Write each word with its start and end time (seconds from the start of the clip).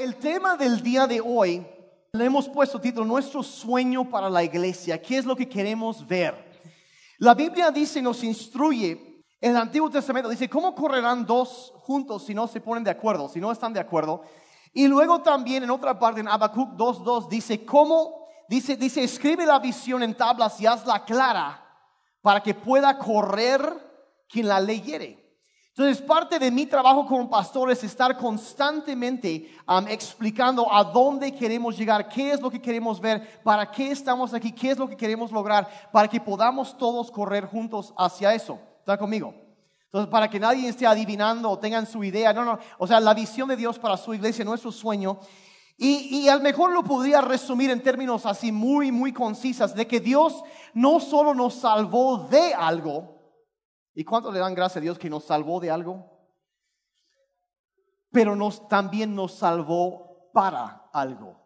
El 0.00 0.16
tema 0.16 0.56
del 0.56 0.82
día 0.82 1.06
de 1.06 1.20
hoy 1.20 1.62
le 2.12 2.24
hemos 2.24 2.48
puesto 2.48 2.80
título 2.80 3.04
Nuestro 3.04 3.42
sueño 3.42 4.08
para 4.08 4.30
la 4.30 4.42
iglesia. 4.42 5.02
¿Qué 5.02 5.18
es 5.18 5.26
lo 5.26 5.36
que 5.36 5.46
queremos 5.46 6.06
ver? 6.06 6.58
La 7.18 7.34
Biblia 7.34 7.70
dice, 7.70 8.00
nos 8.00 8.24
instruye, 8.24 9.24
en 9.38 9.50
el 9.50 9.58
Antiguo 9.58 9.90
Testamento 9.90 10.30
dice, 10.30 10.48
¿cómo 10.48 10.74
correrán 10.74 11.26
dos 11.26 11.74
juntos 11.80 12.24
si 12.24 12.32
no 12.32 12.48
se 12.48 12.62
ponen 12.62 12.82
de 12.82 12.90
acuerdo, 12.90 13.28
si 13.28 13.40
no 13.40 13.52
están 13.52 13.74
de 13.74 13.80
acuerdo? 13.80 14.22
Y 14.72 14.88
luego 14.88 15.20
también 15.20 15.64
en 15.64 15.70
otra 15.70 15.98
parte, 15.98 16.20
en 16.20 16.28
Habacuc 16.28 16.78
2.2, 16.78 17.28
dice, 17.28 17.66
¿cómo? 17.66 18.26
Dice, 18.48 18.76
dice, 18.76 19.04
escribe 19.04 19.44
la 19.44 19.58
visión 19.58 20.02
en 20.02 20.14
tablas 20.14 20.58
y 20.62 20.66
hazla 20.66 21.04
clara 21.04 21.62
para 22.22 22.42
que 22.42 22.54
pueda 22.54 22.96
correr 22.96 23.60
quien 24.30 24.48
la 24.48 24.60
leyere. 24.60 25.29
Entonces, 25.80 26.04
parte 26.06 26.38
de 26.38 26.50
mi 26.50 26.66
trabajo 26.66 27.06
como 27.06 27.30
pastor 27.30 27.70
es 27.70 27.82
estar 27.82 28.14
constantemente 28.18 29.50
um, 29.66 29.88
explicando 29.88 30.70
a 30.70 30.84
dónde 30.84 31.34
queremos 31.34 31.74
llegar, 31.74 32.06
qué 32.06 32.32
es 32.32 32.40
lo 32.42 32.50
que 32.50 32.60
queremos 32.60 33.00
ver, 33.00 33.40
para 33.42 33.70
qué 33.70 33.90
estamos 33.90 34.34
aquí, 34.34 34.52
qué 34.52 34.72
es 34.72 34.78
lo 34.78 34.86
que 34.86 34.94
queremos 34.94 35.32
lograr, 35.32 35.88
para 35.90 36.06
que 36.06 36.20
podamos 36.20 36.76
todos 36.76 37.10
correr 37.10 37.46
juntos 37.46 37.94
hacia 37.96 38.34
eso. 38.34 38.58
¿Está 38.80 38.98
conmigo? 38.98 39.32
Entonces, 39.86 40.10
para 40.10 40.28
que 40.28 40.38
nadie 40.38 40.68
esté 40.68 40.86
adivinando 40.86 41.48
o 41.48 41.58
tengan 41.58 41.86
su 41.86 42.04
idea, 42.04 42.34
no, 42.34 42.44
no, 42.44 42.58
o 42.76 42.86
sea, 42.86 43.00
la 43.00 43.14
visión 43.14 43.48
de 43.48 43.56
Dios 43.56 43.78
para 43.78 43.96
su 43.96 44.12
iglesia, 44.12 44.44
nuestro 44.44 44.72
sueño. 44.72 45.18
Y, 45.78 46.24
y 46.24 46.28
a 46.28 46.36
lo 46.36 46.42
mejor 46.42 46.72
lo 46.72 46.84
podría 46.84 47.22
resumir 47.22 47.70
en 47.70 47.82
términos 47.82 48.26
así 48.26 48.52
muy, 48.52 48.92
muy 48.92 49.14
concisas, 49.14 49.74
de 49.74 49.86
que 49.86 49.98
Dios 49.98 50.42
no 50.74 51.00
solo 51.00 51.32
nos 51.32 51.54
salvó 51.54 52.18
de 52.28 52.52
algo, 52.52 53.19
¿Y 53.94 54.04
cuánto 54.04 54.30
le 54.30 54.38
dan 54.38 54.54
gracias 54.54 54.78
a 54.78 54.80
Dios 54.80 54.98
que 54.98 55.10
nos 55.10 55.24
salvó 55.24 55.60
de 55.60 55.70
algo? 55.70 56.06
Pero 58.10 58.36
nos, 58.36 58.68
también 58.68 59.14
nos 59.14 59.34
salvó 59.34 60.30
para 60.32 60.88
algo. 60.92 61.36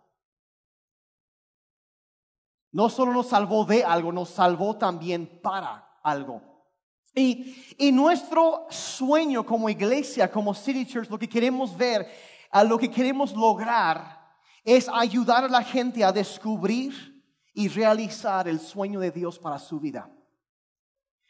No 2.72 2.88
solo 2.88 3.12
nos 3.12 3.28
salvó 3.28 3.64
de 3.64 3.84
algo, 3.84 4.12
nos 4.12 4.30
salvó 4.30 4.76
también 4.76 5.40
para 5.42 5.98
algo. 6.02 6.42
Y, 7.14 7.76
y 7.78 7.92
nuestro 7.92 8.66
sueño 8.70 9.46
como 9.46 9.68
iglesia, 9.68 10.30
como 10.30 10.54
City 10.54 10.84
Church, 10.84 11.08
lo 11.08 11.18
que 11.18 11.28
queremos 11.28 11.76
ver, 11.76 12.08
a 12.50 12.64
lo 12.64 12.76
que 12.76 12.90
queremos 12.90 13.32
lograr, 13.34 14.20
es 14.64 14.88
ayudar 14.88 15.44
a 15.44 15.48
la 15.48 15.62
gente 15.62 16.02
a 16.02 16.12
descubrir 16.12 17.14
y 17.52 17.68
realizar 17.68 18.48
el 18.48 18.58
sueño 18.58 18.98
de 18.98 19.12
Dios 19.12 19.38
para 19.38 19.58
su 19.58 19.78
vida. 19.78 20.10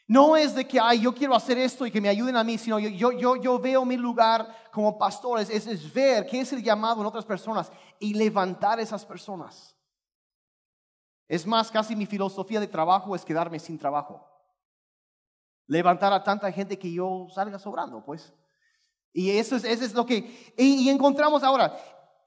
No 0.07 0.37
es 0.37 0.53
de 0.53 0.67
que, 0.67 0.79
ay, 0.79 1.01
yo 1.01 1.13
quiero 1.13 1.35
hacer 1.35 1.57
esto 1.57 1.85
y 1.85 1.91
que 1.91 1.99
me 1.99 2.09
ayuden 2.09 2.35
a 2.35 2.43
mí, 2.43 2.57
sino 2.57 2.77
yo, 2.77 3.11
yo, 3.11 3.35
yo 3.37 3.59
veo 3.59 3.83
mi 3.85 3.97
lugar 3.97 4.47
como 4.71 4.97
pastor, 4.97 5.39
es, 5.39 5.49
es, 5.49 5.93
ver 5.93 6.27
qué 6.27 6.41
es 6.41 6.53
el 6.53 6.61
llamado 6.61 7.01
en 7.01 7.07
otras 7.07 7.25
personas 7.25 7.71
y 7.99 8.13
levantar 8.13 8.79
esas 8.79 9.03
personas. 9.03 9.75
Es 11.27 11.47
más, 11.47 11.71
casi 11.71 11.95
mi 11.95 12.05
filosofía 12.05 12.59
de 12.59 12.67
trabajo 12.67 13.15
es 13.15 13.25
quedarme 13.25 13.57
sin 13.57 13.79
trabajo. 13.79 14.29
Levantar 15.65 16.13
a 16.13 16.23
tanta 16.23 16.51
gente 16.51 16.77
que 16.77 16.91
yo 16.91 17.25
salga 17.33 17.57
sobrando, 17.57 18.03
pues. 18.05 18.31
Y 19.11 19.31
eso 19.31 19.55
es, 19.55 19.63
eso 19.63 19.85
es 19.85 19.93
lo 19.93 20.05
que... 20.05 20.53
y 20.55 20.87
encontramos 20.89 21.41
ahora, 21.41 21.75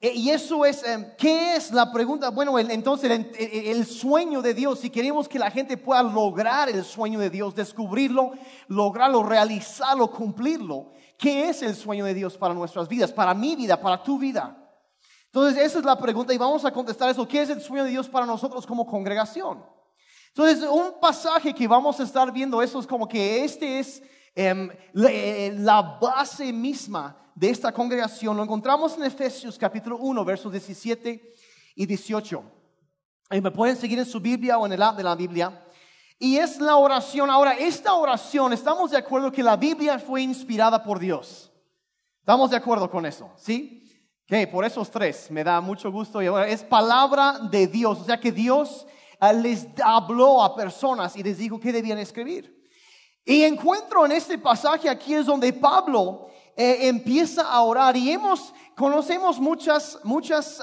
y 0.01 0.29
eso 0.29 0.65
es, 0.65 0.81
em, 0.83 1.13
¿qué 1.17 1.57
es 1.57 1.71
la 1.71 1.91
pregunta? 1.91 2.29
Bueno, 2.29 2.57
entonces 2.57 3.11
el, 3.37 3.85
sueño 3.85 4.41
de 4.41 4.53
Dios, 4.53 4.79
si 4.79 4.89
queremos 4.89 5.27
que 5.27 5.37
la 5.37 5.51
gente 5.51 5.75
pueda 5.75 6.01
lograr 6.01 6.69
el 6.69 6.85
sueño 6.85 7.19
de 7.19 7.29
Dios, 7.29 7.53
descubrirlo, 7.53 8.31
lograrlo, 8.69 9.23
realizarlo, 9.23 10.09
cumplirlo, 10.09 10.91
¿qué 11.17 11.49
es 11.49 11.61
el 11.63 11.75
sueño 11.75 12.05
de 12.05 12.13
Dios 12.13 12.37
para 12.37 12.53
nuestras 12.53 12.87
vidas, 12.87 13.11
para 13.11 13.33
mi 13.33 13.57
vida, 13.57 13.81
para 13.81 14.01
tu 14.01 14.17
vida? 14.17 14.55
Entonces, 15.25 15.61
esa 15.61 15.79
es 15.79 15.85
la 15.85 15.97
pregunta 15.97 16.33
y 16.33 16.37
vamos 16.37 16.63
a 16.63 16.71
contestar 16.71 17.09
eso. 17.09 17.27
¿Qué 17.27 17.41
es 17.41 17.49
el 17.49 17.61
sueño 17.61 17.83
de 17.83 17.91
Dios 17.91 18.07
para 18.07 18.25
nosotros 18.25 18.65
como 18.65 18.85
congregación? 18.85 19.65
Entonces, 20.29 20.63
un 20.63 20.99
pasaje 21.01 21.53
que 21.53 21.67
vamos 21.67 21.99
a 21.99 22.03
estar 22.03 22.31
viendo, 22.31 22.61
eso 22.61 22.79
es 22.79 22.87
como 22.87 23.05
que 23.05 23.43
este 23.43 23.79
es 23.79 24.01
em, 24.33 24.69
eh, 24.95 25.53
la 25.57 25.81
base 25.81 26.53
misma 26.53 27.17
de 27.39 27.49
esta 27.49 27.71
congregación 27.71 28.35
lo 28.35 28.43
encontramos 28.43 28.97
en 28.97 29.05
Efesios 29.05 29.57
capítulo 29.57 29.97
1, 29.97 30.25
versos 30.25 30.51
17 30.51 31.33
y 31.73 31.85
18. 31.85 32.43
Y 33.31 33.39
me 33.39 33.49
pueden 33.49 33.77
seguir 33.77 33.97
en 33.97 34.05
su 34.05 34.19
Biblia 34.19 34.57
o 34.57 34.65
en 34.65 34.73
el 34.73 34.83
app 34.83 34.97
de 34.97 35.03
la 35.03 35.15
Biblia. 35.15 35.65
Y 36.17 36.35
es 36.35 36.59
la 36.59 36.75
oración. 36.75 37.29
Ahora, 37.29 37.53
esta 37.53 37.93
oración, 37.93 38.51
estamos 38.51 38.91
de 38.91 38.97
acuerdo 38.97 39.31
que 39.31 39.41
la 39.41 39.55
Biblia 39.55 39.97
fue 39.99 40.21
inspirada 40.21 40.83
por 40.83 40.99
Dios. 40.99 41.49
¿Estamos 42.19 42.49
de 42.49 42.57
acuerdo 42.57 42.91
con 42.91 43.05
eso? 43.05 43.31
¿Sí? 43.37 43.89
Que 44.27 44.45
por 44.45 44.65
esos 44.65 44.91
tres 44.91 45.31
me 45.31 45.41
da 45.41 45.61
mucho 45.61 45.89
gusto. 45.93 46.21
Y 46.21 46.27
es 46.51 46.61
palabra 46.61 47.39
de 47.49 47.67
Dios. 47.67 48.01
O 48.01 48.03
sea 48.03 48.19
que 48.19 48.33
Dios 48.33 48.85
ah, 49.17 49.31
les 49.31 49.65
habló 49.81 50.43
a 50.43 50.57
personas 50.57 51.15
y 51.15 51.23
les 51.23 51.37
dijo 51.37 51.57
que 51.57 51.71
debían 51.71 51.99
escribir. 51.99 52.59
Y 53.23 53.43
encuentro 53.43 54.05
en 54.05 54.11
este 54.11 54.37
pasaje 54.37 54.89
aquí 54.89 55.13
es 55.13 55.25
donde 55.25 55.53
Pablo 55.53 56.29
eh, 56.61 56.89
empieza 56.89 57.43
a 57.43 57.61
orar 57.61 57.95
y 57.95 58.11
hemos, 58.11 58.53
conocemos 58.75 59.39
muchas, 59.39 59.97
muchas 60.03 60.61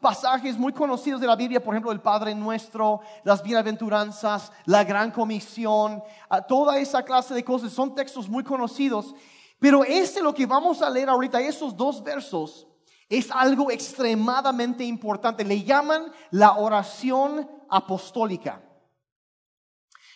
pasajes 0.00 0.56
muy 0.56 0.72
conocidos 0.72 1.20
de 1.20 1.26
la 1.26 1.36
Biblia, 1.36 1.62
por 1.62 1.74
ejemplo, 1.74 1.92
el 1.92 2.00
Padre 2.00 2.34
Nuestro, 2.34 3.02
las 3.24 3.42
bienaventuranzas, 3.42 4.50
la 4.64 4.84
gran 4.84 5.10
comisión, 5.10 6.02
toda 6.48 6.78
esa 6.78 7.02
clase 7.02 7.34
de 7.34 7.44
cosas, 7.44 7.74
son 7.74 7.94
textos 7.94 8.26
muy 8.26 8.42
conocidos, 8.42 9.14
pero 9.58 9.84
este 9.84 10.22
lo 10.22 10.32
que 10.32 10.46
vamos 10.46 10.80
a 10.80 10.88
leer 10.88 11.10
ahorita, 11.10 11.42
esos 11.42 11.76
dos 11.76 12.02
versos, 12.02 12.66
es 13.10 13.30
algo 13.30 13.70
extremadamente 13.70 14.82
importante. 14.82 15.44
Le 15.44 15.62
llaman 15.62 16.10
la 16.30 16.56
oración 16.56 17.50
apostólica. 17.68 18.63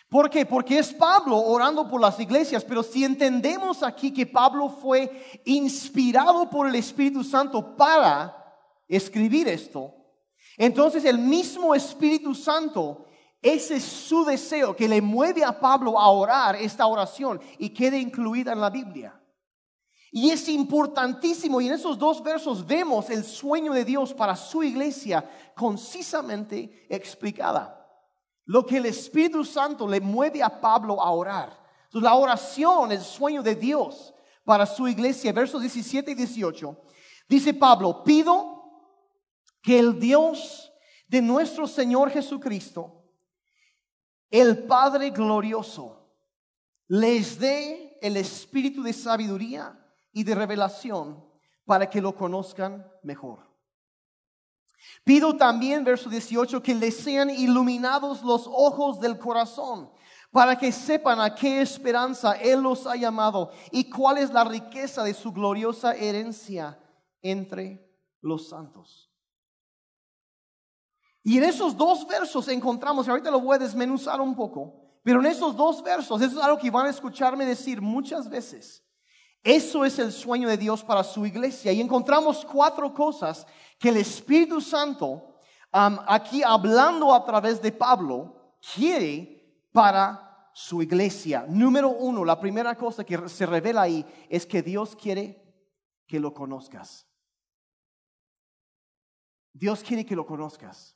¿Por 0.09 0.27
qué? 0.27 0.43
Porque 0.43 0.79
es 0.79 0.91
Pablo 0.91 1.37
orando 1.37 1.87
por 1.87 2.01
las 2.01 2.19
iglesias, 2.19 2.65
pero 2.65 2.81
si 2.81 3.05
entendemos 3.05 3.83
aquí 3.83 4.11
que 4.11 4.25
Pablo 4.25 4.67
fue 4.67 5.41
inspirado 5.45 6.49
por 6.49 6.67
el 6.67 6.73
Espíritu 6.73 7.23
Santo 7.23 7.75
para 7.77 8.35
escribir 8.87 9.47
esto, 9.47 9.93
entonces 10.57 11.05
el 11.05 11.19
mismo 11.19 11.75
Espíritu 11.75 12.33
Santo, 12.33 13.05
ese 13.39 13.75
es 13.75 13.83
su 13.83 14.25
deseo 14.25 14.75
que 14.75 14.87
le 14.87 14.99
mueve 14.99 15.43
a 15.43 15.59
Pablo 15.59 15.99
a 15.99 16.09
orar 16.09 16.55
esta 16.55 16.87
oración 16.87 17.39
y 17.59 17.69
quede 17.69 17.99
incluida 17.99 18.51
en 18.51 18.61
la 18.61 18.71
Biblia. 18.71 19.15
Y 20.11 20.31
es 20.31 20.49
importantísimo, 20.49 21.61
y 21.61 21.67
en 21.67 21.73
esos 21.73 21.99
dos 21.99 22.23
versos 22.23 22.65
vemos 22.65 23.11
el 23.11 23.23
sueño 23.23 23.73
de 23.73 23.85
Dios 23.85 24.11
para 24.15 24.35
su 24.35 24.63
iglesia 24.63 25.23
concisamente 25.53 26.87
explicada 26.89 27.78
lo 28.49 28.65
que 28.65 28.77
el 28.77 28.87
Espíritu 28.87 29.45
Santo 29.45 29.87
le 29.87 30.01
mueve 30.01 30.41
a 30.41 30.49
Pablo 30.59 30.99
a 30.99 31.11
orar. 31.11 31.55
La 31.91 32.15
oración, 32.15 32.91
el 32.91 33.01
sueño 33.01 33.43
de 33.43 33.53
Dios 33.53 34.11
para 34.43 34.65
su 34.65 34.87
iglesia, 34.87 35.31
versos 35.31 35.61
17 35.61 36.09
y 36.09 36.15
18, 36.15 36.75
dice 37.27 37.53
Pablo, 37.53 38.03
pido 38.03 38.63
que 39.61 39.77
el 39.77 39.99
Dios 39.99 40.73
de 41.07 41.21
nuestro 41.21 41.67
Señor 41.67 42.09
Jesucristo, 42.09 43.03
el 44.31 44.63
Padre 44.63 45.11
glorioso, 45.11 46.09
les 46.87 47.37
dé 47.37 47.99
el 48.01 48.17
espíritu 48.17 48.81
de 48.81 48.93
sabiduría 48.93 49.79
y 50.11 50.23
de 50.23 50.33
revelación 50.33 51.23
para 51.65 51.87
que 51.87 52.01
lo 52.01 52.15
conozcan 52.15 52.91
mejor 53.03 53.48
Pido 55.03 55.35
también, 55.35 55.83
verso 55.83 56.09
18, 56.09 56.61
que 56.61 56.75
les 56.75 56.97
sean 56.97 57.29
iluminados 57.29 58.23
los 58.23 58.47
ojos 58.47 58.99
del 58.99 59.17
corazón 59.17 59.89
para 60.31 60.57
que 60.57 60.71
sepan 60.71 61.19
a 61.19 61.33
qué 61.33 61.61
esperanza 61.61 62.33
Él 62.33 62.61
los 62.61 62.85
ha 62.85 62.95
llamado 62.95 63.51
y 63.71 63.89
cuál 63.89 64.19
es 64.19 64.31
la 64.31 64.43
riqueza 64.43 65.03
de 65.03 65.13
su 65.13 65.31
gloriosa 65.31 65.93
herencia 65.93 66.79
entre 67.21 67.89
los 68.21 68.49
santos. 68.49 69.09
Y 71.23 71.37
en 71.37 71.43
esos 71.43 71.75
dos 71.75 72.07
versos 72.07 72.47
encontramos, 72.47 73.07
ahorita 73.07 73.31
lo 73.31 73.41
voy 73.41 73.55
a 73.55 73.59
desmenuzar 73.59 74.21
un 74.21 74.35
poco, 74.35 74.73
pero 75.03 75.19
en 75.19 75.25
esos 75.25 75.55
dos 75.55 75.83
versos, 75.83 76.21
eso 76.21 76.39
es 76.39 76.45
algo 76.45 76.57
que 76.57 76.71
van 76.71 76.87
a 76.87 76.89
escucharme 76.89 77.45
decir 77.45 77.81
muchas 77.81 78.29
veces. 78.29 78.83
Eso 79.49 79.83
es 79.83 79.97
el 79.97 80.11
sueño 80.11 80.47
de 80.47 80.57
Dios 80.57 80.83
para 80.83 81.03
su 81.03 81.25
iglesia. 81.25 81.71
Y 81.71 81.81
encontramos 81.81 82.45
cuatro 82.45 82.93
cosas 82.93 83.47
que 83.79 83.89
el 83.89 83.97
Espíritu 83.97 84.61
Santo, 84.61 85.39
aquí 85.71 86.43
hablando 86.43 87.11
a 87.11 87.25
través 87.25 87.59
de 87.59 87.71
Pablo, 87.71 88.59
quiere 88.75 89.67
para 89.71 90.51
su 90.53 90.83
iglesia. 90.83 91.47
Número 91.49 91.89
uno, 91.89 92.23
la 92.23 92.39
primera 92.39 92.75
cosa 92.75 93.03
que 93.03 93.27
se 93.27 93.47
revela 93.47 93.81
ahí 93.81 94.05
es 94.29 94.45
que 94.45 94.61
Dios 94.61 94.95
quiere 94.95 95.41
que 96.05 96.19
lo 96.19 96.31
conozcas. 96.31 97.07
Dios 99.51 99.81
quiere 99.81 100.05
que 100.05 100.15
lo 100.15 100.27
conozcas, 100.27 100.95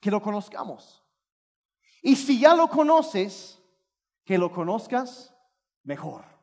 que 0.00 0.10
lo 0.10 0.20
conozcamos. 0.20 1.04
Y 2.02 2.16
si 2.16 2.40
ya 2.40 2.52
lo 2.56 2.66
conoces, 2.66 3.62
que 4.24 4.38
lo 4.38 4.50
conozcas 4.50 5.32
mejor. 5.84 6.39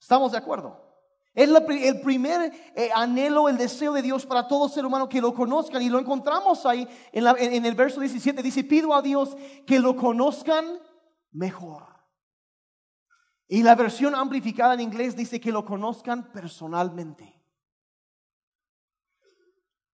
¿Estamos 0.00 0.32
de 0.32 0.38
acuerdo? 0.38 0.90
Es 1.34 1.48
el 1.48 2.00
primer 2.00 2.52
eh, 2.74 2.90
anhelo, 2.94 3.48
el 3.48 3.56
deseo 3.56 3.92
de 3.92 4.02
Dios 4.02 4.26
para 4.26 4.48
todo 4.48 4.68
ser 4.68 4.84
humano 4.84 5.08
que 5.08 5.20
lo 5.20 5.32
conozcan. 5.32 5.82
Y 5.82 5.88
lo 5.88 6.00
encontramos 6.00 6.66
ahí 6.66 6.88
en, 7.12 7.26
en 7.38 7.64
el 7.64 7.74
verso 7.74 8.00
17. 8.00 8.42
Dice, 8.42 8.64
pido 8.64 8.94
a 8.94 9.02
Dios 9.02 9.36
que 9.66 9.78
lo 9.78 9.94
conozcan 9.94 10.80
mejor. 11.30 11.86
Y 13.46 13.62
la 13.62 13.74
versión 13.74 14.14
amplificada 14.14 14.74
en 14.74 14.80
inglés 14.80 15.14
dice 15.14 15.40
que 15.40 15.52
lo 15.52 15.64
conozcan 15.64 16.32
personalmente. 16.32 17.40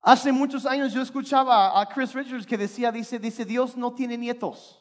Hace 0.03 0.31
muchos 0.31 0.65
años 0.67 0.93
yo 0.93 1.03
escuchaba 1.03 1.81
a 1.81 1.89
Chris 1.89 2.15
Richards 2.15 2.47
que 2.47 2.57
decía, 2.57 2.93
dice, 2.93 3.19
dice, 3.19 3.45
Dios 3.45 3.77
no 3.77 3.93
tiene 3.93 4.17
nietos, 4.17 4.81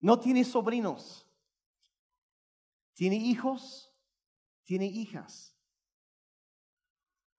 no 0.00 0.18
tiene 0.18 0.42
sobrinos, 0.42 1.23
tiene 2.94 3.16
hijos 3.16 3.94
tiene 4.64 4.86
hijas. 4.86 5.52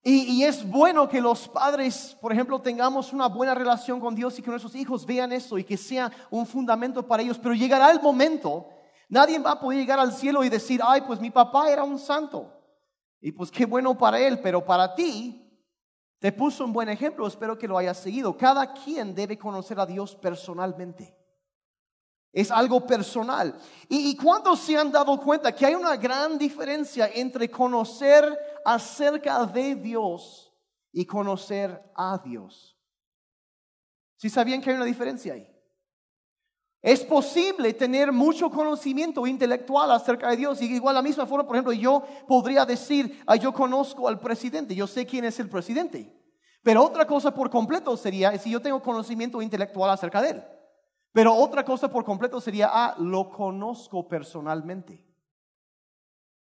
Y, 0.08 0.44
es 0.44 0.70
bueno 0.70 1.10
que 1.10 1.20
los 1.20 1.48
padres, 1.48 2.16
por 2.22 2.32
ejemplo, 2.32 2.62
tengamos 2.62 3.12
una 3.12 3.28
buena 3.28 3.56
relación 3.56 4.00
con 4.00 4.14
Dios 4.14 4.38
y 4.38 4.44
que 4.44 4.52
nuestros 4.52 4.76
hijos 4.76 5.04
vean 5.04 5.32
eso 5.32 5.58
y 5.58 5.64
que 5.64 5.78
sea 5.78 6.12
un 6.30 6.46
fundamento 6.46 7.08
para 7.08 7.24
ellos. 7.24 7.40
Pero 7.40 7.56
llegará 7.56 7.90
el 7.90 8.00
momento, 8.00 8.70
nadie 9.10 9.40
va 9.40 9.54
a 9.54 9.60
poder 9.60 9.80
llegar 9.80 9.98
al 10.00 10.14
cielo 10.14 10.44
y 10.44 10.50
decir, 10.50 10.80
ay, 10.86 11.02
pues 11.02 11.20
mi 11.20 11.32
papá 11.32 11.72
era 11.72 11.84
un 11.84 11.98
santo. 11.98 12.54
Y 13.20 13.32
pues 13.32 13.50
qué 13.50 13.66
bueno 13.66 13.98
para 13.98 14.20
él, 14.20 14.40
pero 14.42 14.64
para 14.64 14.94
ti 14.94 15.42
te 16.20 16.32
puso 16.32 16.66
un 16.66 16.74
buen 16.74 16.90
ejemplo, 16.90 17.26
espero 17.26 17.58
que 17.58 17.68
lo 17.68 17.76
hayas 17.76 17.98
seguido. 17.98 18.38
Cada 18.38 18.74
quien 18.74 19.16
debe 19.16 19.40
conocer 19.40 19.80
a 19.80 19.88
Dios 19.88 20.16
personalmente. 20.16 21.18
Es 22.36 22.52
algo 22.52 22.86
personal. 22.86 23.58
¿Y, 23.88 24.10
¿Y 24.10 24.18
cuántos 24.18 24.60
se 24.60 24.76
han 24.78 24.92
dado 24.92 25.18
cuenta 25.22 25.56
que 25.56 25.66
hay 25.66 25.74
una 25.74 25.96
gran 25.96 26.38
diferencia 26.38 27.10
entre 27.16 27.50
conocer 27.50 28.38
acerca 28.66 29.46
de 29.46 29.76
Dios 29.76 30.54
y 30.92 31.06
conocer 31.06 31.82
a 31.96 32.22
Dios? 32.22 32.78
¿Sí 34.18 34.30
sabían 34.30 34.60
que 34.60 34.70
hay 34.70 34.76
una 34.76 34.84
diferencia 34.84 35.34
ahí? 35.34 35.50
Es 36.82 37.06
posible 37.06 37.74
tener 37.74 38.12
mucho 38.12 38.50
conocimiento 38.50 39.26
intelectual 39.26 39.90
acerca 39.92 40.30
de 40.30 40.36
Dios. 40.36 40.62
Y 40.62 40.66
igual 40.66 40.96
la 40.96 41.02
misma 41.02 41.26
forma, 41.26 41.48
por 41.48 41.56
ejemplo, 41.56 41.72
yo 41.72 42.04
podría 42.28 42.66
decir, 42.66 43.24
yo 43.42 43.54
conozco 43.54 44.10
al 44.10 44.20
presidente, 44.20 44.76
yo 44.76 44.88
sé 44.88 45.06
quién 45.06 45.24
es 45.24 45.40
el 45.40 45.48
presidente. 45.48 46.14
Pero 46.62 46.84
otra 46.84 47.08
cosa 47.08 47.34
por 47.34 47.50
completo 47.50 47.96
sería 47.96 48.38
si 48.38 48.52
yo 48.52 48.62
tengo 48.62 48.82
conocimiento 48.82 49.42
intelectual 49.42 49.90
acerca 49.90 50.22
de 50.22 50.32
él. 50.32 50.44
Pero 51.16 51.34
otra 51.34 51.64
cosa 51.64 51.90
por 51.90 52.04
completo 52.04 52.42
sería, 52.42 52.70
ah, 52.70 52.94
lo 53.00 53.30
conozco 53.30 54.06
personalmente. 54.06 55.02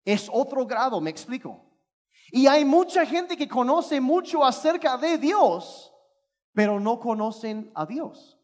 Es 0.05 0.29
otro 0.31 0.67
grado, 0.67 1.01
me 1.01 1.09
explico. 1.09 1.65
Y 2.31 2.47
hay 2.47 2.67
mucha 2.67 3.07
gente 3.07 3.35
que 3.35 3.49
conoce 3.49 3.99
mucho 3.99 4.45
acerca 4.45 4.99
de 4.99 5.17
Dios, 5.17 5.91
pero 6.53 6.79
no 6.79 7.01
conocen 7.01 7.73
a 7.75 7.87
Dios. 7.87 8.39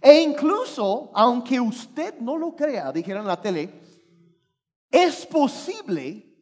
E 0.00 0.22
incluso, 0.22 1.12
aunque 1.14 1.60
usted 1.60 2.18
no 2.18 2.36
lo 2.36 2.56
crea, 2.56 2.90
dijeron 2.90 3.22
en 3.22 3.28
la 3.28 3.40
tele, 3.40 3.80
es 4.90 5.24
posible 5.24 6.36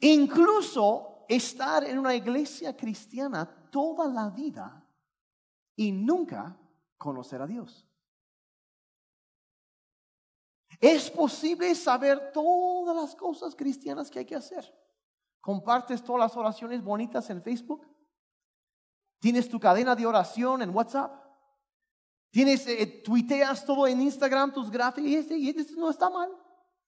incluso 0.00 1.24
estar 1.30 1.84
en 1.84 1.98
una 1.98 2.14
iglesia 2.14 2.76
cristiana 2.76 3.48
toda 3.70 4.06
la 4.06 4.28
vida 4.28 4.86
y 5.76 5.92
nunca 5.92 6.58
conocer 7.00 7.40
a 7.40 7.46
Dios. 7.46 7.86
Es 10.78 11.10
posible 11.10 11.74
saber 11.74 12.30
todas 12.30 12.94
las 12.94 13.16
cosas 13.16 13.56
cristianas 13.56 14.10
que 14.10 14.20
hay 14.20 14.26
que 14.26 14.36
hacer. 14.36 14.72
Compartes 15.40 16.04
todas 16.04 16.20
las 16.20 16.36
oraciones 16.36 16.84
bonitas 16.84 17.28
en 17.30 17.42
Facebook. 17.42 17.88
Tienes 19.18 19.48
tu 19.48 19.58
cadena 19.58 19.96
de 19.96 20.06
oración 20.06 20.60
en 20.60 20.74
WhatsApp. 20.74 21.12
Tienes, 22.30 22.66
eh, 22.66 22.86
tuiteas 22.86 23.64
todo 23.64 23.86
en 23.86 24.02
Instagram, 24.02 24.52
tus 24.52 24.70
gráficos, 24.70 25.10
y 25.10 25.16
este, 25.16 25.36
y 25.36 25.48
este 25.48 25.74
no 25.76 25.90
está 25.90 26.10
mal. 26.10 26.30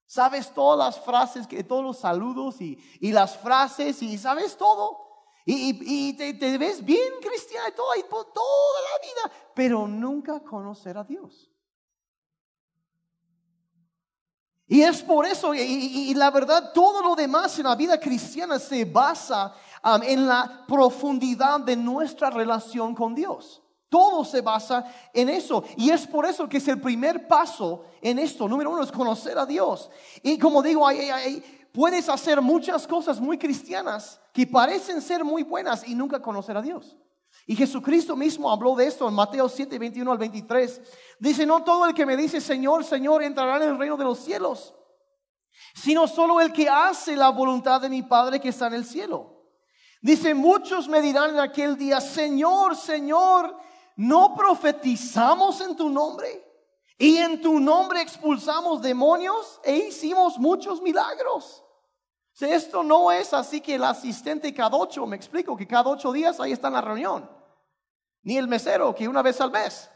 Sabes 0.06 0.52
todas 0.52 0.78
las 0.78 1.04
frases, 1.04 1.48
todos 1.66 1.82
los 1.82 1.98
saludos 1.98 2.60
y, 2.60 2.78
y 3.00 3.12
las 3.12 3.38
frases, 3.38 4.02
y 4.02 4.18
sabes 4.18 4.58
todo. 4.58 5.11
Y, 5.44 6.12
te, 6.14 6.58
ves 6.58 6.84
bien 6.84 7.14
cristiano 7.20 7.68
y 7.68 7.72
todo, 7.72 7.96
y 7.96 8.02
toda 8.02 8.80
la 8.90 9.06
vida, 9.06 9.36
pero 9.54 9.88
nunca 9.88 10.40
conocer 10.40 10.96
a 10.96 11.04
Dios. 11.04 11.50
Y 14.66 14.82
es 14.82 15.02
por 15.02 15.26
eso, 15.26 15.54
y, 15.54 16.14
la 16.14 16.30
verdad, 16.30 16.72
todo 16.72 17.02
lo 17.02 17.14
demás 17.14 17.58
en 17.58 17.64
la 17.64 17.74
vida 17.74 17.98
cristiana 17.98 18.58
se 18.58 18.84
basa 18.84 19.54
en 20.02 20.26
la 20.26 20.64
profundidad 20.66 21.60
de 21.60 21.76
nuestra 21.76 22.30
relación 22.30 22.94
con 22.94 23.14
Dios. 23.14 23.62
Todo 23.92 24.24
se 24.24 24.40
basa 24.40 24.86
en 25.12 25.28
eso. 25.28 25.62
Y 25.76 25.90
es 25.90 26.06
por 26.06 26.24
eso 26.24 26.48
que 26.48 26.56
es 26.56 26.68
el 26.68 26.80
primer 26.80 27.28
paso 27.28 27.84
en 28.00 28.18
esto. 28.18 28.48
Número 28.48 28.70
uno 28.70 28.82
es 28.82 28.90
conocer 28.90 29.38
a 29.38 29.44
Dios. 29.44 29.90
Y 30.22 30.38
como 30.38 30.62
digo, 30.62 30.86
hay, 30.86 31.10
hay, 31.10 31.61
puedes 31.72 32.08
hacer 32.08 32.40
muchas 32.40 32.86
cosas 32.86 33.20
muy 33.20 33.38
cristianas 33.38 34.20
que 34.32 34.46
parecen 34.46 35.00
ser 35.00 35.24
muy 35.24 35.42
buenas 35.42 35.86
y 35.86 35.94
nunca 35.94 36.20
conocer 36.20 36.56
a 36.56 36.62
Dios. 36.62 36.96
Y 37.46 37.56
Jesucristo 37.56 38.14
mismo 38.14 38.50
habló 38.50 38.74
de 38.76 38.86
esto 38.86 39.08
en 39.08 39.14
Mateo 39.14 39.48
7, 39.48 39.78
21 39.78 40.12
al 40.12 40.18
23. 40.18 40.80
Dice, 41.18 41.46
no 41.46 41.64
todo 41.64 41.86
el 41.86 41.94
que 41.94 42.06
me 42.06 42.16
dice 42.16 42.40
Señor, 42.40 42.84
Señor 42.84 43.22
entrará 43.22 43.56
en 43.56 43.70
el 43.70 43.78
reino 43.78 43.96
de 43.96 44.04
los 44.04 44.18
cielos, 44.18 44.74
sino 45.74 46.06
solo 46.06 46.40
el 46.40 46.52
que 46.52 46.68
hace 46.68 47.16
la 47.16 47.30
voluntad 47.30 47.80
de 47.80 47.88
mi 47.88 48.02
Padre 48.02 48.40
que 48.40 48.50
está 48.50 48.68
en 48.68 48.74
el 48.74 48.84
cielo. 48.84 49.32
Dice, 50.00 50.34
muchos 50.34 50.88
me 50.88 51.00
dirán 51.00 51.30
en 51.30 51.40
aquel 51.40 51.76
día, 51.76 52.00
Señor, 52.00 52.76
Señor, 52.76 53.56
¿no 53.96 54.34
profetizamos 54.34 55.60
en 55.60 55.76
tu 55.76 55.88
nombre? 55.88 56.48
Y 56.98 57.16
en 57.16 57.40
tu 57.40 57.58
nombre 57.58 58.00
expulsamos 58.00 58.82
demonios 58.82 59.60
e 59.64 59.76
hicimos 59.76 60.38
muchos 60.38 60.80
milagros. 60.82 61.61
Si 62.32 62.46
esto 62.46 62.82
no 62.82 63.12
es 63.12 63.32
así 63.34 63.60
que 63.60 63.74
el 63.74 63.84
asistente 63.84 64.54
cada 64.54 64.76
ocho, 64.76 65.06
me 65.06 65.16
explico 65.16 65.56
que 65.56 65.66
cada 65.66 65.90
ocho 65.90 66.12
días 66.12 66.40
ahí 66.40 66.52
está 66.52 66.68
en 66.68 66.74
la 66.74 66.80
reunión. 66.80 67.30
Ni 68.22 68.38
el 68.38 68.48
mesero 68.48 68.94
que 68.94 69.08
una 69.08 69.22
vez 69.22 69.40
al 69.40 69.50
mes. 69.50 69.90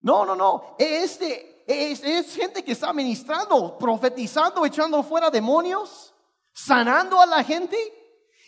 No, 0.00 0.24
no, 0.24 0.34
no. 0.34 0.76
Este 0.78 1.64
es, 1.66 2.02
es 2.02 2.34
gente 2.34 2.64
que 2.64 2.72
está 2.72 2.92
ministrando, 2.92 3.76
profetizando, 3.78 4.64
echando 4.64 5.02
fuera 5.02 5.30
demonios, 5.30 6.14
sanando 6.52 7.20
a 7.20 7.26
la 7.26 7.42
gente. 7.42 7.76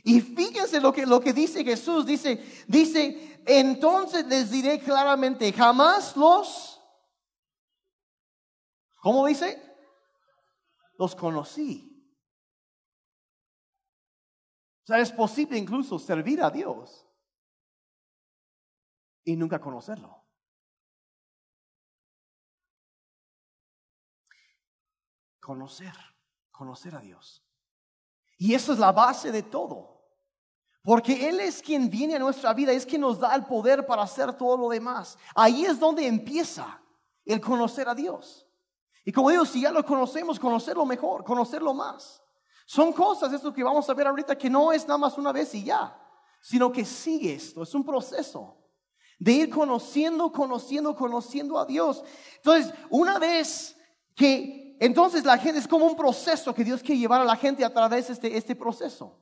Y 0.05 0.21
fíjense 0.21 0.81
lo 0.81 0.93
que, 0.93 1.05
lo 1.05 1.21
que 1.21 1.33
dice 1.33 1.65
Jesús. 1.65 2.07
Dice, 2.07 2.65
dice, 2.67 3.43
entonces 3.45 4.27
les 4.27 4.51
diré 4.51 4.79
claramente, 4.79 5.53
jamás 5.53 6.17
los 6.17 6.77
¿Cómo 9.07 9.25
dice? 9.25 9.63
Los 10.99 11.15
conocí. 11.15 11.86
O 14.87 14.89
sea, 14.89 15.01
es 15.01 15.11
posible 15.11 15.59
incluso 15.59 15.99
servir 15.99 16.41
a 16.41 16.49
Dios 16.49 17.05
y 19.25 19.35
nunca 19.35 19.61
conocerlo. 19.61 20.25
Conocer, 25.41 25.93
conocer 26.53 26.95
a 26.95 27.01
Dios. 27.01 27.45
Y 28.39 28.55
eso 28.55 28.73
es 28.73 28.79
la 28.79 28.93
base 28.93 29.33
de 29.33 29.43
todo. 29.43 30.05
Porque 30.85 31.29
Él 31.29 31.41
es 31.41 31.61
quien 31.61 31.91
viene 31.91 32.15
a 32.15 32.21
nuestra 32.21 32.55
vida, 32.55 32.71
es 32.71 32.87
quien 32.87 33.01
nos 33.01 33.19
da 33.19 33.35
el 33.35 33.45
poder 33.45 33.85
para 33.87 34.03
hacer 34.03 34.35
todo 34.35 34.57
lo 34.57 34.69
demás. 34.69 35.19
Ahí 35.35 35.65
es 35.65 35.81
donde 35.81 36.07
empieza 36.07 36.81
el 37.25 37.41
conocer 37.41 37.89
a 37.89 37.95
Dios. 37.97 38.47
Y 39.05 39.11
como 39.11 39.31
digo, 39.31 39.45
si 39.45 39.63
ya 39.63 39.73
lo 39.73 39.85
conocemos, 39.85 40.39
conocerlo 40.39 40.87
mejor, 40.87 41.25
conocerlo 41.25 41.75
más. 41.75 42.23
Son 42.67 42.93
cosas, 42.93 43.33
esto 43.33 43.53
que 43.53 43.63
vamos 43.63 43.89
a 43.89 43.95
ver 43.95 44.09
ahorita, 44.09 44.37
que 44.37 44.51
no 44.51 44.73
es 44.73 44.87
nada 44.87 44.99
más 44.99 45.17
una 45.17 45.33
vez 45.33 45.55
y 45.55 45.63
ya, 45.65 45.97
sino 46.43 46.71
que 46.71 46.85
sigue 46.85 47.35
esto, 47.35 47.63
es 47.63 47.73
un 47.75 47.85
proceso 47.85 48.59
de 49.19 49.33
ir 49.33 49.51
conociendo, 49.51 50.31
conociendo, 50.31 50.95
conociendo 50.95 51.59
a 51.59 51.65
Dios. 51.65 52.03
Entonces, 52.37 52.75
una 52.91 53.19
vez 53.21 53.77
que, 54.17 54.77
entonces 54.81 55.25
la 55.25 55.39
gente 55.39 55.61
es 55.61 55.69
como 55.69 55.87
un 55.87 55.97
proceso 55.97 56.53
que 56.53 56.65
Dios 56.65 56.83
quiere 56.83 56.99
llevar 56.99 57.21
a 57.21 57.25
la 57.25 57.37
gente 57.37 57.65
a 57.65 57.73
través 57.73 58.09
de 58.09 58.15
este, 58.15 58.37
este 58.37 58.57
proceso. 58.57 59.17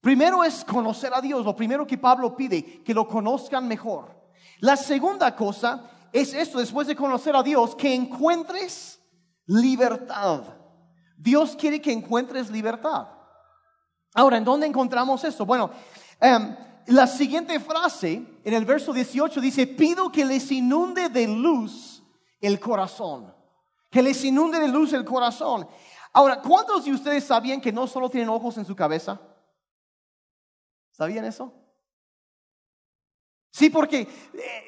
Primero 0.00 0.42
es 0.42 0.64
conocer 0.64 1.14
a 1.14 1.20
Dios, 1.20 1.44
lo 1.44 1.54
primero 1.54 1.86
que 1.86 1.96
Pablo 1.96 2.36
pide, 2.36 2.82
que 2.82 2.92
lo 2.92 3.06
conozcan 3.06 3.68
mejor. 3.68 4.20
La 4.58 4.76
segunda 4.76 5.34
cosa 5.36 5.88
es 6.12 6.34
esto, 6.34 6.58
después 6.58 6.88
de 6.88 6.96
conocer 6.96 7.36
a 7.36 7.42
Dios, 7.42 7.76
que 7.76 7.94
encuentres 7.94 9.00
libertad. 9.46 10.61
Dios 11.22 11.54
quiere 11.54 11.80
que 11.80 11.92
encuentres 11.92 12.50
libertad. 12.50 13.06
Ahora, 14.14 14.38
¿en 14.38 14.44
dónde 14.44 14.66
encontramos 14.66 15.22
esto? 15.22 15.46
Bueno, 15.46 15.70
em, 16.20 16.56
la 16.86 17.06
siguiente 17.06 17.60
frase 17.60 18.40
en 18.42 18.54
el 18.54 18.64
verso 18.64 18.92
18 18.92 19.40
dice, 19.40 19.68
pido 19.68 20.10
que 20.10 20.24
les 20.24 20.50
inunde 20.50 21.08
de 21.08 21.28
luz 21.28 22.02
el 22.40 22.58
corazón. 22.58 23.32
Que 23.88 24.02
les 24.02 24.24
inunde 24.24 24.58
de 24.58 24.66
luz 24.66 24.92
el 24.92 25.04
corazón. 25.04 25.68
Ahora, 26.12 26.42
¿cuántos 26.42 26.84
de 26.84 26.92
ustedes 26.92 27.24
sabían 27.24 27.60
que 27.60 27.72
no 27.72 27.86
solo 27.86 28.10
tienen 28.10 28.28
ojos 28.28 28.58
en 28.58 28.64
su 28.64 28.74
cabeza? 28.74 29.20
¿Sabían 30.90 31.24
eso? 31.24 31.52
Sí, 33.50 33.70
porque 33.70 34.00
eh, 34.00 34.08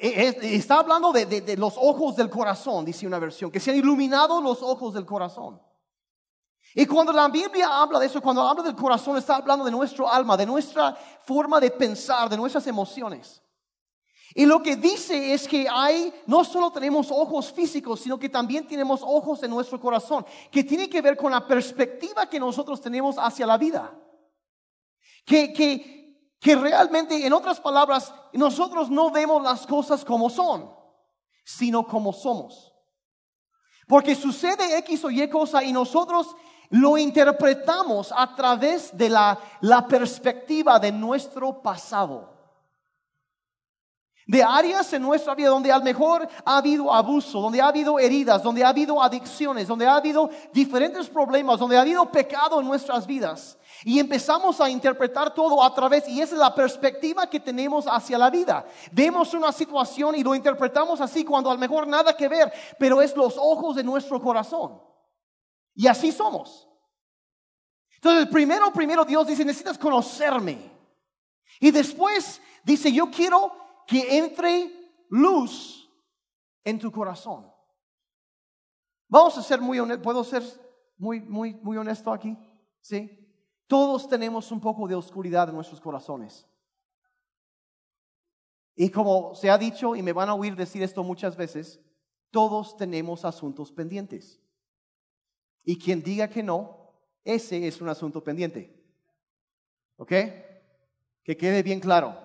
eh, 0.01 0.37
está 0.55 0.79
hablando 0.79 1.11
de, 1.11 1.25
de, 1.25 1.57
los 1.57 1.75
ojos 1.75 2.15
del 2.15 2.29
corazón, 2.29 2.85
dice 2.85 3.05
una 3.05 3.19
versión, 3.19 3.51
que 3.51 3.59
se 3.59 3.71
han 3.71 3.77
iluminado 3.77 4.39
los 4.41 4.61
ojos 4.61 4.93
del 4.93 5.05
corazón. 5.05 5.59
Y 6.77 6.85
cuando 6.85 7.13
la 7.13 7.29
Biblia 7.29 7.69
habla 7.81 7.99
de 7.99 8.07
eso, 8.07 8.21
cuando 8.21 8.41
habla 8.41 8.61
del 8.61 8.75
corazón, 8.75 9.15
está 9.15 9.37
hablando 9.37 9.63
de 9.63 9.71
nuestro 9.71 10.09
alma, 10.09 10.35
de 10.35 10.45
nuestra 10.45 10.93
forma 11.21 11.57
de 11.61 11.71
pensar, 11.71 12.27
de 12.27 12.35
nuestras 12.35 12.67
emociones. 12.67 13.41
Y 14.33 14.45
lo 14.45 14.61
que 14.61 14.75
dice 14.75 15.33
es 15.33 15.47
que 15.47 15.69
hay, 15.71 16.13
no 16.25 16.43
solo 16.43 16.69
tenemos 16.71 17.09
ojos 17.11 17.53
físicos, 17.53 18.01
sino 18.01 18.19
que 18.19 18.27
también 18.27 18.67
tenemos 18.67 18.99
ojos 19.01 19.41
en 19.43 19.51
nuestro 19.51 19.79
corazón, 19.79 20.25
que 20.51 20.65
tiene 20.65 20.89
que 20.89 21.01
ver 21.01 21.15
con 21.15 21.31
la 21.31 21.47
perspectiva 21.47 22.29
que 22.29 22.41
nosotros 22.41 22.81
tenemos 22.81 23.15
hacia 23.17 23.47
la 23.47 23.57
vida. 23.57 23.97
Que, 25.25 25.53
que, 25.53 26.35
que 26.41 26.55
realmente, 26.57 27.25
en 27.25 27.31
otras 27.31 27.61
palabras, 27.61 28.13
nosotros 28.33 28.89
no 28.89 29.11
vemos 29.11 29.41
las 29.41 29.65
cosas 29.65 30.03
como 30.03 30.29
son, 30.29 30.69
sino 31.45 31.87
como 31.87 32.11
somos. 32.11 32.73
Porque 33.87 34.13
sucede 34.13 34.77
X 34.79 35.05
o 35.05 35.11
Y 35.11 35.29
cosa 35.29 35.63
y 35.63 35.71
nosotros 35.71 36.35
lo 36.75 36.97
interpretamos 36.97 38.13
a 38.15 38.35
través 38.35 38.95
de 38.97 39.07
la, 39.07 39.39
la 39.61 39.87
perspectiva 39.87 40.77
de 40.77 40.91
nuestro 40.91 41.61
pasado 41.61 42.35
de 44.27 44.43
áreas 44.43 44.91
en 44.91 45.03
nuestra 45.03 45.35
vida 45.35 45.49
donde 45.49 45.71
a 45.71 45.77
lo 45.77 45.83
mejor 45.83 46.27
ha 46.43 46.57
habido 46.57 46.91
abuso, 46.91 47.39
donde 47.39 47.61
ha 47.61 47.67
habido 47.67 47.99
heridas, 47.99 48.41
donde 48.41 48.63
ha 48.63 48.69
habido 48.69 49.01
adicciones, 49.01 49.67
donde 49.67 49.85
ha 49.85 49.95
habido 49.95 50.29
diferentes 50.51 51.07
problemas, 51.07 51.59
donde 51.59 51.77
ha 51.77 51.81
habido 51.81 52.03
pecado 52.11 52.59
en 52.59 52.65
nuestras 52.65 53.05
vidas. 53.05 53.57
Y 53.83 53.99
empezamos 53.99 54.59
a 54.59 54.67
interpretar 54.67 55.31
todo 55.33 55.63
a 55.63 55.71
través, 55.75 56.09
y 56.09 56.21
esa 56.21 56.33
es 56.33 56.39
la 56.39 56.55
perspectiva 56.55 57.29
que 57.29 57.39
tenemos 57.39 57.85
hacia 57.87 58.17
la 58.17 58.31
vida. 58.31 58.65
Vemos 58.91 59.33
una 59.35 59.51
situación 59.51 60.15
y 60.15 60.23
lo 60.23 60.33
interpretamos 60.33 60.99
así 61.01 61.23
cuando 61.23 61.51
a 61.51 61.53
lo 61.53 61.59
mejor 61.59 61.87
nada 61.87 62.17
que 62.17 62.27
ver, 62.27 62.51
pero 62.79 63.03
es 63.03 63.15
los 63.15 63.37
ojos 63.37 63.75
de 63.75 63.83
nuestro 63.83 64.19
corazón. 64.19 64.94
Y 65.75 65.87
así 65.87 66.11
somos. 66.11 66.67
Entonces, 67.95 68.27
primero, 68.31 68.71
primero 68.71 69.03
Dios 69.03 69.27
dice, 69.27 69.43
necesitas 69.43 69.77
conocerme. 69.77 70.71
Y 71.59 71.71
después 71.71 72.41
dice, 72.63 72.91
yo 72.91 73.11
quiero 73.11 73.51
que 73.85 74.17
entre 74.17 74.71
luz 75.09 75.89
en 76.63 76.79
tu 76.79 76.91
corazón. 76.91 77.51
Vamos 79.07 79.37
a 79.37 79.43
ser 79.43 79.61
muy 79.61 79.79
honestos, 79.79 80.03
¿puedo 80.03 80.23
ser 80.23 80.43
muy, 80.97 81.21
muy, 81.21 81.53
muy 81.55 81.77
honesto 81.77 82.11
aquí? 82.11 82.37
¿Sí? 82.81 83.21
Todos 83.67 84.07
tenemos 84.07 84.51
un 84.51 84.61
poco 84.61 84.87
de 84.87 84.95
oscuridad 84.95 85.49
en 85.49 85.55
nuestros 85.55 85.81
corazones. 85.81 86.47
Y 88.75 88.89
como 88.89 89.35
se 89.35 89.49
ha 89.49 89.57
dicho, 89.57 89.95
y 89.95 90.01
me 90.01 90.13
van 90.13 90.29
a 90.29 90.33
oír 90.33 90.55
decir 90.55 90.83
esto 90.83 91.03
muchas 91.03 91.35
veces, 91.37 91.79
todos 92.29 92.75
tenemos 92.75 93.23
asuntos 93.23 93.71
pendientes. 93.71 94.41
Y 95.65 95.77
quien 95.77 96.01
diga 96.01 96.29
que 96.29 96.43
no, 96.43 96.91
ese 97.23 97.67
es 97.67 97.81
un 97.81 97.89
asunto 97.89 98.23
pendiente. 98.23 98.71
¿Ok? 99.97 100.11
Que 101.23 101.35
quede 101.35 101.63
bien 101.63 101.79
claro. 101.79 102.15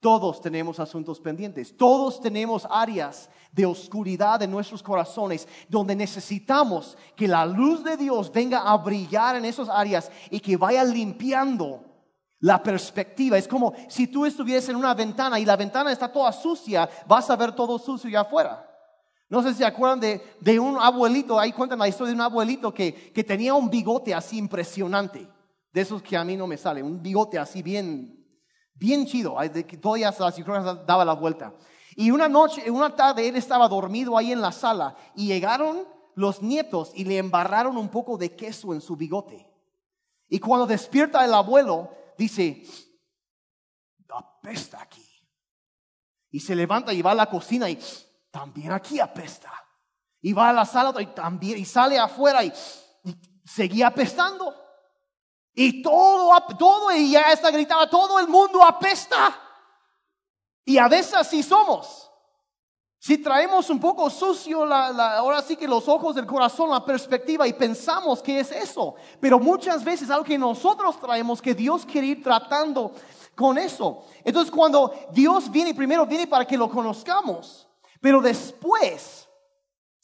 Todos 0.00 0.40
tenemos 0.40 0.78
asuntos 0.78 1.18
pendientes, 1.18 1.76
todos 1.76 2.20
tenemos 2.20 2.66
áreas 2.70 3.28
de 3.50 3.66
oscuridad 3.66 4.40
en 4.42 4.50
nuestros 4.50 4.82
corazones 4.82 5.48
donde 5.68 5.96
necesitamos 5.96 6.96
que 7.16 7.26
la 7.26 7.44
luz 7.46 7.82
de 7.82 7.96
Dios 7.96 8.30
venga 8.30 8.60
a 8.60 8.76
brillar 8.76 9.36
en 9.36 9.46
esas 9.46 9.68
áreas 9.68 10.12
y 10.30 10.38
que 10.38 10.56
vaya 10.56 10.84
limpiando 10.84 11.82
la 12.40 12.62
perspectiva. 12.62 13.38
Es 13.38 13.48
como 13.48 13.72
si 13.88 14.06
tú 14.06 14.26
estuvieras 14.26 14.68
en 14.68 14.76
una 14.76 14.94
ventana 14.94 15.40
y 15.40 15.44
la 15.44 15.56
ventana 15.56 15.90
está 15.90 16.12
toda 16.12 16.30
sucia, 16.30 16.88
vas 17.06 17.28
a 17.30 17.36
ver 17.36 17.52
todo 17.52 17.78
sucio 17.78 18.08
allá 18.08 18.20
afuera. 18.20 18.65
No 19.28 19.42
sé 19.42 19.52
si 19.52 19.58
se 19.58 19.64
acuerdan 19.64 20.00
de, 20.00 20.60
un 20.60 20.78
abuelito, 20.78 21.38
ahí 21.38 21.52
cuentan 21.52 21.78
la 21.78 21.88
historia 21.88 22.10
de 22.10 22.16
un 22.16 22.20
abuelito 22.20 22.72
que, 22.72 23.12
que 23.12 23.24
tenía 23.24 23.54
un 23.54 23.68
bigote 23.68 24.14
así 24.14 24.38
impresionante, 24.38 25.28
de 25.72 25.80
esos 25.80 26.02
que 26.02 26.16
a 26.16 26.24
mí 26.24 26.36
no 26.36 26.46
me 26.46 26.56
sale, 26.56 26.82
un 26.82 27.02
bigote 27.02 27.38
así 27.38 27.62
bien 27.62 28.16
bien 28.78 29.06
chido, 29.06 29.36
todas 29.80 30.20
las 30.20 30.34
ciclonas 30.34 30.86
daba 30.86 31.04
la 31.04 31.14
vuelta. 31.14 31.54
Y 31.96 32.10
una 32.10 32.28
noche, 32.28 32.70
una 32.70 32.94
tarde, 32.94 33.26
él 33.26 33.36
estaba 33.36 33.68
dormido 33.68 34.16
ahí 34.16 34.32
en 34.32 34.40
la 34.40 34.52
sala 34.52 34.96
y 35.14 35.26
llegaron 35.26 35.86
los 36.14 36.42
nietos 36.42 36.92
y 36.94 37.04
le 37.04 37.18
embarraron 37.18 37.76
un 37.76 37.88
poco 37.88 38.18
de 38.18 38.34
queso 38.36 38.74
en 38.74 38.80
su 38.80 38.96
bigote. 38.96 39.50
Y 40.28 40.38
cuando 40.38 40.66
despierta 40.66 41.24
el 41.24 41.32
abuelo, 41.32 41.90
dice, 42.18 42.64
apesta 44.08 44.82
aquí. 44.82 45.02
Y 46.30 46.40
se 46.40 46.54
levanta 46.54 46.92
y 46.92 47.00
va 47.00 47.12
a 47.12 47.14
la 47.14 47.30
cocina 47.30 47.70
y 47.70 47.78
también 48.36 48.70
aquí 48.70 49.00
apesta. 49.00 49.50
Y 50.20 50.34
va 50.34 50.50
a 50.50 50.52
la 50.52 50.66
sala 50.66 50.92
y 51.00 51.06
también, 51.06 51.58
y 51.58 51.64
sale 51.64 51.98
afuera 51.98 52.44
y, 52.44 52.52
y 53.04 53.16
seguía 53.46 53.86
apestando. 53.86 54.54
Y 55.54 55.80
todo, 55.80 56.30
todo, 56.58 56.92
y 56.92 57.12
ya 57.12 57.32
está 57.32 57.50
gritaba, 57.50 57.88
todo 57.88 58.18
el 58.18 58.28
mundo 58.28 58.62
apesta. 58.62 59.34
Y 60.66 60.76
a 60.76 60.86
veces 60.86 61.14
así 61.14 61.42
somos. 61.42 62.10
Si 62.98 63.18
traemos 63.18 63.70
un 63.70 63.80
poco 63.80 64.10
sucio, 64.10 64.66
la, 64.66 65.16
ahora 65.16 65.40
sí 65.40 65.56
que 65.56 65.66
los 65.66 65.88
ojos 65.88 66.14
del 66.14 66.26
corazón, 66.26 66.70
la 66.70 66.84
perspectiva, 66.84 67.48
y 67.48 67.54
pensamos 67.54 68.22
que 68.22 68.40
es 68.40 68.52
eso. 68.52 68.96
Pero 69.18 69.38
muchas 69.38 69.82
veces 69.82 70.10
algo 70.10 70.24
que 70.24 70.36
nosotros 70.36 71.00
traemos, 71.00 71.40
que 71.40 71.54
Dios 71.54 71.86
quiere 71.86 72.08
ir 72.08 72.22
tratando 72.22 72.92
con 73.34 73.56
eso. 73.56 74.04
Entonces 74.24 74.50
cuando 74.50 74.92
Dios 75.12 75.50
viene, 75.50 75.72
primero 75.72 76.04
viene 76.04 76.26
para 76.26 76.44
que 76.44 76.58
lo 76.58 76.68
conozcamos. 76.68 77.66
Pero 78.06 78.20
después, 78.20 79.28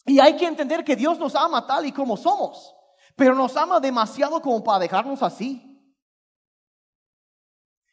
y 0.04 0.18
hay 0.18 0.35
que 0.37 0.44
entender 0.44 0.82
que 0.82 0.97
Dios 0.97 1.21
nos 1.21 1.37
ama 1.37 1.64
tal 1.64 1.87
y 1.87 1.92
como 1.92 2.16
somos 2.16 2.75
pero 3.14 3.37
nos 3.37 3.56
ama 3.56 3.78
demasiado 3.78 4.42
como 4.42 4.64
para 4.64 4.80
dejarnos 4.80 5.23
así. 5.23 5.80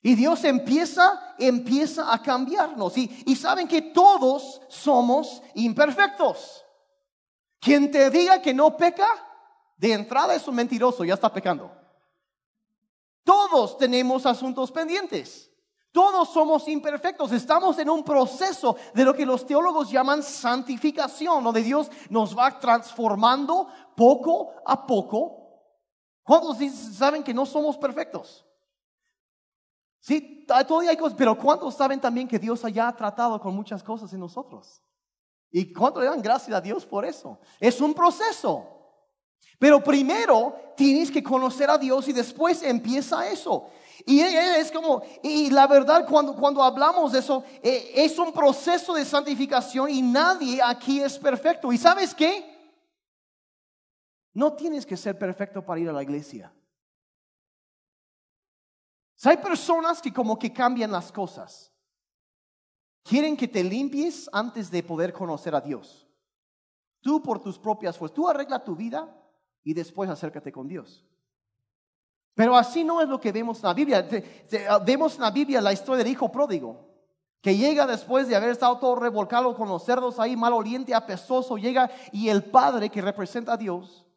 Y 0.02 0.16
Dios 0.16 0.44
empieza, 0.44 1.36
empieza 1.38 2.12
a 2.12 2.20
cambiarnos. 2.20 2.98
Y, 2.98 3.24
y 3.28 3.36
saben 3.36 3.68
que 3.68 3.84
todos 3.84 4.60
somos 4.68 5.44
imperfectos. 5.54 6.66
Quien 7.60 7.92
te 7.92 8.10
diga 8.10 8.42
que 8.42 8.56
no 8.56 8.76
peca, 8.76 9.08
de 9.78 9.94
entrada 9.94 10.34
es 10.34 10.48
un 10.48 10.56
mentiroso, 10.56 11.06
ya 11.06 11.14
está 11.14 11.32
pecando. 11.32 11.72
Todos 13.24 13.78
tenemos 13.78 14.26
asuntos 14.26 14.72
pendientes. 14.72 15.49
Todos 15.92 16.30
somos 16.30 16.68
imperfectos, 16.68 17.32
estamos 17.32 17.80
en 17.80 17.90
un 17.90 18.04
proceso 18.04 18.76
de 18.94 19.04
lo 19.04 19.14
que 19.14 19.26
los 19.26 19.46
teólogos 19.46 19.90
llaman 19.90 20.22
santificación, 20.22 21.44
donde 21.44 21.64
Dios 21.64 21.90
nos 22.10 22.38
va 22.38 22.60
transformando 22.60 23.68
poco 23.96 24.52
a 24.66 24.86
poco. 24.86 25.40
¿Cuántos 26.24 26.58
saben 26.96 27.24
que 27.24 27.34
no 27.34 27.46
somos 27.46 27.76
perfectos? 27.76 28.46
Sí, 30.00 30.46
todavía 30.46 30.92
hay 30.92 30.98
cosas, 30.98 31.18
pero 31.18 31.36
¿cuántos 31.38 31.76
saben 31.76 32.00
también 32.00 32.28
que 32.28 32.38
Dios 32.38 32.64
haya 32.64 32.92
tratado 32.96 33.40
con 33.42 33.56
muchas 33.56 33.82
cosas 33.82 34.14
en 34.14 34.20
nosotros? 34.20 34.82
¿Y 35.52 35.74
cuántos 35.74 36.04
le 36.04 36.10
dan 36.10 36.22
gracias 36.22 36.56
a 36.56 36.62
Dios 36.62 36.86
por 36.86 37.04
eso? 37.04 37.40
Es 37.60 37.82
un 37.82 37.96
proceso. 37.96 38.80
Pero 39.58 39.84
primero 39.84 40.56
tienes 40.78 41.12
que 41.12 41.24
conocer 41.24 41.70
a 41.70 41.78
Dios 41.78 42.08
y 42.08 42.14
después 42.14 42.64
empieza 42.64 43.28
eso. 43.28 43.70
Y 44.06 44.22
es 44.22 44.72
como, 44.72 45.04
y 45.24 45.50
la 45.50 45.68
verdad 45.68 46.06
cuando, 46.08 46.36
cuando 46.36 46.64
hablamos 46.64 47.12
de 47.12 47.20
eso, 47.20 47.44
eh, 47.62 47.92
es 47.96 48.18
un 48.18 48.32
proceso 48.32 48.94
de 48.94 49.06
santificación 49.06 49.90
y 49.90 50.02
nadie 50.02 50.62
aquí 50.64 51.02
es 51.02 51.18
perfecto. 51.18 51.72
¿Y 51.72 51.78
sabes 51.78 52.14
qué? 52.14 52.58
No 54.34 54.54
tienes 54.54 54.86
que 54.86 54.96
ser 54.96 55.18
perfecto 55.18 55.66
para 55.66 55.80
ir 55.80 55.90
a 55.90 55.94
la 55.94 56.04
iglesia. 56.04 56.54
hay 59.24 59.38
personas 59.38 60.02
que 60.02 60.14
como 60.14 60.40
que 60.40 60.54
cambian 60.54 60.92
las 60.92 61.12
cosas. 61.12 61.74
Quieren 63.04 63.36
que 63.36 63.48
te 63.48 63.64
limpies 63.64 64.30
antes 64.32 64.70
de 64.70 64.84
poder 64.84 65.12
conocer 65.12 65.56
a 65.56 65.62
Dios. 65.62 66.08
Tú 67.02 67.22
por 67.22 67.42
tus 67.42 67.58
propias 67.58 67.98
fuerzas, 67.98 68.16
tú 68.16 68.30
arregla 68.30 68.64
tu 68.64 68.76
vida 68.76 69.14
y 69.64 69.74
después 69.74 70.10
acércate 70.10 70.52
con 70.52 70.68
Dios. 70.68 71.06
Pero 72.40 72.56
así 72.56 72.86
no 72.86 73.02
es 73.02 73.10
lo 73.10 73.20
que 73.20 73.34
vemos 73.34 73.58
en 73.58 73.64
la 73.64 73.74
Biblia. 73.74 74.08
Ah, 74.70 74.80
vemos 74.80 75.16
en 75.16 75.22
la 75.24 75.30
Biblia 75.30 75.60
la 75.60 75.74
historia 75.74 76.06
del 76.06 76.14
hijo 76.14 76.32
pródigo, 76.32 76.88
que 77.42 77.58
llega 77.58 77.86
después 77.86 78.30
de 78.30 78.36
haber 78.38 78.52
estado 78.52 78.80
todo 78.80 78.96
revolcado 78.96 79.54
con 79.58 79.68
los 79.68 79.84
cerdos 79.84 80.22
ahí, 80.22 80.38
mal 80.38 80.54
oriente, 80.54 80.94
apestoso, 80.94 81.58
llega 81.58 81.92
y 82.14 82.30
el 82.30 82.46
padre 82.46 82.90
que 82.90 83.02
representa 83.02 83.52
a 83.52 83.58
Dios 83.58 84.08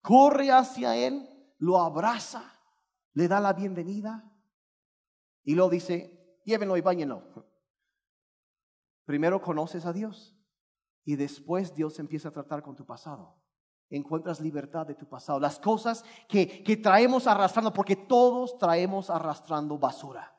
corre 0.00 0.50
hacia 0.50 0.96
él, 0.96 1.28
lo 1.58 1.76
abraza, 1.78 2.58
le 3.12 3.28
da 3.28 3.38
la 3.38 3.52
bienvenida 3.52 4.24
y 5.44 5.54
lo 5.54 5.68
dice, 5.68 6.40
llévenlo 6.46 6.74
y 6.78 6.80
bañenlo. 6.80 7.22
Primero 9.04 9.42
conoces 9.42 9.84
a 9.84 9.92
Dios 9.92 10.34
y 11.04 11.16
después 11.16 11.74
Dios 11.74 11.98
empieza 11.98 12.30
a 12.30 12.32
tratar 12.32 12.62
con 12.62 12.74
tu 12.74 12.86
pasado. 12.86 13.36
Encuentras 13.96 14.40
libertad 14.40 14.86
de 14.86 14.94
tu 14.94 15.06
pasado. 15.06 15.40
Las 15.40 15.58
cosas 15.58 16.04
que, 16.28 16.62
que 16.62 16.76
traemos 16.76 17.26
arrastrando, 17.26 17.72
porque 17.72 17.96
todos 17.96 18.58
traemos 18.58 19.10
arrastrando 19.10 19.78
basura. 19.78 20.34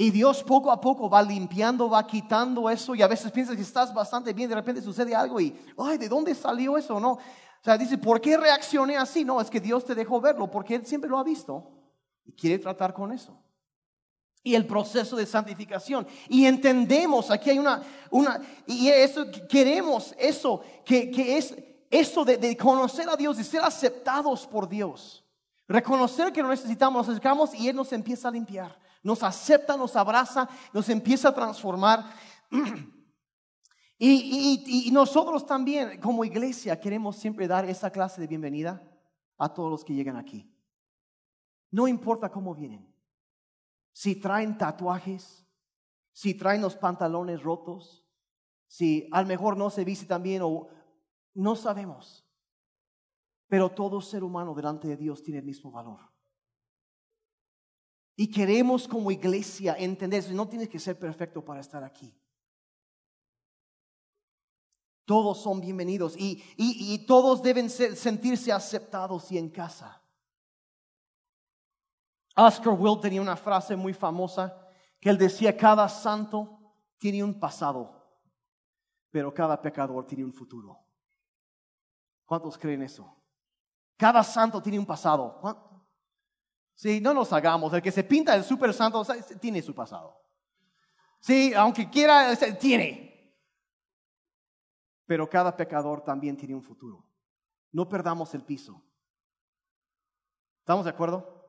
Y 0.00 0.10
Dios 0.10 0.42
poco 0.42 0.70
a 0.70 0.80
poco 0.80 1.10
va 1.10 1.22
limpiando, 1.22 1.90
va 1.90 2.06
quitando 2.06 2.70
eso 2.70 2.94
y 2.94 3.02
a 3.02 3.06
veces 3.06 3.30
piensas 3.30 3.54
que 3.54 3.60
estás 3.60 3.92
bastante 3.92 4.32
bien, 4.32 4.48
de 4.48 4.54
repente 4.54 4.80
sucede 4.80 5.14
algo 5.14 5.38
y, 5.38 5.54
ay, 5.76 5.98
¿de 5.98 6.08
dónde 6.08 6.34
salió 6.34 6.78
eso? 6.78 6.98
No. 6.98 7.12
O 7.12 7.62
sea, 7.62 7.76
dice, 7.76 7.98
¿por 7.98 8.18
qué 8.18 8.38
reaccioné 8.38 8.96
así? 8.96 9.26
No, 9.26 9.42
es 9.42 9.50
que 9.50 9.60
Dios 9.60 9.84
te 9.84 9.94
dejó 9.94 10.18
verlo 10.18 10.50
porque 10.50 10.74
Él 10.74 10.86
siempre 10.86 11.10
lo 11.10 11.18
ha 11.18 11.22
visto 11.22 11.70
y 12.24 12.32
quiere 12.32 12.58
tratar 12.58 12.94
con 12.94 13.12
eso. 13.12 13.38
Y 14.42 14.54
el 14.54 14.66
proceso 14.66 15.16
de 15.16 15.26
santificación. 15.26 16.06
Y 16.30 16.46
entendemos, 16.46 17.30
aquí 17.30 17.50
hay 17.50 17.58
una, 17.58 17.82
una 18.10 18.40
y 18.66 18.88
eso, 18.88 19.26
queremos 19.50 20.14
eso, 20.18 20.62
que, 20.82 21.10
que 21.10 21.36
es 21.36 21.54
eso 21.90 22.24
de, 22.24 22.56
conocer 22.56 23.08
a 23.08 23.16
Dios 23.16 23.38
y 23.38 23.44
ser 23.44 23.62
aceptados 23.62 24.46
por 24.46 24.68
Dios. 24.68 25.24
Reconocer 25.68 26.32
que 26.32 26.42
lo 26.42 26.48
necesitamos, 26.48 27.06
nos 27.06 27.08
acercamos 27.08 27.54
y 27.54 27.68
Él 27.68 27.76
nos 27.76 27.92
empieza 27.92 28.28
a 28.28 28.32
limpiar 28.32 28.80
nos 29.02 29.22
acepta, 29.22 29.76
nos 29.76 29.96
abraza, 29.96 30.48
nos 30.72 30.88
empieza 30.88 31.28
a 31.28 31.34
transformar. 31.34 32.04
Y, 34.02 34.88
nosotros 34.92 35.44
también 35.44 36.00
como 36.00 36.24
iglesia 36.24 36.80
queremos 36.80 37.16
siempre 37.16 37.46
dar 37.46 37.66
esa 37.66 37.90
clase 37.90 38.18
de 38.18 38.26
bienvenida 38.26 38.82
a 39.36 39.52
todos 39.52 39.70
los 39.70 39.84
que 39.84 39.92
llegan 39.92 40.16
aquí. 40.16 40.50
No 41.70 41.86
importa 41.86 42.30
cómo 42.30 42.54
vienen. 42.54 42.90
Si 43.92 44.16
traen 44.16 44.56
tatuajes, 44.56 45.46
si 46.12 46.32
traen 46.32 46.62
los 46.62 46.76
pantalones 46.76 47.42
rotos, 47.42 48.02
si 48.66 49.06
a 49.12 49.20
lo 49.20 49.28
mejor 49.28 49.58
no 49.58 49.68
se 49.68 49.84
viste 49.84 50.16
bien 50.16 50.40
o 50.40 50.68
no 51.40 51.56
sabemos. 51.56 52.26
Pero 53.48 53.70
todo 53.70 54.00
ser 54.00 54.22
humano 54.22 54.54
delante 54.54 54.88
de 54.88 54.96
Dios 54.96 55.22
tiene 55.22 55.40
el 55.40 55.44
mismo 55.44 55.70
valor. 55.72 56.00
Y 58.14 58.30
queremos 58.30 58.86
como 58.86 59.10
iglesia 59.10 59.74
entender 59.76 60.20
eso. 60.20 60.32
No 60.32 60.46
tienes 60.46 60.68
que 60.68 60.78
ser 60.78 60.98
perfecto 60.98 61.44
para 61.44 61.60
estar 61.60 61.82
aquí. 61.82 62.14
Todos 65.06 65.42
son 65.42 65.60
bienvenidos 65.60 66.14
y, 66.16 67.04
todos 67.06 67.42
deben 67.42 67.68
sentirse 67.68 68.52
aceptados 68.52 69.32
y 69.32 69.38
en 69.38 69.50
casa. 69.50 70.00
Oscar 72.36 72.74
Wilde 72.78 73.02
tenía 73.02 73.20
una 73.20 73.36
frase 73.36 73.74
muy 73.74 73.92
famosa 73.92 74.68
que 75.00 75.10
él 75.10 75.18
decía, 75.18 75.56
cada 75.56 75.88
santo 75.88 76.76
tiene 76.98 77.24
un 77.24 77.40
pasado, 77.40 77.90
pero 79.10 79.34
cada 79.34 79.60
pecador 79.60 80.06
tiene 80.06 80.24
un 80.24 80.32
futuro. 80.32 80.89
¿Cuántos 82.30 82.56
creen 82.56 82.82
eso? 82.82 83.12
Cada 83.96 84.22
santo 84.22 84.62
tiene 84.62 84.78
un 84.78 84.86
pasado. 84.86 85.40
Sí, 86.76 87.00
no 87.00 87.12
nos 87.12 87.32
hagamos. 87.32 87.72
El 87.72 87.82
que 87.82 87.90
se 87.90 88.04
pinta 88.04 88.36
el 88.36 88.44
super 88.44 88.72
santo 88.72 89.04
tiene 89.40 89.60
su 89.60 89.74
pasado. 89.74 90.16
Sí, 91.18 91.52
aunque 91.54 91.90
quiera, 91.90 92.36
tiene. 92.56 93.36
Pero 95.06 95.28
cada 95.28 95.56
pecador 95.56 96.04
también 96.04 96.36
tiene 96.36 96.54
un 96.54 96.62
futuro. 96.62 97.04
No 97.72 97.88
perdamos 97.88 98.32
el 98.32 98.44
piso. 98.44 98.80
¿Estamos 100.60 100.84
de 100.84 100.90
acuerdo? 100.90 101.39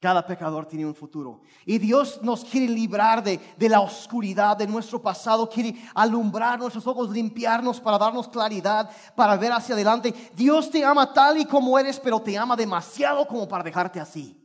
Cada 0.00 0.26
pecador 0.26 0.64
tiene 0.64 0.86
un 0.86 0.94
futuro. 0.94 1.42
Y 1.66 1.76
Dios 1.76 2.20
nos 2.22 2.42
quiere 2.42 2.72
librar 2.72 3.22
de, 3.22 3.38
de, 3.58 3.68
la 3.68 3.80
oscuridad 3.80 4.56
de 4.56 4.66
nuestro 4.66 5.02
pasado, 5.02 5.46
quiere 5.46 5.74
alumbrar 5.94 6.58
nuestros 6.58 6.86
ojos, 6.86 7.10
limpiarnos 7.10 7.78
para 7.80 7.98
darnos 7.98 8.26
claridad, 8.26 8.90
para 9.14 9.36
ver 9.36 9.52
hacia 9.52 9.74
adelante. 9.74 10.14
Dios 10.34 10.70
te 10.70 10.82
ama 10.82 11.12
tal 11.12 11.36
y 11.36 11.44
como 11.44 11.78
eres, 11.78 12.00
pero 12.00 12.18
te 12.18 12.38
ama 12.38 12.56
demasiado 12.56 13.26
como 13.28 13.46
para 13.46 13.62
dejarte 13.62 14.00
así. 14.00 14.40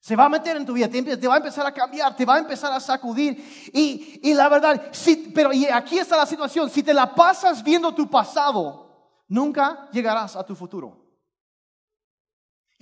Se 0.00 0.16
va 0.16 0.24
a 0.24 0.28
meter 0.28 0.56
en 0.56 0.66
tu 0.66 0.72
vida, 0.72 0.88
te, 0.88 1.28
va 1.28 1.34
a 1.34 1.36
empezar 1.36 1.64
a 1.64 1.72
cambiar, 1.72 2.16
te 2.16 2.24
va 2.24 2.34
a 2.34 2.38
empezar 2.40 2.72
a 2.72 2.80
sacudir. 2.80 3.70
Y, 3.72 4.18
y 4.24 4.34
la 4.34 4.48
verdad, 4.48 4.88
sí, 4.90 5.30
pero 5.32 5.52
y 5.52 5.66
aquí 5.66 5.98
está 5.98 6.16
la 6.16 6.26
situación, 6.26 6.68
si 6.68 6.82
te 6.82 6.92
la 6.92 7.14
pasas 7.14 7.62
viendo 7.62 7.94
tu 7.94 8.10
pasado, 8.10 9.22
nunca 9.28 9.88
llegarás 9.92 10.34
a 10.34 10.44
tu 10.44 10.56
futuro. 10.56 10.99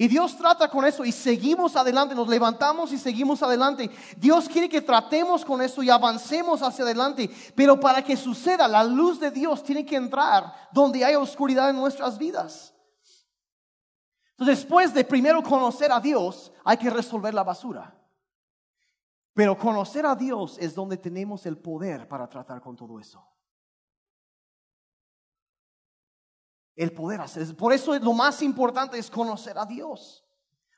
Y 0.00 0.06
Dios 0.06 0.36
trata 0.36 0.68
con 0.68 0.84
eso 0.84 1.04
y 1.04 1.10
seguimos 1.10 1.74
adelante, 1.74 2.14
nos 2.14 2.28
levantamos 2.28 2.92
y 2.92 2.98
seguimos 2.98 3.42
adelante. 3.42 3.90
Dios 4.16 4.48
quiere 4.48 4.68
que 4.68 4.80
tratemos 4.80 5.44
con 5.44 5.60
eso 5.60 5.82
y 5.82 5.90
avancemos 5.90 6.62
hacia 6.62 6.84
adelante. 6.84 7.28
Pero 7.56 7.80
para 7.80 8.00
que 8.00 8.16
suceda, 8.16 8.68
la 8.68 8.84
luz 8.84 9.18
de 9.18 9.32
Dios 9.32 9.64
tiene 9.64 9.84
que 9.84 9.96
entrar 9.96 10.54
donde 10.70 11.04
hay 11.04 11.16
oscuridad 11.16 11.68
en 11.70 11.76
nuestras 11.76 12.16
vidas. 12.16 12.72
Entonces, 14.30 14.60
después 14.60 14.94
de 14.94 15.04
primero 15.04 15.42
conocer 15.42 15.90
a 15.90 15.98
Dios, 15.98 16.52
hay 16.64 16.76
que 16.76 16.90
resolver 16.90 17.34
la 17.34 17.42
basura. 17.42 17.92
Pero 19.34 19.58
conocer 19.58 20.06
a 20.06 20.14
Dios 20.14 20.58
es 20.60 20.76
donde 20.76 20.96
tenemos 20.96 21.44
el 21.44 21.58
poder 21.58 22.06
para 22.06 22.28
tratar 22.28 22.60
con 22.60 22.76
todo 22.76 23.00
eso. 23.00 23.26
El 26.78 26.92
poder 26.92 27.20
hacer. 27.20 27.54
Por 27.56 27.72
eso 27.72 27.98
lo 27.98 28.12
más 28.12 28.40
importante 28.40 28.96
es 28.98 29.10
conocer 29.10 29.58
a 29.58 29.66
Dios. 29.66 30.24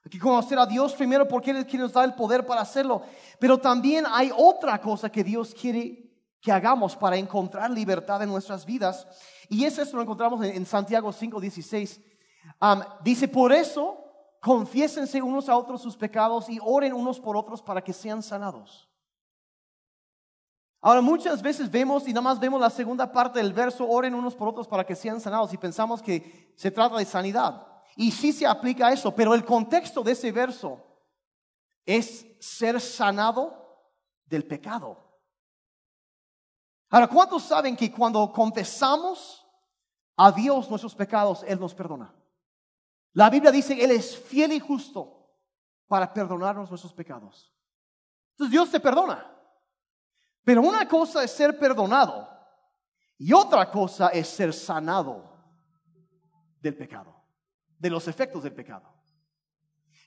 Hay 0.02 0.10
que 0.10 0.18
conocer 0.18 0.58
a 0.58 0.64
Dios 0.64 0.94
primero 0.94 1.28
porque 1.28 1.50
Él 1.50 1.58
es 1.58 1.66
quien 1.66 1.82
nos 1.82 1.92
da 1.92 2.02
el 2.04 2.14
poder 2.14 2.46
para 2.46 2.62
hacerlo. 2.62 3.02
Pero 3.38 3.58
también 3.58 4.06
hay 4.10 4.32
otra 4.34 4.80
cosa 4.80 5.12
que 5.12 5.22
Dios 5.22 5.54
quiere 5.54 6.10
que 6.40 6.50
hagamos 6.50 6.96
para 6.96 7.18
encontrar 7.18 7.70
libertad 7.70 8.22
en 8.22 8.30
nuestras 8.30 8.64
vidas. 8.64 9.06
Y 9.50 9.64
es 9.64 9.78
eso 9.78 9.94
lo 9.96 10.02
encontramos 10.02 10.42
en, 10.42 10.64
Santiago 10.64 11.12
5:16. 11.12 12.00
dice, 13.04 13.28
por 13.28 13.52
eso 13.52 14.02
confiésense 14.40 15.20
unos 15.20 15.50
a 15.50 15.56
otros 15.56 15.82
sus 15.82 15.98
pecados 15.98 16.48
y 16.48 16.58
oren 16.62 16.94
unos 16.94 17.20
por 17.20 17.36
otros 17.36 17.60
para 17.60 17.84
que 17.84 17.92
sean 17.92 18.22
sanados. 18.22 18.89
Ahora 20.82 21.02
muchas 21.02 21.42
veces 21.42 21.70
vemos 21.70 22.08
y 22.08 22.12
nada 22.12 22.22
más 22.22 22.40
vemos 22.40 22.60
la 22.60 22.70
segunda 22.70 23.12
parte 23.12 23.38
del 23.38 23.52
verso, 23.52 23.86
oren 23.86 24.14
unos 24.14 24.34
por 24.34 24.48
otros 24.48 24.66
para 24.66 24.84
que 24.84 24.96
sean 24.96 25.20
sanados 25.20 25.52
y 25.52 25.58
pensamos 25.58 26.00
que 26.00 26.54
se 26.56 26.70
trata 26.70 26.96
de 26.96 27.04
sanidad. 27.04 27.66
Y 27.96 28.10
sí 28.10 28.32
se 28.32 28.46
aplica 28.46 28.86
a 28.86 28.92
eso, 28.92 29.14
pero 29.14 29.34
el 29.34 29.44
contexto 29.44 30.02
de 30.02 30.12
ese 30.12 30.32
verso 30.32 30.82
es 31.84 32.26
ser 32.40 32.80
sanado 32.80 33.92
del 34.24 34.46
pecado. 34.46 34.96
Ahora, 36.88 37.08
¿cuántos 37.08 37.42
saben 37.42 37.76
que 37.76 37.92
cuando 37.92 38.32
confesamos 38.32 39.46
a 40.16 40.32
Dios 40.32 40.70
nuestros 40.70 40.94
pecados, 40.94 41.44
Él 41.46 41.60
nos 41.60 41.74
perdona? 41.74 42.14
La 43.12 43.28
Biblia 43.28 43.50
dice, 43.50 43.82
Él 43.84 43.90
es 43.90 44.16
fiel 44.16 44.52
y 44.52 44.60
justo 44.60 45.28
para 45.86 46.12
perdonarnos 46.12 46.70
nuestros 46.70 46.94
pecados. 46.94 47.52
Entonces 48.32 48.52
Dios 48.52 48.70
te 48.70 48.80
perdona. 48.80 49.39
Pero 50.44 50.62
una 50.62 50.88
cosa 50.88 51.22
es 51.22 51.31
ser 51.31 51.59
perdonado 51.59 52.29
y 53.18 53.33
otra 53.33 53.70
cosa 53.70 54.09
es 54.09 54.29
ser 54.29 54.53
sanado 54.53 55.31
del 56.61 56.76
pecado, 56.76 57.14
de 57.79 57.90
los 57.90 58.09
efectos 58.09 58.42
del 58.42 58.55
pecado. 58.55 58.88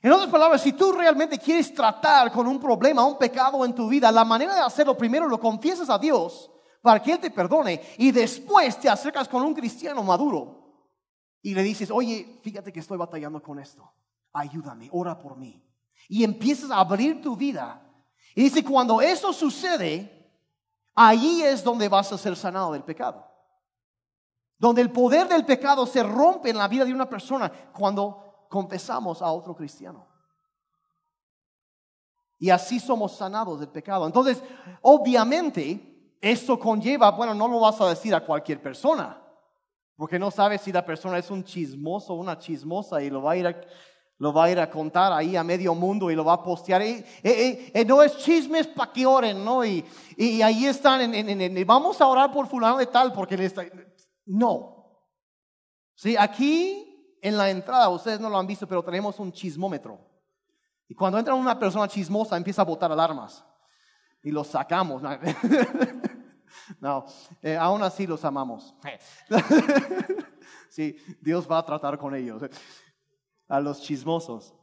En 0.02 0.12
otras 0.12 0.28
palabras, 0.28 0.60
si 0.60 0.72
tú 0.74 0.92
realmente 0.92 1.38
quieres 1.38 1.72
tratar 1.72 2.30
con 2.30 2.46
un 2.46 2.60
problema, 2.60 3.06
un 3.06 3.16
pecado 3.16 3.64
en 3.64 3.74
tu 3.74 3.88
vida, 3.88 4.12
la 4.12 4.24
manera 4.24 4.54
de 4.54 4.60
hacerlo 4.60 4.98
primero 4.98 5.26
lo 5.26 5.40
confiesas 5.40 5.88
a 5.88 5.98
Dios 5.98 6.50
para 6.82 7.00
que 7.00 7.12
Él 7.12 7.18
te 7.18 7.30
perdone 7.30 7.80
y 7.96 8.12
después 8.12 8.78
te 8.78 8.90
acercas 8.90 9.26
con 9.26 9.42
un 9.42 9.54
cristiano 9.54 10.02
maduro 10.02 10.64
y 11.40 11.54
le 11.54 11.62
dices, 11.62 11.90
oye, 11.90 12.38
fíjate 12.42 12.72
que 12.72 12.80
estoy 12.80 12.98
batallando 12.98 13.42
con 13.42 13.58
esto, 13.58 13.90
ayúdame, 14.32 14.90
ora 14.92 15.18
por 15.18 15.38
mí. 15.38 15.62
Y 16.08 16.22
empiezas 16.22 16.70
a 16.70 16.80
abrir 16.80 17.22
tu 17.22 17.36
vida. 17.36 17.82
Y 18.34 18.42
dice, 18.42 18.62
cuando 18.62 19.00
eso 19.00 19.32
sucede, 19.32 20.13
Allí 20.94 21.42
es 21.42 21.64
donde 21.64 21.88
vas 21.88 22.12
a 22.12 22.18
ser 22.18 22.36
sanado 22.36 22.72
del 22.72 22.84
pecado. 22.84 23.26
Donde 24.58 24.80
el 24.80 24.92
poder 24.92 25.28
del 25.28 25.44
pecado 25.44 25.86
se 25.86 26.02
rompe 26.02 26.50
en 26.50 26.58
la 26.58 26.68
vida 26.68 26.84
de 26.84 26.94
una 26.94 27.08
persona 27.08 27.50
cuando 27.72 28.46
confesamos 28.48 29.20
a 29.20 29.30
otro 29.32 29.54
cristiano. 29.54 30.06
Y 32.38 32.50
así 32.50 32.78
somos 32.78 33.16
sanados 33.16 33.58
del 33.60 33.68
pecado. 33.68 34.06
Entonces, 34.06 34.42
obviamente, 34.82 36.16
esto 36.20 36.58
conlleva, 36.58 37.10
bueno, 37.10 37.34
no 37.34 37.48
lo 37.48 37.60
vas 37.60 37.80
a 37.80 37.88
decir 37.88 38.14
a 38.14 38.24
cualquier 38.24 38.62
persona, 38.62 39.20
porque 39.96 40.18
no 40.18 40.30
sabes 40.30 40.60
si 40.60 40.72
la 40.72 40.84
persona 40.84 41.18
es 41.18 41.30
un 41.30 41.44
chismoso 41.44 42.14
o 42.14 42.16
una 42.16 42.38
chismosa 42.38 43.02
y 43.02 43.10
lo 43.10 43.22
va 43.22 43.32
a 43.32 43.36
ir 43.36 43.46
a 43.46 43.60
lo 44.18 44.32
va 44.32 44.44
a 44.44 44.50
ir 44.50 44.60
a 44.60 44.70
contar 44.70 45.12
ahí 45.12 45.36
a 45.36 45.44
medio 45.44 45.74
mundo 45.74 46.10
y 46.10 46.14
lo 46.14 46.24
va 46.24 46.34
a 46.34 46.42
postear. 46.42 46.82
Y, 46.82 47.04
no 47.86 48.02
es 48.02 48.16
chismes 48.18 48.66
para 48.66 48.92
que 48.92 49.06
oren, 49.06 49.44
¿no? 49.44 49.64
Y, 49.64 49.84
ahí 50.42 50.66
están, 50.66 51.12
vamos 51.66 52.00
a 52.00 52.06
orar 52.06 52.32
por 52.32 52.46
fulano 52.46 52.78
de 52.78 52.86
tal, 52.86 53.12
porque 53.12 53.36
le 53.36 53.46
está... 53.46 53.64
No. 54.26 54.74
Sí, 55.94 56.16
aquí 56.18 57.18
en 57.20 57.36
la 57.36 57.50
entrada, 57.50 57.88
ustedes 57.88 58.20
no 58.20 58.28
lo 58.28 58.38
han 58.38 58.46
visto, 58.46 58.66
pero 58.66 58.82
tenemos 58.82 59.18
un 59.18 59.32
chismómetro. 59.32 59.98
Y 60.88 60.94
cuando 60.94 61.18
entra 61.18 61.34
una 61.34 61.58
persona 61.58 61.88
chismosa, 61.88 62.36
empieza 62.36 62.62
a 62.62 62.64
botar 62.64 62.92
alarmas. 62.92 63.44
Y 64.22 64.30
lo 64.30 64.44
sacamos. 64.44 65.02
no, 66.80 67.04
eh, 67.42 67.56
aún 67.56 67.82
así 67.82 68.06
los 68.06 68.24
amamos. 68.24 68.74
sí, 70.68 70.96
Dios 71.20 71.50
va 71.50 71.58
a 71.58 71.64
tratar 71.64 71.98
con 71.98 72.14
ellos, 72.14 72.42
a 73.48 73.60
los 73.60 73.80
chismosos. 73.82 74.54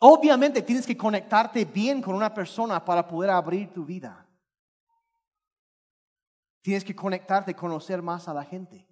Obviamente 0.00 0.62
tienes 0.62 0.86
que 0.86 0.96
conectarte 0.96 1.64
bien 1.64 2.02
con 2.02 2.14
una 2.14 2.32
persona 2.32 2.84
para 2.84 3.06
poder 3.06 3.30
abrir 3.30 3.72
tu 3.72 3.84
vida. 3.84 4.28
Tienes 6.60 6.84
que 6.84 6.94
conectarte, 6.94 7.54
conocer 7.54 8.02
más 8.02 8.26
a 8.28 8.34
la 8.34 8.44
gente. 8.44 8.88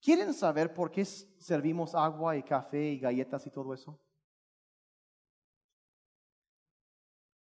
¿Quieren 0.00 0.32
saber 0.32 0.72
por 0.72 0.90
qué 0.90 1.04
servimos 1.04 1.94
agua 1.94 2.36
y 2.36 2.42
café 2.42 2.90
y 2.90 2.98
galletas 2.98 3.46
y 3.46 3.50
todo 3.50 3.74
eso? 3.74 4.00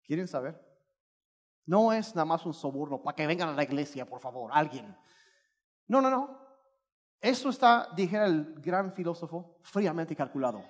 ¿Quieren 0.02 0.28
saber? 0.28 0.60
No 1.64 1.92
es 1.92 2.14
nada 2.14 2.24
más 2.24 2.44
un 2.44 2.52
soborno 2.52 3.02
para 3.02 3.14
que 3.14 3.26
vengan 3.26 3.48
a 3.48 3.54
la 3.54 3.62
iglesia, 3.62 4.04
por 4.04 4.20
favor, 4.20 4.50
alguien. 4.52 4.96
No, 5.86 6.02
no, 6.02 6.10
no. 6.10 6.41
Eso 7.22 7.48
está, 7.48 7.88
dijera 7.96 8.26
el 8.26 8.52
gran 8.60 8.92
filósofo, 8.92 9.56
fríamente 9.62 10.14
calculado. 10.14 10.62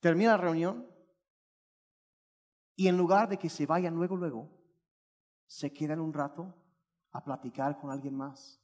Termina 0.00 0.30
la 0.30 0.36
reunión 0.38 0.88
y 2.74 2.88
en 2.88 2.96
lugar 2.96 3.28
de 3.28 3.36
que 3.36 3.50
se 3.50 3.66
vayan 3.66 3.94
luego, 3.94 4.16
luego, 4.16 4.48
se 5.46 5.72
quedan 5.72 6.00
un 6.00 6.14
rato 6.14 6.54
a 7.10 7.22
platicar 7.22 7.78
con 7.78 7.90
alguien 7.90 8.16
más. 8.16 8.62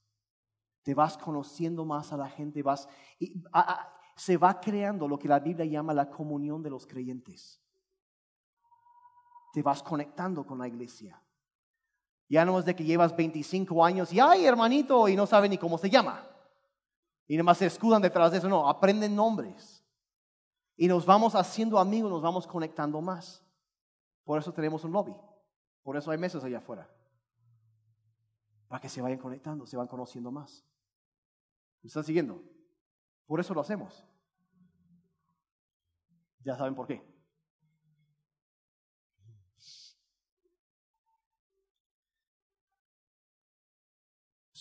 Te 0.82 0.94
vas 0.94 1.18
conociendo 1.18 1.84
más 1.84 2.12
a 2.12 2.16
la 2.16 2.30
gente, 2.30 2.62
vas 2.62 2.88
y 3.18 3.42
se 4.16 4.38
va 4.38 4.60
creando 4.60 5.06
lo 5.06 5.18
que 5.18 5.28
la 5.28 5.40
Biblia 5.40 5.66
llama 5.66 5.92
la 5.92 6.08
comunión 6.08 6.62
de 6.62 6.70
los 6.70 6.86
creyentes 6.86 7.60
te 9.54 9.62
vas 9.62 9.84
conectando 9.84 10.44
con 10.44 10.58
la 10.58 10.66
iglesia. 10.66 11.22
Ya 12.28 12.44
no 12.44 12.58
es 12.58 12.64
de 12.64 12.74
que 12.74 12.84
llevas 12.84 13.14
25 13.14 13.84
años 13.84 14.12
y, 14.12 14.20
ay, 14.20 14.46
hermanito, 14.46 15.08
y 15.08 15.16
no 15.16 15.26
sabe 15.26 15.48
ni 15.48 15.58
cómo 15.58 15.78
se 15.78 15.90
llama. 15.90 16.26
Y 17.26 17.34
nada 17.34 17.44
más 17.44 17.58
se 17.58 17.66
escudan 17.66 18.02
detrás 18.02 18.32
de 18.32 18.38
eso. 18.38 18.48
No, 18.48 18.68
aprenden 18.68 19.14
nombres. 19.14 19.84
Y 20.76 20.88
nos 20.88 21.06
vamos 21.06 21.34
haciendo 21.34 21.78
amigos, 21.78 22.10
nos 22.10 22.22
vamos 22.22 22.46
conectando 22.46 23.00
más. 23.00 23.42
Por 24.24 24.38
eso 24.38 24.52
tenemos 24.52 24.84
un 24.84 24.92
lobby. 24.92 25.14
Por 25.82 25.96
eso 25.96 26.10
hay 26.10 26.18
mesas 26.18 26.42
allá 26.44 26.58
afuera. 26.58 26.90
Para 28.68 28.80
que 28.80 28.88
se 28.88 29.00
vayan 29.00 29.18
conectando, 29.18 29.66
se 29.66 29.76
van 29.76 29.86
conociendo 29.86 30.30
más. 30.30 30.64
¿Me 31.82 31.88
están 31.88 32.04
siguiendo? 32.04 32.42
Por 33.26 33.40
eso 33.40 33.54
lo 33.54 33.60
hacemos. 33.60 34.04
Ya 36.42 36.56
saben 36.56 36.74
por 36.74 36.86
qué. 36.86 37.13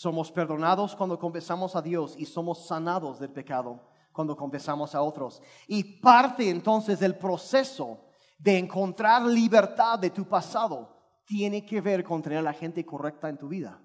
Somos 0.03 0.33
perdonados 0.33 0.97
cuando 0.97 1.17
confesamos 1.17 1.77
a 1.77 1.81
Dios 1.81 2.15
y 2.17 2.25
somos 2.25 2.67
sanados 2.67 3.21
del 3.21 3.29
pecado 3.29 3.87
cuando 4.11 4.35
confesamos 4.35 4.93
a 4.95 5.01
otros. 5.01 5.41
Y 5.65 6.01
parte 6.01 6.49
entonces 6.49 6.99
del 6.99 7.17
proceso 7.17 8.03
de 8.37 8.57
encontrar 8.57 9.21
libertad 9.21 9.97
de 9.97 10.09
tu 10.09 10.25
pasado 10.25 10.93
tiene 11.23 11.65
que 11.65 11.79
ver 11.79 12.03
con 12.03 12.21
tener 12.21 12.39
a 12.39 12.41
la 12.41 12.51
gente 12.51 12.85
correcta 12.85 13.29
en 13.29 13.37
tu 13.37 13.47
vida. 13.47 13.81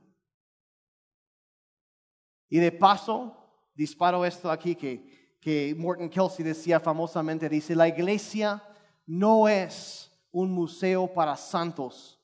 Y 2.49 2.59
de 2.59 2.73
paso, 2.73 3.37
disparo 3.73 4.25
esto 4.25 4.51
aquí 4.51 4.75
que, 4.75 5.39
que 5.41 5.73
Morton 5.79 6.11
Kelsey 6.11 6.45
decía 6.45 6.81
famosamente, 6.81 7.49
dice, 7.49 7.77
la 7.77 7.87
iglesia 7.87 8.61
no 9.07 9.47
es 9.47 10.11
un 10.33 10.51
museo 10.51 11.15
para 11.15 11.37
santos, 11.37 12.21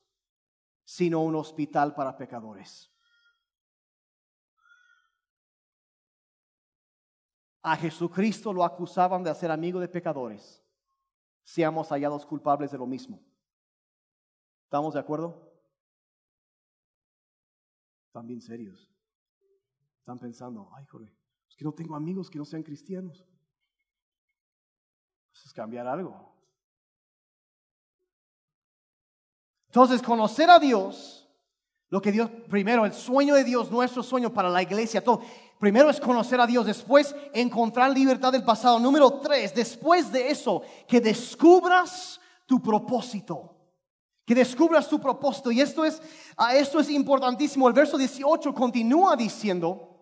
sino 0.83 1.21
un 1.21 1.37
hospital 1.37 1.95
para 1.95 2.17
pecadores. 2.17 2.91
A 7.67 7.75
Jesucristo 7.75 8.53
lo 8.53 8.63
acusaban 8.63 9.23
de 9.23 9.33
ser 9.33 9.49
amigo 9.49 9.79
de 9.79 9.87
pecadores. 9.87 10.63
Seamos 11.43 11.89
hallados 11.89 12.23
culpables 12.23 12.69
de 12.69 12.77
lo 12.77 12.85
mismo. 12.85 13.19
¿Estamos 14.65 14.93
de 14.93 14.99
acuerdo? 14.99 15.51
Están 18.05 18.27
bien 18.27 18.39
serios. 18.39 18.87
Están 19.97 20.19
pensando, 20.19 20.69
ay, 20.75 20.85
joder, 20.85 21.11
es 21.49 21.55
que 21.55 21.65
no 21.65 21.73
tengo 21.73 21.95
amigos 21.95 22.29
que 22.29 22.37
no 22.37 22.45
sean 22.45 22.61
cristianos. 22.61 23.21
Eso 23.21 23.27
pues 25.31 25.45
es 25.47 25.53
cambiar 25.53 25.87
algo. 25.87 26.35
Entonces, 29.69 30.03
conocer 30.03 30.51
a 30.51 30.59
Dios, 30.59 31.27
lo 31.89 31.99
que 31.99 32.11
Dios, 32.11 32.29
primero, 32.47 32.85
el 32.85 32.93
sueño 32.93 33.33
de 33.33 33.43
Dios, 33.43 33.71
nuestro 33.71 34.03
sueño 34.03 34.31
para 34.31 34.49
la 34.49 34.61
iglesia, 34.61 35.03
todo. 35.03 35.23
Primero 35.59 35.89
es 35.89 35.99
conocer 35.99 36.39
a 36.39 36.47
Dios, 36.47 36.65
después 36.65 37.15
encontrar 37.33 37.91
libertad 37.91 38.31
del 38.31 38.43
pasado. 38.43 38.79
Número 38.79 39.19
tres, 39.19 39.55
después 39.55 40.11
de 40.11 40.29
eso, 40.29 40.61
que 40.87 40.99
descubras 40.99 42.19
tu 42.45 42.61
propósito. 42.61 43.51
Que 44.25 44.35
descubras 44.35 44.89
tu 44.89 44.99
propósito. 44.99 45.51
Y 45.51 45.61
esto 45.61 45.85
es, 45.85 46.01
ah, 46.35 46.55
esto 46.55 46.79
es 46.79 46.89
importantísimo. 46.89 47.67
El 47.67 47.73
verso 47.73 47.97
18 47.97 48.53
continúa 48.53 49.15
diciendo, 49.15 49.95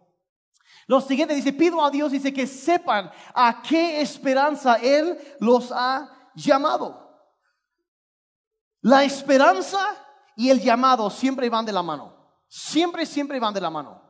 lo 0.87 0.99
siguiente 1.01 1.35
dice, 1.35 1.53
pido 1.53 1.83
a 1.83 1.89
Dios, 1.89 2.11
dice 2.11 2.33
que 2.33 2.47
sepan 2.47 3.11
a 3.33 3.61
qué 3.61 4.01
esperanza 4.01 4.75
Él 4.75 5.17
los 5.39 5.71
ha 5.71 6.09
llamado. 6.35 7.03
La 8.81 9.03
esperanza 9.03 9.79
y 10.35 10.49
el 10.49 10.59
llamado 10.59 11.09
siempre 11.09 11.49
van 11.49 11.65
de 11.65 11.71
la 11.71 11.83
mano. 11.83 12.13
Siempre, 12.47 13.05
siempre 13.05 13.39
van 13.39 13.53
de 13.53 13.61
la 13.61 13.69
mano. 13.69 14.02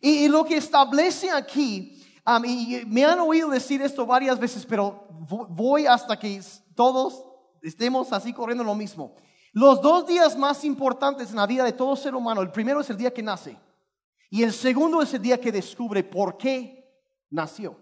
Y, 0.00 0.28
lo 0.28 0.44
que 0.44 0.56
establece 0.56 1.30
aquí, 1.30 2.02
y 2.44 2.82
me 2.86 3.04
han 3.04 3.20
oído 3.20 3.48
decir 3.48 3.82
esto 3.82 4.06
varias 4.06 4.38
veces, 4.38 4.66
pero 4.66 5.06
voy 5.48 5.86
hasta 5.86 6.18
que 6.18 6.40
todos 6.74 7.24
estemos 7.62 8.12
así 8.12 8.32
corriendo 8.32 8.64
lo 8.64 8.74
mismo. 8.74 9.14
Los 9.52 9.80
dos 9.80 10.06
días 10.06 10.36
más 10.36 10.64
importantes 10.64 11.30
en 11.30 11.36
la 11.36 11.46
vida 11.46 11.64
de 11.64 11.72
todo 11.72 11.96
ser 11.96 12.14
humano, 12.14 12.42
el 12.42 12.52
primero 12.52 12.80
es 12.80 12.90
el 12.90 12.96
día 12.96 13.12
que 13.12 13.22
nace 13.22 13.58
y 14.28 14.42
el 14.42 14.52
segundo 14.52 15.00
es 15.00 15.14
el 15.14 15.22
día 15.22 15.40
que 15.40 15.50
descubre 15.50 16.04
por 16.04 16.36
qué 16.36 16.86
nació. 17.30 17.80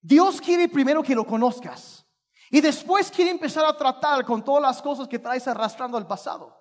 Dios 0.00 0.40
quiere 0.40 0.68
primero 0.68 1.02
que 1.02 1.14
lo 1.14 1.26
conozcas 1.26 2.04
y 2.50 2.60
después 2.60 3.10
quiere 3.10 3.30
empezar 3.30 3.64
a 3.64 3.76
tratar 3.76 4.24
con 4.24 4.42
todas 4.42 4.62
las 4.62 4.82
cosas 4.82 5.06
que 5.06 5.18
traes 5.18 5.46
arrastrando 5.46 5.96
al 5.96 6.06
pasado. 6.06 6.58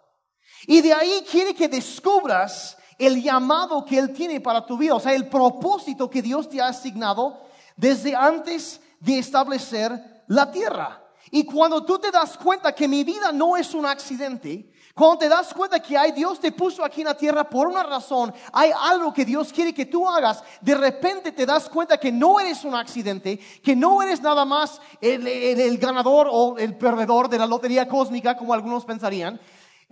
Y 0.68 0.82
de 0.82 0.94
ahí 0.94 1.26
quiere 1.30 1.56
que 1.56 1.68
descubras 1.68 2.78
el 3.02 3.22
llamado 3.22 3.84
que 3.84 3.98
Él 3.98 4.14
tiene 4.14 4.40
para 4.40 4.66
tu 4.66 4.78
vida, 4.78 4.96
o 4.96 5.00
sea, 5.00 5.14
el 5.14 5.28
propósito 5.28 6.10
que 6.10 6.22
Dios 6.22 6.48
te 6.48 6.62
ha 6.62 6.68
asignado 6.68 7.42
desde 7.76 8.16
antes 8.16 8.80
de 9.00 9.18
establecer 9.18 10.24
la 10.28 10.52
tierra. 10.52 11.02
Y 11.32 11.44
cuando 11.46 11.84
tú 11.84 11.98
te 11.98 12.12
das 12.12 12.38
cuenta 12.38 12.74
que 12.74 12.88
mi 12.88 13.04
vida 13.04 13.32
no 13.32 13.58
es 13.58 13.74
un 13.74 13.86
accidente, 13.86 14.72
cuando 14.94 15.20
te 15.20 15.30
das 15.30 15.54
cuenta 15.54 15.80
que 15.80 15.98
hay 15.98 16.12
Dios 16.12 16.40
te 16.40 16.52
puso 16.52 16.84
aquí 16.84 17.02
en 17.02 17.08
la 17.08 17.18
tierra 17.18 17.50
por 17.50 17.68
una 17.68 17.82
razón, 17.82 18.34
hay 18.52 18.72
algo 18.78 19.12
que 19.14 19.26
Dios 19.26 19.52
quiere 19.52 19.74
que 19.74 19.86
tú 19.86 20.08
hagas, 20.08 20.44
de 20.60 20.76
repente 20.76 21.32
te 21.32 21.46
das 21.46 21.70
cuenta 21.70 21.98
que 21.98 22.12
no 22.12 22.40
eres 22.40 22.64
un 22.66 22.76
accidente, 22.76 23.40
que 23.64 23.76
no 23.76 24.04
eres 24.04 24.22
nada 24.22 24.46
más 24.46 24.80
el, 25.00 25.26
el 25.26 25.78
ganador 25.78 26.28
o 26.30 26.58
el 26.58 26.78
perdedor 26.78 27.30
de 27.30 27.40
la 27.40 27.48
lotería 27.48 27.88
cósmica, 27.88 28.38
como 28.38 28.54
algunos 28.54 28.86
pensarían, 28.86 29.40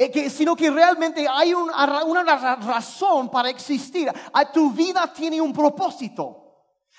eh, 0.02 0.30
sino 0.30 0.56
que 0.56 0.72
realmente 0.72 1.28
hay 1.30 1.54
una, 1.54 2.56
razón 2.56 3.30
para 3.30 3.50
existir. 3.50 4.10
Ah, 4.32 4.50
tu 4.50 4.72
vida 4.72 5.12
tiene 5.14 5.42
un 5.42 5.52
propósito. 5.52 6.38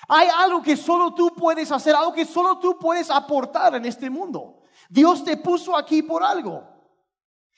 Hay 0.07 0.27
algo 0.37 0.61
que 0.61 0.77
solo 0.77 1.11
tú 1.11 1.33
puedes 1.33 1.71
hacer, 1.71 1.95
algo 1.95 2.13
que 2.13 2.25
solo 2.25 2.59
tú 2.59 2.77
puedes 2.77 3.09
aportar 3.09 3.73
en 3.73 3.85
este 3.85 4.07
mundo. 4.07 4.61
Dios 4.87 5.23
te 5.23 5.35
puso 5.37 5.75
aquí 5.75 6.03
por 6.03 6.23
algo. 6.23 6.63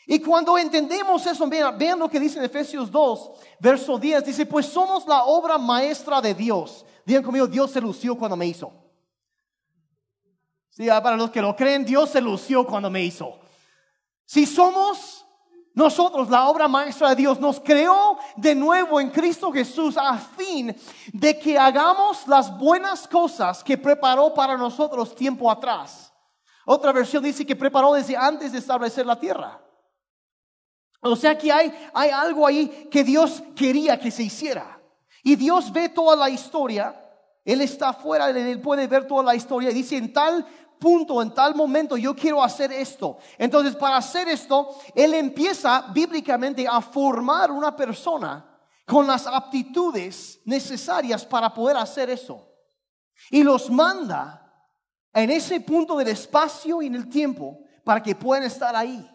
Y 0.07 0.19
cuando 0.19 0.57
entendemos 0.57 1.25
eso, 1.25 1.45
vean, 1.47 1.77
vean, 1.77 1.99
lo 1.99 2.07
que 2.07 2.21
dice 2.21 2.39
en 2.39 2.45
Efesios 2.45 2.89
2, 2.89 3.31
verso 3.59 3.97
10, 3.97 4.23
dice, 4.23 4.45
pues 4.45 4.67
somos 4.67 5.05
la 5.05 5.25
obra 5.25 5.57
maestra 5.57 6.21
de 6.21 6.33
Dios. 6.33 6.85
Digan 7.05 7.23
conmigo, 7.23 7.47
Dios 7.47 7.69
se 7.71 7.81
lució 7.81 8.17
cuando 8.17 8.37
me 8.37 8.45
hizo. 8.45 8.71
Sí, 10.69 10.89
ah, 10.89 11.03
para 11.03 11.17
los 11.17 11.31
que 11.31 11.41
lo 11.41 11.53
creen, 11.53 11.83
Dios 11.83 12.11
se 12.11 12.21
lució 12.21 12.65
cuando 12.65 12.89
me 12.89 13.03
hizo. 13.03 13.39
Si 14.25 14.45
somos 14.45 15.12
nosotros, 15.73 16.29
la 16.29 16.47
obra 16.47 16.67
maestra 16.67 17.09
de 17.09 17.15
Dios, 17.15 17.39
nos 17.39 17.59
creó 17.59 18.17
de 18.35 18.53
nuevo 18.53 18.99
en 18.99 19.09
Cristo 19.09 19.51
Jesús 19.51 19.97
a 19.97 20.17
fin 20.17 20.75
de 21.11 21.39
que 21.39 21.57
hagamos 21.57 22.27
las 22.27 22.55
buenas 22.57 23.07
cosas 23.07 23.63
que 23.63 23.77
preparó 23.77 24.33
para 24.33 24.55
nosotros 24.55 25.15
tiempo 25.15 25.49
atrás. 25.49 26.13
Otra 26.65 26.91
versión 26.91 27.23
dice 27.23 27.45
que 27.45 27.55
preparó 27.55 27.93
desde 27.93 28.15
antes 28.15 28.51
de 28.51 28.59
establecer 28.59 29.05
la 29.05 29.19
tierra. 29.19 29.59
O 31.01 31.15
sea 31.15 31.37
que 31.37 31.51
hay, 31.51 31.73
hay 31.93 32.11
algo 32.11 32.45
ahí 32.45 32.87
que 32.89 33.03
Dios 33.03 33.43
quería 33.55 33.99
que 33.99 34.11
se 34.11 34.23
hiciera. 34.23 34.79
Y 35.23 35.35
Dios 35.35 35.73
ve 35.73 35.89
toda 35.89 36.15
la 36.15 36.29
historia. 36.29 36.99
Él 37.43 37.61
está 37.61 37.89
afuera, 37.89 38.29
Él 38.29 38.61
puede 38.61 38.87
ver 38.87 39.07
toda 39.07 39.23
la 39.23 39.35
historia. 39.35 39.71
Y 39.71 39.73
dice, 39.73 39.97
en 39.97 40.13
tal 40.13 40.45
punto, 40.83 41.21
en 41.21 41.33
tal 41.33 41.55
momento, 41.55 41.95
yo 41.95 42.13
quiero 42.13 42.43
hacer 42.43 42.73
esto. 42.73 43.17
Entonces, 43.37 43.73
para 43.73 43.95
hacer 43.95 44.27
esto, 44.27 44.75
Él 44.93 45.13
empieza 45.13 45.85
bíblicamente 45.93 46.67
a 46.67 46.81
formar 46.81 47.49
una 47.51 47.73
persona 47.73 48.45
con 48.85 49.07
las 49.07 49.25
aptitudes 49.25 50.41
necesarias 50.43 51.25
para 51.25 51.53
poder 51.53 51.77
hacer 51.77 52.09
eso. 52.09 52.45
Y 53.31 53.43
los 53.43 53.69
manda 53.69 54.53
en 55.13 55.29
ese 55.29 55.61
punto 55.61 55.95
del 55.95 56.09
espacio 56.09 56.81
y 56.81 56.87
en 56.87 56.95
el 56.95 57.07
tiempo 57.07 57.61
para 57.85 58.03
que 58.03 58.13
puedan 58.13 58.43
estar 58.43 58.75
ahí, 58.75 59.09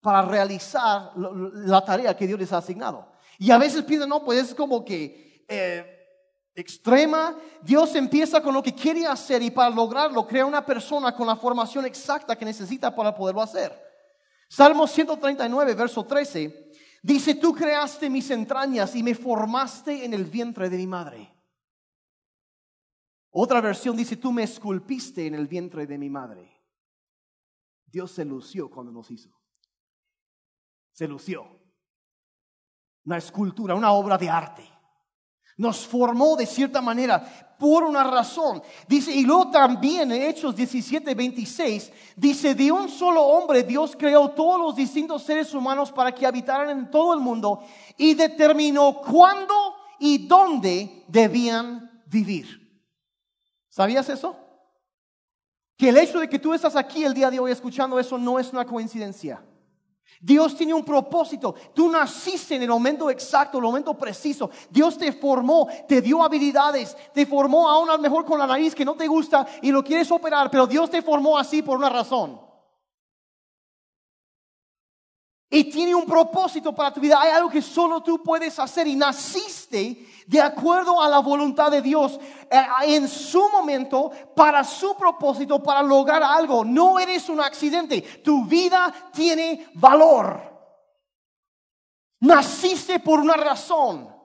para 0.00 0.22
realizar 0.22 1.10
la 1.16 1.84
tarea 1.84 2.16
que 2.16 2.28
Dios 2.28 2.38
les 2.38 2.52
ha 2.52 2.58
asignado. 2.58 3.10
Y 3.40 3.50
a 3.50 3.58
veces 3.58 3.82
piensan, 3.82 4.08
no, 4.08 4.24
pues 4.24 4.38
es 4.38 4.54
como 4.54 4.84
que 4.84 5.44
eh, 5.48 5.99
extrema. 6.54 7.36
Dios 7.62 7.94
empieza 7.94 8.42
con 8.42 8.54
lo 8.54 8.62
que 8.62 8.74
quiere 8.74 9.06
hacer 9.06 9.42
y 9.42 9.50
para 9.50 9.74
lograrlo 9.74 10.26
crea 10.26 10.46
una 10.46 10.64
persona 10.64 11.14
con 11.14 11.26
la 11.26 11.36
formación 11.36 11.86
exacta 11.86 12.36
que 12.36 12.44
necesita 12.44 12.94
para 12.94 13.14
poderlo 13.14 13.42
hacer. 13.42 13.90
Salmo 14.48 14.86
139, 14.86 15.74
verso 15.74 16.04
13, 16.04 16.72
dice, 17.02 17.36
tú 17.36 17.54
creaste 17.54 18.10
mis 18.10 18.30
entrañas 18.30 18.96
y 18.96 19.02
me 19.02 19.14
formaste 19.14 20.04
en 20.04 20.12
el 20.12 20.24
vientre 20.24 20.68
de 20.68 20.76
mi 20.76 20.86
madre. 20.86 21.32
Otra 23.30 23.60
versión 23.60 23.96
dice, 23.96 24.16
tú 24.16 24.32
me 24.32 24.42
esculpiste 24.42 25.26
en 25.26 25.34
el 25.34 25.46
vientre 25.46 25.86
de 25.86 25.98
mi 25.98 26.10
madre. 26.10 26.60
Dios 27.86 28.10
se 28.10 28.24
lució 28.24 28.68
cuando 28.68 28.90
nos 28.90 29.10
hizo. 29.10 29.30
Se 30.92 31.06
lució. 31.06 31.60
Una 33.04 33.18
escultura, 33.18 33.74
una 33.74 33.92
obra 33.92 34.18
de 34.18 34.28
arte. 34.28 34.79
Nos 35.60 35.86
formó 35.86 36.36
de 36.36 36.46
cierta 36.46 36.80
manera 36.80 37.54
por 37.58 37.82
una 37.82 38.02
razón. 38.02 38.62
Dice, 38.88 39.12
y 39.12 39.24
luego 39.24 39.50
también 39.50 40.10
en 40.10 40.22
Hechos 40.22 40.56
17, 40.56 41.14
26, 41.14 41.92
dice, 42.16 42.54
de 42.54 42.72
un 42.72 42.88
solo 42.88 43.22
hombre 43.22 43.62
Dios 43.62 43.94
creó 43.94 44.30
todos 44.30 44.58
los 44.58 44.74
distintos 44.74 45.22
seres 45.22 45.52
humanos 45.52 45.92
para 45.92 46.14
que 46.14 46.24
habitaran 46.24 46.70
en 46.70 46.90
todo 46.90 47.12
el 47.12 47.20
mundo 47.20 47.62
y 47.98 48.14
determinó 48.14 49.02
cuándo 49.02 49.54
y 49.98 50.26
dónde 50.26 51.04
debían 51.06 52.02
vivir. 52.06 52.82
¿Sabías 53.68 54.08
eso? 54.08 54.34
Que 55.76 55.90
el 55.90 55.98
hecho 55.98 56.20
de 56.20 56.28
que 56.30 56.38
tú 56.38 56.54
estás 56.54 56.74
aquí 56.74 57.04
el 57.04 57.12
día 57.12 57.30
de 57.30 57.38
hoy 57.38 57.52
escuchando 57.52 58.00
eso 58.00 58.16
no 58.16 58.38
es 58.38 58.50
una 58.50 58.64
coincidencia. 58.64 59.44
Dios 60.20 60.56
tiene 60.56 60.74
un 60.74 60.84
propósito. 60.84 61.54
Tú 61.74 61.90
naciste 61.90 62.56
en 62.56 62.62
el 62.62 62.68
momento 62.68 63.08
exacto, 63.10 63.58
el 63.58 63.64
momento 63.64 63.94
preciso. 63.94 64.50
Dios 64.68 64.98
te 64.98 65.12
formó, 65.12 65.68
te 65.88 66.00
dio 66.02 66.22
habilidades, 66.22 66.96
te 67.14 67.24
formó 67.24 67.68
aún 67.68 67.88
a 67.88 67.94
lo 67.94 67.98
mejor 67.98 68.24
con 68.24 68.38
la 68.38 68.46
nariz 68.46 68.74
que 68.74 68.84
no 68.84 68.94
te 68.94 69.06
gusta 69.06 69.46
y 69.62 69.70
lo 69.70 69.82
quieres 69.82 70.10
operar, 70.10 70.50
pero 70.50 70.66
Dios 70.66 70.90
te 70.90 71.02
formó 71.02 71.38
así 71.38 71.62
por 71.62 71.78
una 71.78 71.88
razón. 71.88 72.40
Y 75.48 75.64
tiene 75.64 75.94
un 75.94 76.06
propósito 76.06 76.72
para 76.72 76.92
tu 76.92 77.00
vida. 77.00 77.20
Hay 77.20 77.32
algo 77.32 77.50
que 77.50 77.60
solo 77.60 78.02
tú 78.02 78.22
puedes 78.22 78.58
hacer 78.58 78.86
y 78.86 78.94
naciste 78.94 80.06
de 80.30 80.40
acuerdo 80.40 81.02
a 81.02 81.08
la 81.08 81.18
voluntad 81.18 81.72
de 81.72 81.82
Dios 81.82 82.20
eh, 82.48 82.64
en 82.84 83.08
su 83.08 83.48
momento 83.48 84.12
para 84.32 84.62
su 84.62 84.94
propósito, 84.94 85.60
para 85.60 85.82
lograr 85.82 86.22
algo. 86.22 86.64
No 86.64 87.00
eres 87.00 87.28
un 87.28 87.40
accidente. 87.40 88.00
Tu 88.22 88.44
vida 88.44 88.94
tiene 89.12 89.66
valor. 89.74 90.40
Naciste 92.20 93.00
por 93.00 93.18
una 93.18 93.34
razón. 93.34 94.19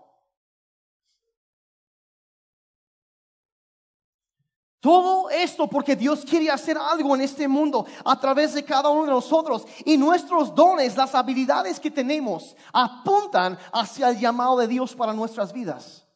Todo 4.86 5.32
esto 5.32 5.68
porque 5.68 5.96
Dios 5.96 6.24
quiere 6.24 6.52
hacer 6.52 6.78
algo 6.78 7.16
en 7.16 7.22
este 7.22 7.48
mundo 7.48 7.88
a 8.06 8.20
través 8.20 8.54
de 8.54 8.64
cada 8.64 8.88
uno 8.90 9.06
de 9.06 9.10
nosotros. 9.10 9.66
Y 9.84 9.98
nuestros 9.98 10.54
dones, 10.54 10.96
las 10.96 11.16
habilidades 11.16 11.80
que 11.80 11.90
tenemos, 11.90 12.56
apuntan 12.72 13.58
hacia 13.74 14.10
el 14.10 14.20
llamado 14.20 14.58
de 14.58 14.68
Dios 14.68 14.96
para 14.96 15.12
nuestras 15.12 15.52
vidas. 15.52 16.08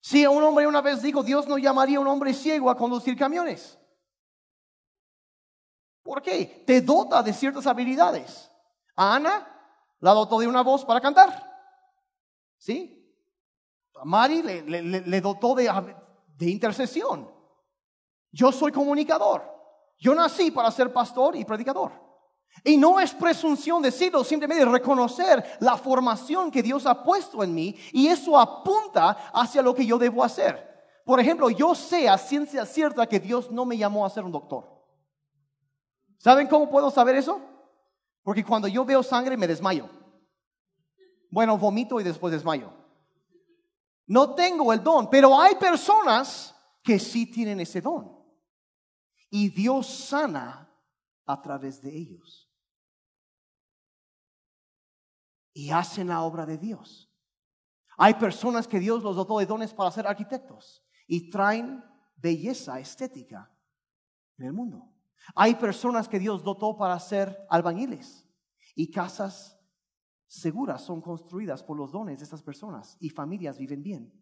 Si 0.00 0.24
un 0.24 0.40
hombre 0.40 0.68
una 0.68 0.80
vez 0.80 1.02
dijo, 1.02 1.24
Dios 1.24 1.48
no 1.48 1.58
llamaría 1.58 1.98
a 1.98 2.00
un 2.02 2.06
hombre 2.06 2.32
ciego 2.32 2.70
a 2.70 2.76
conducir 2.76 3.16
camiones. 3.16 3.76
¿Por 6.04 6.22
qué? 6.22 6.62
Te 6.64 6.80
dota 6.80 7.24
de 7.24 7.32
ciertas 7.32 7.66
habilidades. 7.66 8.52
A 8.94 9.16
Ana 9.16 9.48
la 9.98 10.12
dotó 10.12 10.38
de 10.38 10.46
una 10.46 10.62
voz 10.62 10.84
para 10.84 11.00
cantar. 11.00 11.52
¿Sí? 12.56 13.04
A 13.96 14.04
Mari 14.04 14.42
le 14.44 15.20
dotó 15.20 15.56
de 15.56 16.48
intercesión. 16.48 17.31
Yo 18.32 18.50
soy 18.50 18.72
comunicador. 18.72 19.42
Yo 19.98 20.14
nací 20.14 20.50
para 20.50 20.70
ser 20.70 20.92
pastor 20.92 21.36
y 21.36 21.44
predicador. 21.44 21.92
Y 22.64 22.76
no 22.76 23.00
es 23.00 23.12
presunción 23.12 23.82
decirlo, 23.82 24.24
simplemente 24.24 24.64
reconocer 24.64 25.58
la 25.60 25.76
formación 25.76 26.50
que 26.50 26.62
Dios 26.62 26.86
ha 26.86 27.02
puesto 27.02 27.42
en 27.42 27.54
mí 27.54 27.76
y 27.92 28.06
eso 28.08 28.38
apunta 28.38 29.30
hacia 29.32 29.62
lo 29.62 29.74
que 29.74 29.86
yo 29.86 29.98
debo 29.98 30.22
hacer. 30.22 30.70
Por 31.04 31.18
ejemplo, 31.18 31.50
yo 31.50 31.74
sé 31.74 32.08
a 32.08 32.18
ciencia 32.18 32.64
cierta 32.64 33.06
que 33.06 33.18
Dios 33.18 33.50
no 33.50 33.64
me 33.64 33.76
llamó 33.76 34.06
a 34.06 34.10
ser 34.10 34.24
un 34.24 34.32
doctor. 34.32 34.68
¿Saben 36.18 36.46
cómo 36.46 36.70
puedo 36.70 36.90
saber 36.90 37.16
eso? 37.16 37.40
Porque 38.22 38.44
cuando 38.44 38.68
yo 38.68 38.84
veo 38.84 39.02
sangre 39.02 39.36
me 39.36 39.48
desmayo. 39.48 39.88
Bueno, 41.30 41.58
vomito 41.58 42.00
y 42.00 42.04
después 42.04 42.32
desmayo. 42.32 42.72
No 44.06 44.34
tengo 44.34 44.72
el 44.72 44.82
don, 44.84 45.10
pero 45.10 45.40
hay 45.40 45.56
personas 45.56 46.54
que 46.84 46.98
sí 47.00 47.26
tienen 47.26 47.58
ese 47.58 47.80
don. 47.80 48.21
Y 49.34 49.48
Dios 49.48 49.86
sana 49.86 50.70
a 51.24 51.40
través 51.40 51.80
de 51.80 51.96
ellos. 51.96 52.52
Y 55.54 55.70
hacen 55.70 56.08
la 56.08 56.20
obra 56.20 56.44
de 56.44 56.58
Dios. 56.58 57.10
Hay 57.96 58.12
personas 58.14 58.68
que 58.68 58.78
Dios 58.78 59.02
los 59.02 59.16
dotó 59.16 59.38
de 59.38 59.46
dones 59.46 59.72
para 59.72 59.90
ser 59.90 60.06
arquitectos 60.06 60.84
y 61.06 61.30
traen 61.30 61.82
belleza 62.14 62.78
estética 62.78 63.50
en 64.36 64.48
el 64.48 64.52
mundo. 64.52 64.92
Hay 65.34 65.54
personas 65.54 66.10
que 66.10 66.18
Dios 66.18 66.44
dotó 66.44 66.76
para 66.76 67.00
ser 67.00 67.46
albañiles 67.48 68.28
y 68.74 68.90
casas 68.90 69.58
seguras 70.26 70.82
son 70.82 71.00
construidas 71.00 71.62
por 71.62 71.78
los 71.78 71.90
dones 71.90 72.18
de 72.18 72.24
estas 72.24 72.42
personas 72.42 72.98
y 73.00 73.08
familias 73.08 73.56
viven 73.56 73.82
bien, 73.82 74.12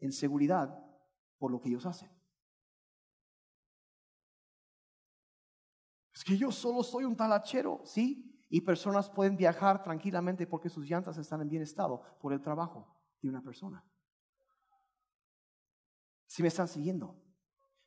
en 0.00 0.10
seguridad 0.10 0.76
por 1.38 1.52
lo 1.52 1.60
que 1.60 1.68
ellos 1.68 1.86
hacen. 1.86 2.15
Que 6.26 6.36
yo 6.36 6.50
solo 6.50 6.82
soy 6.82 7.04
un 7.04 7.16
talachero, 7.16 7.80
¿sí? 7.84 8.44
Y 8.50 8.60
personas 8.60 9.08
pueden 9.08 9.36
viajar 9.36 9.84
tranquilamente 9.84 10.44
porque 10.48 10.68
sus 10.68 10.84
llantas 10.84 11.16
están 11.18 11.40
en 11.40 11.48
bien 11.48 11.62
estado 11.62 12.02
por 12.20 12.32
el 12.32 12.42
trabajo 12.42 12.84
de 13.22 13.28
una 13.28 13.40
persona. 13.40 13.84
Si 16.26 16.42
me 16.42 16.48
están 16.48 16.66
siguiendo, 16.66 17.16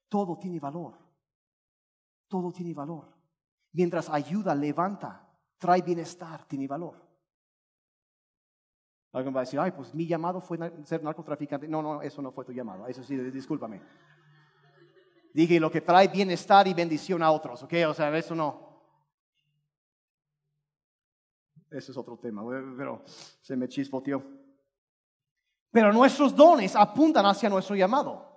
todo 0.08 0.39
tiene 0.39 0.58
valor. 0.58 0.97
Todo 2.30 2.49
tiene 2.54 2.73
valor. 2.73 3.13
Mientras 3.73 4.10
ayuda, 4.10 4.56
levanta, 4.56 5.30
trae 5.58 5.82
bienestar, 5.82 6.45
tiene 6.45 6.65
valor. 6.65 6.95
Alguien 9.12 9.36
va 9.36 9.41
a 9.41 9.43
decir, 9.43 9.60
ay, 9.60 9.71
pues 9.71 9.93
mi 9.93 10.08
llamado 10.08 10.39
fue 10.39 10.58
ser 10.86 11.04
narcotraficante. 11.04 11.67
No, 11.67 11.82
no, 11.82 12.02
eso 12.02 12.21
no 12.21 12.32
fue 12.32 12.45
tu 12.45 12.54
llamado. 12.54 12.88
Eso 12.88 13.04
sí, 13.04 13.17
discúlpame. 13.17 13.82
Dije 15.33 15.59
lo 15.59 15.69
que 15.71 15.81
trae 15.81 16.07
bienestar 16.07 16.67
y 16.67 16.73
bendición 16.73 17.21
a 17.21 17.31
otros, 17.31 17.63
¿ok? 17.63 17.73
O 17.87 17.93
sea, 17.93 18.15
eso 18.17 18.35
no. 18.35 18.69
Ese 21.71 21.91
es 21.91 21.97
otro 21.97 22.17
tema, 22.17 22.43
pero 22.75 23.03
se 23.41 23.55
me 23.55 23.67
chispoteó. 23.67 24.23
Pero 25.71 25.93
nuestros 25.93 26.35
dones 26.35 26.75
apuntan 26.75 27.25
hacia 27.25 27.49
nuestro 27.49 27.75
llamado. 27.75 28.27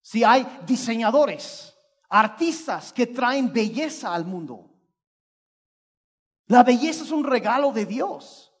Si 0.00 0.24
hay 0.24 0.46
diseñadores, 0.66 1.76
artistas 2.08 2.92
que 2.92 3.06
traen 3.06 3.52
belleza 3.52 4.14
al 4.14 4.24
mundo. 4.24 4.70
La 6.46 6.64
belleza 6.64 7.04
es 7.04 7.10
un 7.10 7.24
regalo 7.24 7.70
de 7.70 7.86
Dios. 7.86 8.52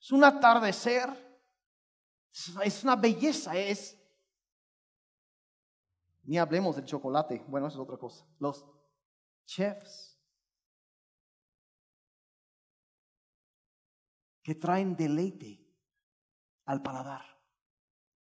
Es 0.00 0.12
un 0.12 0.22
atardecer. 0.22 1.08
Es 2.62 2.84
una 2.84 2.94
belleza. 2.94 3.56
Es. 3.56 3.99
Ni 6.30 6.38
hablemos 6.38 6.76
del 6.76 6.84
chocolate. 6.84 7.44
Bueno, 7.48 7.66
eso 7.66 7.78
es 7.78 7.82
otra 7.82 7.98
cosa. 7.98 8.24
Los 8.38 8.64
chefs 9.46 10.16
que 14.40 14.54
traen 14.54 14.94
deleite 14.94 15.68
al 16.66 16.84
paladar. 16.84 17.24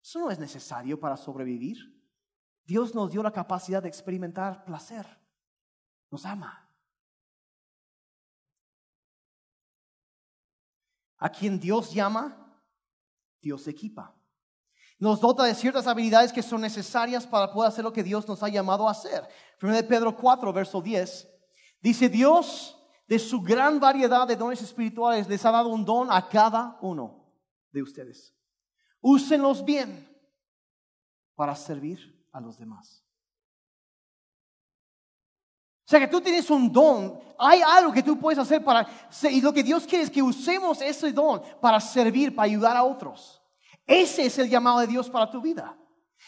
Eso 0.00 0.20
no 0.20 0.31
es 0.31 0.38
necesario 0.38 1.00
para 1.00 1.16
sobrevivir. 1.16 1.79
Dios 2.62 2.94
nos 2.94 3.11
dio 3.11 3.24
la 3.24 3.33
capacidad 3.33 3.83
de 3.83 3.88
experimentar 3.88 4.64
placer. 4.64 5.05
Nos 6.12 6.24
ama. 6.24 6.72
A 11.16 11.29
quien 11.29 11.59
Dios 11.59 11.92
llama, 11.92 12.57
Dios 13.40 13.66
equipa. 13.66 14.20
Nos 15.01 15.19
dota 15.19 15.45
de 15.45 15.55
ciertas 15.55 15.87
habilidades 15.87 16.31
que 16.31 16.43
son 16.43 16.61
necesarias 16.61 17.27
para 17.27 17.51
poder 17.51 17.69
hacer 17.69 17.83
lo 17.83 17.93
que 17.93 18.03
Dios 18.03 18.29
nos 18.29 18.43
ha 18.43 18.49
llamado 18.49 18.87
a 18.87 18.91
hacer. 18.91 19.27
1 19.61 19.89
Pedro 19.89 20.15
4, 20.15 20.53
verso 20.53 20.81
10, 20.83 21.27
dice 21.81 22.09
Dios 22.11 22.77
de 23.09 23.19
su 23.19 23.41
gran 23.41 23.81
variedad 23.81 24.29
de 24.29 24.37
dones 24.37 24.61
espirituales 24.61 25.27
les 25.27 25.45
ha 25.45 25.51
dado 25.51 25.71
un 25.71 25.87
don 25.87 26.13
a 26.13 26.29
cada 26.29 26.79
uno 26.83 27.27
de 27.73 27.83
ustedes. 27.83 28.37
Úsenlos 29.01 29.65
bien 29.65 30.07
para 31.35 31.57
servir 31.57 31.99
a 32.31 32.41
los 32.41 32.59
demás. 32.59 33.03
O 35.87 35.91
sea 35.91 35.99
que 35.99 36.09
tú 36.09 36.21
tienes 36.21 36.51
un 36.51 36.71
don, 36.71 37.19
hay 37.39 37.63
algo 37.63 37.91
que 37.91 38.03
tú 38.03 38.19
puedes 38.19 38.39
hacer 38.39 38.63
para, 38.63 38.87
y 39.31 39.41
lo 39.41 39.53
que 39.53 39.63
Dios 39.63 39.87
quiere 39.87 40.05
es 40.05 40.11
que 40.11 40.23
usemos 40.23 40.83
ese 40.83 41.11
don 41.11 41.43
para 41.59 41.81
servir, 41.81 42.35
para 42.35 42.47
ayudar 42.47 42.77
a 42.77 42.85
otros. 42.85 43.39
Ese 43.90 44.26
es 44.26 44.38
el 44.38 44.48
llamado 44.48 44.79
de 44.79 44.87
Dios 44.87 45.11
para 45.11 45.29
tu 45.29 45.40
vida. 45.40 45.76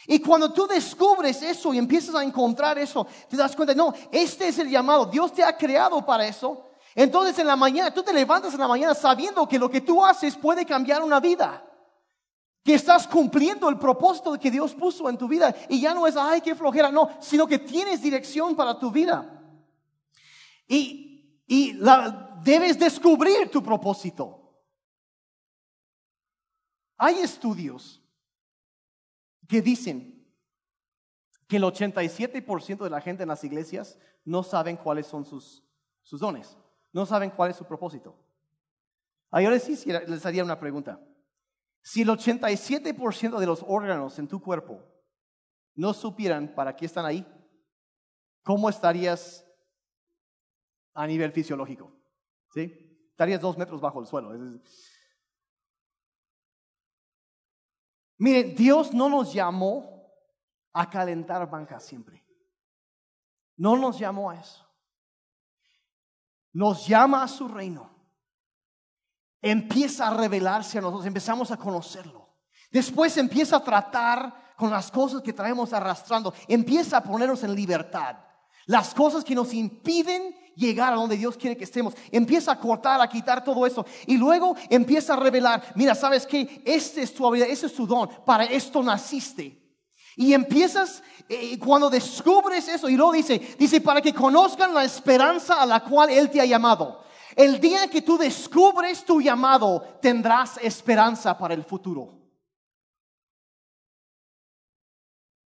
Y 0.08 0.18
cuando 0.18 0.52
tú 0.52 0.66
descubres 0.66 1.40
eso 1.42 1.72
y 1.72 1.78
empiezas 1.78 2.16
a 2.16 2.24
encontrar 2.24 2.76
eso, 2.76 3.06
te 3.28 3.36
das 3.36 3.54
cuenta, 3.54 3.72
no, 3.72 3.94
este 4.10 4.48
es 4.48 4.58
el 4.58 4.68
llamado, 4.68 5.06
Dios 5.06 5.32
te 5.32 5.44
ha 5.44 5.56
creado 5.56 6.04
para 6.04 6.26
eso. 6.26 6.70
Entonces 6.92 7.38
en 7.38 7.46
la 7.46 7.54
mañana, 7.54 7.94
tú 7.94 8.02
te 8.02 8.12
levantas 8.12 8.52
en 8.54 8.58
la 8.58 8.66
mañana 8.66 8.94
sabiendo 8.94 9.48
que 9.48 9.60
lo 9.60 9.70
que 9.70 9.80
tú 9.80 10.04
haces 10.04 10.34
puede 10.34 10.66
cambiar 10.66 11.04
una 11.04 11.20
vida. 11.20 11.64
Que 12.64 12.74
estás 12.74 13.06
cumpliendo 13.06 13.68
el 13.68 13.78
propósito 13.78 14.36
que 14.40 14.50
Dios 14.50 14.74
puso 14.74 15.08
en 15.08 15.16
tu 15.16 15.28
vida. 15.28 15.54
Y 15.68 15.80
ya 15.80 15.94
no 15.94 16.04
es, 16.08 16.16
ay, 16.16 16.40
qué 16.40 16.56
flojera, 16.56 16.90
no, 16.90 17.10
sino 17.20 17.46
que 17.46 17.60
tienes 17.60 18.02
dirección 18.02 18.56
para 18.56 18.76
tu 18.76 18.90
vida. 18.90 19.40
Y, 20.66 21.38
y 21.46 21.74
la, 21.74 22.40
debes 22.42 22.76
descubrir 22.76 23.48
tu 23.52 23.62
propósito. 23.62 24.41
Hay 27.04 27.18
estudios 27.18 28.00
que 29.48 29.60
dicen 29.60 30.24
que 31.48 31.56
el 31.56 31.64
87% 31.64 32.84
de 32.84 32.90
la 32.90 33.00
gente 33.00 33.24
en 33.24 33.28
las 33.28 33.42
iglesias 33.42 33.98
no 34.24 34.44
saben 34.44 34.76
cuáles 34.76 35.08
son 35.08 35.24
sus, 35.24 35.64
dones, 36.12 36.56
no 36.92 37.04
saben 37.04 37.30
cuál 37.30 37.50
es 37.50 37.56
su 37.56 37.64
propósito. 37.64 38.14
Ahora 39.32 39.58
sí 39.58 39.76
les 39.90 40.24
haría 40.24 40.44
una 40.44 40.60
pregunta. 40.60 41.04
Si 41.82 42.02
el 42.02 42.08
87% 42.08 43.36
de 43.36 43.46
los 43.46 43.64
órganos 43.66 44.20
en 44.20 44.28
tu 44.28 44.40
cuerpo 44.40 44.80
no 45.74 45.94
supieran 45.94 46.54
para 46.54 46.76
qué 46.76 46.86
están 46.86 47.04
ahí, 47.04 47.26
¿cómo 48.44 48.68
estarías 48.70 49.44
a 50.94 51.04
nivel 51.08 51.32
fisiológico? 51.32 51.92
¿Sí? 52.54 53.08
Estarías 53.10 53.40
dos 53.40 53.58
metros 53.58 53.80
bajo 53.80 54.00
el 54.00 54.06
suelo. 54.06 54.60
Miren, 58.22 58.54
Dios 58.54 58.94
no 58.94 59.08
nos 59.08 59.32
llamó 59.32 60.08
a 60.72 60.88
calentar 60.88 61.50
bancas 61.50 61.84
siempre. 61.84 62.24
No 63.56 63.76
nos 63.76 63.98
llamó 63.98 64.30
a 64.30 64.36
eso. 64.36 64.64
Nos 66.52 66.86
llama 66.86 67.24
a 67.24 67.28
su 67.28 67.48
reino. 67.48 67.90
Empieza 69.40 70.06
a 70.06 70.16
revelarse 70.16 70.78
a 70.78 70.82
nosotros, 70.82 71.06
empezamos 71.06 71.50
a 71.50 71.56
conocerlo. 71.56 72.38
Después 72.70 73.16
empieza 73.16 73.56
a 73.56 73.64
tratar 73.64 74.54
con 74.56 74.70
las 74.70 74.92
cosas 74.92 75.20
que 75.20 75.32
traemos 75.32 75.72
arrastrando. 75.72 76.32
Empieza 76.46 76.98
a 76.98 77.02
ponernos 77.02 77.42
en 77.42 77.56
libertad. 77.56 78.18
Las 78.66 78.94
cosas 78.94 79.24
que 79.24 79.34
nos 79.34 79.52
impiden 79.52 80.36
llegar 80.56 80.92
a 80.92 80.96
donde 80.96 81.16
Dios 81.16 81.36
quiere 81.36 81.56
que 81.56 81.64
estemos. 81.64 81.94
Empieza 82.10 82.52
a 82.52 82.58
cortar, 82.58 83.00
a 83.00 83.08
quitar 83.08 83.42
todo 83.44 83.66
eso. 83.66 83.84
Y 84.06 84.16
luego 84.16 84.56
empieza 84.70 85.14
a 85.14 85.16
revelar, 85.16 85.62
mira, 85.74 85.94
¿sabes 85.94 86.26
qué? 86.26 86.62
Este 86.64 87.02
es 87.02 87.14
tu 87.14 87.26
habilidad, 87.26 87.50
ese 87.50 87.66
es 87.66 87.74
tu 87.74 87.86
don. 87.86 88.08
Para 88.24 88.44
esto 88.44 88.82
naciste. 88.82 89.62
Y 90.16 90.34
empiezas, 90.34 91.02
eh, 91.28 91.58
cuando 91.58 91.88
descubres 91.88 92.68
eso, 92.68 92.88
y 92.88 92.96
luego 92.96 93.12
dice, 93.12 93.38
dice, 93.58 93.80
para 93.80 94.02
que 94.02 94.12
conozcan 94.12 94.74
la 94.74 94.84
esperanza 94.84 95.60
a 95.60 95.66
la 95.66 95.80
cual 95.80 96.10
Él 96.10 96.30
te 96.30 96.40
ha 96.40 96.44
llamado. 96.44 97.02
El 97.34 97.60
día 97.60 97.88
que 97.88 98.02
tú 98.02 98.18
descubres 98.18 99.04
tu 99.04 99.20
llamado, 99.20 99.98
tendrás 100.02 100.58
esperanza 100.58 101.36
para 101.38 101.54
el 101.54 101.64
futuro. 101.64 102.18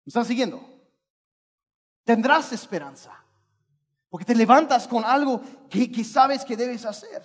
¿Me 0.06 0.10
están 0.10 0.26
siguiendo? 0.26 0.64
Tendrás 2.04 2.52
esperanza. 2.52 3.24
Porque 4.12 4.26
te 4.26 4.36
levantas 4.36 4.90
con 4.90 5.06
algo 5.06 5.42
que, 5.70 6.04
sabes 6.04 6.44
que 6.44 6.58
debes 6.58 6.86
hacer. 6.86 7.24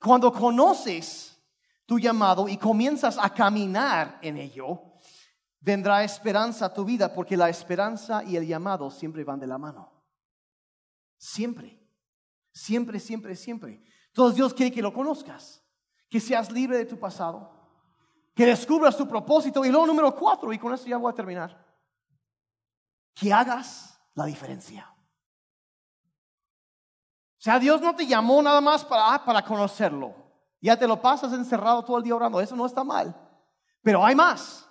Cuando 0.00 0.32
conoces 0.32 1.38
tu 1.84 1.98
llamado 1.98 2.48
y 2.48 2.56
comienzas 2.56 3.18
a 3.18 3.34
caminar 3.34 4.18
en 4.22 4.38
ello, 4.38 4.94
vendrá 5.60 6.02
esperanza 6.02 6.64
a 6.64 6.72
tu 6.72 6.86
vida, 6.86 7.12
porque 7.12 7.36
la 7.36 7.50
esperanza 7.50 8.24
y 8.24 8.36
el 8.36 8.46
llamado 8.46 8.90
siempre 8.90 9.24
van 9.24 9.40
de 9.40 9.46
la 9.46 9.58
mano. 9.58 9.92
Siempre, 11.18 11.78
siempre, 12.50 12.98
siempre, 12.98 13.36
siempre. 13.36 13.84
Entonces 14.06 14.36
Dios 14.36 14.54
quiere 14.54 14.72
que 14.72 14.80
lo 14.80 14.94
conozcas, 14.94 15.62
que 16.08 16.18
seas 16.18 16.50
libre 16.50 16.78
de 16.78 16.86
tu 16.86 16.98
pasado, 16.98 17.52
que 18.34 18.46
descubras 18.46 18.96
tu 18.96 19.06
propósito. 19.06 19.66
Y 19.66 19.68
luego 19.68 19.86
número 19.86 20.16
cuatro, 20.16 20.50
y 20.50 20.58
con 20.58 20.72
esto 20.72 20.88
ya 20.88 20.96
voy 20.96 21.12
a 21.12 21.14
terminar, 21.14 21.62
que 23.12 23.30
hagas 23.30 23.99
la 24.14 24.24
diferencia. 24.24 24.92
O 27.40 27.42
sea, 27.42 27.58
Dios 27.58 27.80
no 27.80 27.94
te 27.94 28.06
llamó 28.06 28.42
nada 28.42 28.60
más 28.60 28.84
para, 28.84 29.14
ah, 29.14 29.24
para 29.24 29.42
conocerlo. 29.42 30.14
Ya 30.60 30.76
te 30.76 30.86
lo 30.86 31.00
pasas 31.00 31.32
encerrado 31.32 31.82
todo 31.82 31.96
el 31.96 32.04
día 32.04 32.14
orando. 32.14 32.40
Eso 32.40 32.54
no 32.54 32.66
está 32.66 32.84
mal. 32.84 33.16
Pero 33.82 34.04
hay 34.04 34.14
más. 34.14 34.68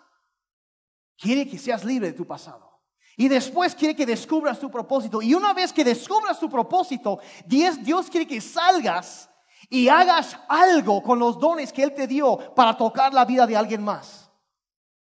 Quiere 1.18 1.50
que 1.50 1.58
seas 1.58 1.84
libre 1.84 2.12
de 2.12 2.14
tu 2.14 2.28
pasado. 2.28 2.70
Y 3.18 3.28
después 3.28 3.76
quiere 3.76 3.96
que 3.96 4.06
descubras 4.06 4.60
tu 4.60 4.70
propósito. 4.70 5.22
Y 5.22 5.34
una 5.34 5.54
vez 5.54 5.74
que 5.74 5.84
descubras 5.84 6.40
tu 6.40 6.50
propósito, 6.50 7.20
Dios, 7.46 7.84
Dios 7.84 8.10
quiere 8.10 8.28
que 8.28 8.40
salgas 8.40 9.30
y 9.70 9.90
hagas 9.90 10.38
algo 10.48 11.04
con 11.04 11.20
los 11.20 11.40
dones 11.40 11.74
que 11.74 11.84
Él 11.84 11.94
te 11.94 12.08
dio 12.08 12.54
para 12.56 12.78
tocar 12.78 13.14
la 13.14 13.26
vida 13.26 13.46
de 13.46 13.58
alguien 13.58 13.84
más. 13.84 14.32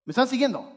¿Me 0.05 0.12
están 0.12 0.29
siguiendo? 0.29 0.76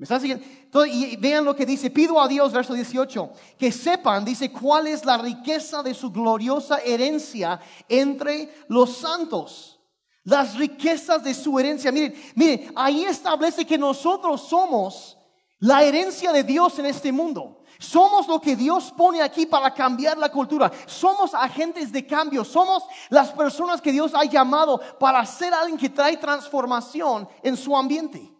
¿Me 0.00 0.04
están 0.04 0.20
siguiendo? 0.22 0.46
y 0.86 1.14
vean 1.16 1.44
lo 1.44 1.54
que 1.54 1.66
dice, 1.66 1.90
pido 1.90 2.18
a 2.22 2.26
Dios, 2.26 2.54
verso 2.54 2.72
18, 2.72 3.32
que 3.58 3.70
sepan, 3.70 4.24
dice, 4.24 4.50
cuál 4.50 4.86
es 4.86 5.04
la 5.04 5.18
riqueza 5.18 5.82
de 5.82 5.92
su 5.92 6.10
gloriosa 6.10 6.78
herencia 6.78 7.60
entre 7.86 8.50
los 8.68 8.96
santos. 8.96 9.78
Las 10.24 10.56
riquezas 10.56 11.22
de 11.22 11.34
su 11.34 11.58
herencia. 11.58 11.92
Miren, 11.92 12.14
miren, 12.34 12.72
ahí 12.76 13.04
establece 13.04 13.66
que 13.66 13.76
nosotros 13.76 14.48
somos 14.48 15.18
la 15.58 15.84
herencia 15.84 16.32
de 16.32 16.44
Dios 16.44 16.78
en 16.78 16.86
este 16.86 17.12
mundo. 17.12 17.62
Somos 17.78 18.26
lo 18.26 18.40
que 18.40 18.56
Dios 18.56 18.94
pone 18.96 19.20
aquí 19.20 19.44
para 19.44 19.74
cambiar 19.74 20.16
la 20.16 20.32
cultura. 20.32 20.72
Somos 20.86 21.34
agentes 21.34 21.92
de 21.92 22.06
cambio. 22.06 22.42
Somos 22.42 22.84
las 23.10 23.32
personas 23.32 23.82
que 23.82 23.92
Dios 23.92 24.12
ha 24.14 24.24
llamado 24.24 24.80
para 24.98 25.26
ser 25.26 25.52
alguien 25.52 25.76
que 25.76 25.90
trae 25.90 26.16
transformación 26.16 27.28
en 27.42 27.54
su 27.54 27.76
ambiente 27.76 28.39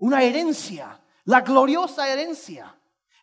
una 0.00 0.22
herencia, 0.22 1.00
la 1.24 1.40
gloriosa 1.40 2.08
herencia. 2.08 2.74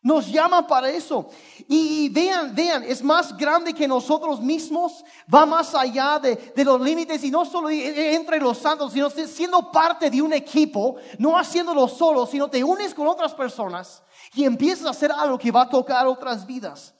Nos 0.01 0.31
llama 0.31 0.65
para 0.65 0.89
eso. 0.89 1.27
Y 1.67 2.07
vean, 2.09 2.55
vean, 2.55 2.83
es 2.83 3.03
más 3.03 3.35
grande 3.35 3.73
que 3.73 3.87
nosotros 3.87 4.39
mismos, 4.39 5.03
va 5.33 5.45
más 5.45 5.75
allá 5.75 6.17
de, 6.19 6.63
los 6.63 6.79
límites 6.79 7.23
y 7.25 7.31
no 7.31 7.43
solo 7.43 7.69
entre 7.69 8.39
los 8.39 8.57
santos, 8.57 8.93
sino 8.93 9.09
siendo 9.09 9.69
parte 9.69 10.09
de 10.09 10.21
un 10.21 10.31
equipo, 10.31 10.95
no 11.17 11.37
haciéndolo 11.37 11.89
solo, 11.89 12.25
sino 12.25 12.47
te 12.47 12.63
unes 12.63 12.93
con 12.93 13.07
otras 13.07 13.33
personas 13.33 14.01
y 14.33 14.45
empiezas 14.45 14.85
a 14.85 14.91
hacer 14.91 15.11
algo 15.11 15.37
que 15.37 15.51
va 15.51 15.63
a 15.63 15.69
tocar 15.69 16.07
otras 16.07 16.45
vidas. 16.45 16.93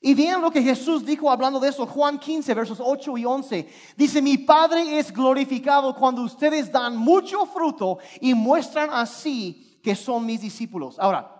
Y 0.00 0.14
vean 0.14 0.40
lo 0.40 0.50
que 0.50 0.62
Jesús 0.62 1.04
dijo 1.04 1.30
hablando 1.30 1.58
de 1.58 1.70
eso, 1.70 1.86
Juan 1.86 2.18
15, 2.18 2.54
versos 2.54 2.78
8 2.80 3.18
y 3.18 3.24
11. 3.24 3.68
Dice, 3.96 4.22
mi 4.22 4.38
Padre 4.38 4.98
es 4.98 5.12
glorificado 5.12 5.94
cuando 5.94 6.22
ustedes 6.22 6.70
dan 6.70 6.96
mucho 6.96 7.46
fruto 7.46 7.98
y 8.20 8.32
muestran 8.32 8.90
así 8.92 9.80
que 9.82 9.96
son 9.96 10.24
mis 10.24 10.40
discípulos. 10.40 10.98
Ahora, 11.00 11.34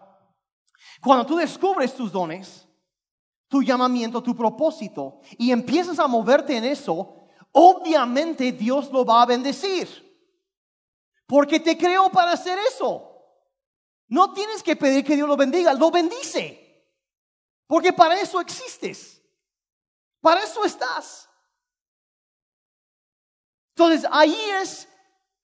cuando 1.01 1.25
tú 1.25 1.37
descubres 1.37 1.95
tus 1.95 2.11
dones, 2.11 2.67
tu 3.47 3.63
llamamiento, 3.63 4.23
tu 4.23 4.35
propósito, 4.35 5.21
y 5.39 5.53
empiezas 5.53 5.99
a 6.01 6.09
moverte 6.09 6.57
en 6.57 6.65
eso, 6.65 7.29
obviamente 7.53 8.51
Dios 8.51 8.91
lo 8.91 9.05
va 9.05 9.23
a 9.23 9.27
bendecir. 9.27 9.89
Porque 11.27 11.61
te 11.61 11.79
creó 11.79 12.11
para 12.11 12.33
hacer 12.33 12.59
eso. 12.69 13.05
No 14.09 14.33
tienes 14.33 14.63
que 14.63 14.75
pedir 14.75 15.05
que 15.05 15.15
Dios 15.15 15.29
lo 15.29 15.37
bendiga, 15.37 15.75
lo 15.75 15.91
bendice. 15.91 16.68
Porque 17.69 17.93
para 17.93 18.19
eso 18.21 18.41
existes. 18.41 19.23
Para 20.21 20.43
eso 20.43 20.65
estás. 20.65 21.29
Entonces 23.77 24.09
ahí 24.11 24.37
es 24.61 24.89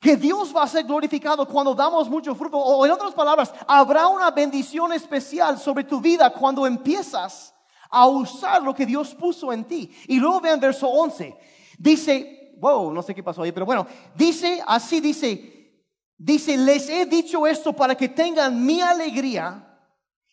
que 0.01 0.16
Dios 0.16 0.55
va 0.55 0.64
a 0.64 0.68
ser 0.68 0.85
glorificado 0.85 1.47
cuando 1.47 1.75
damos 1.75 2.09
mucho 2.09 2.35
fruto. 2.35 2.59
O 2.59 2.85
en 2.85 2.93
otras 2.93 3.14
palabras, 3.14 3.55
habrá 3.68 4.09
una 4.09 4.31
bendición 4.31 4.93
especial 4.93 5.59
sobre 5.59 5.85
tu 5.85 6.01
vida 6.01 6.31
cuando 6.31 6.66
empiezas 6.66 7.55
a 7.91 8.07
usar 8.07 8.62
lo 8.62 8.75
que 8.75 8.87
Dios 8.87 9.14
puso 9.14 9.53
en 9.53 9.64
ti. 9.64 9.95
Y 10.09 10.18
luego 10.18 10.41
vean 10.41 10.59
verso 10.59 10.89
11. 10.89 11.37
Dice, 11.79 12.55
wow, 12.59 12.91
no 12.91 13.03
sé 13.03 13.14
qué 13.14 13.22
pasó 13.22 13.43
ahí, 13.43 13.53
pero 13.53 13.66
bueno, 13.66 13.87
dice, 14.14 14.62
así 14.66 15.01
dice, 15.01 15.87
dice, 16.16 16.57
les 16.57 16.89
he 16.89 17.07
dicho 17.07 17.47
esto 17.47 17.72
para 17.72 17.95
que 17.95 18.09
tengan 18.09 18.64
mi 18.64 18.81
alegría 18.81 19.79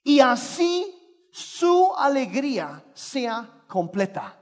y 0.04 0.20
así 0.20 1.01
su 1.32 1.94
alegría 1.98 2.84
sea 2.94 3.64
completa. 3.68 4.38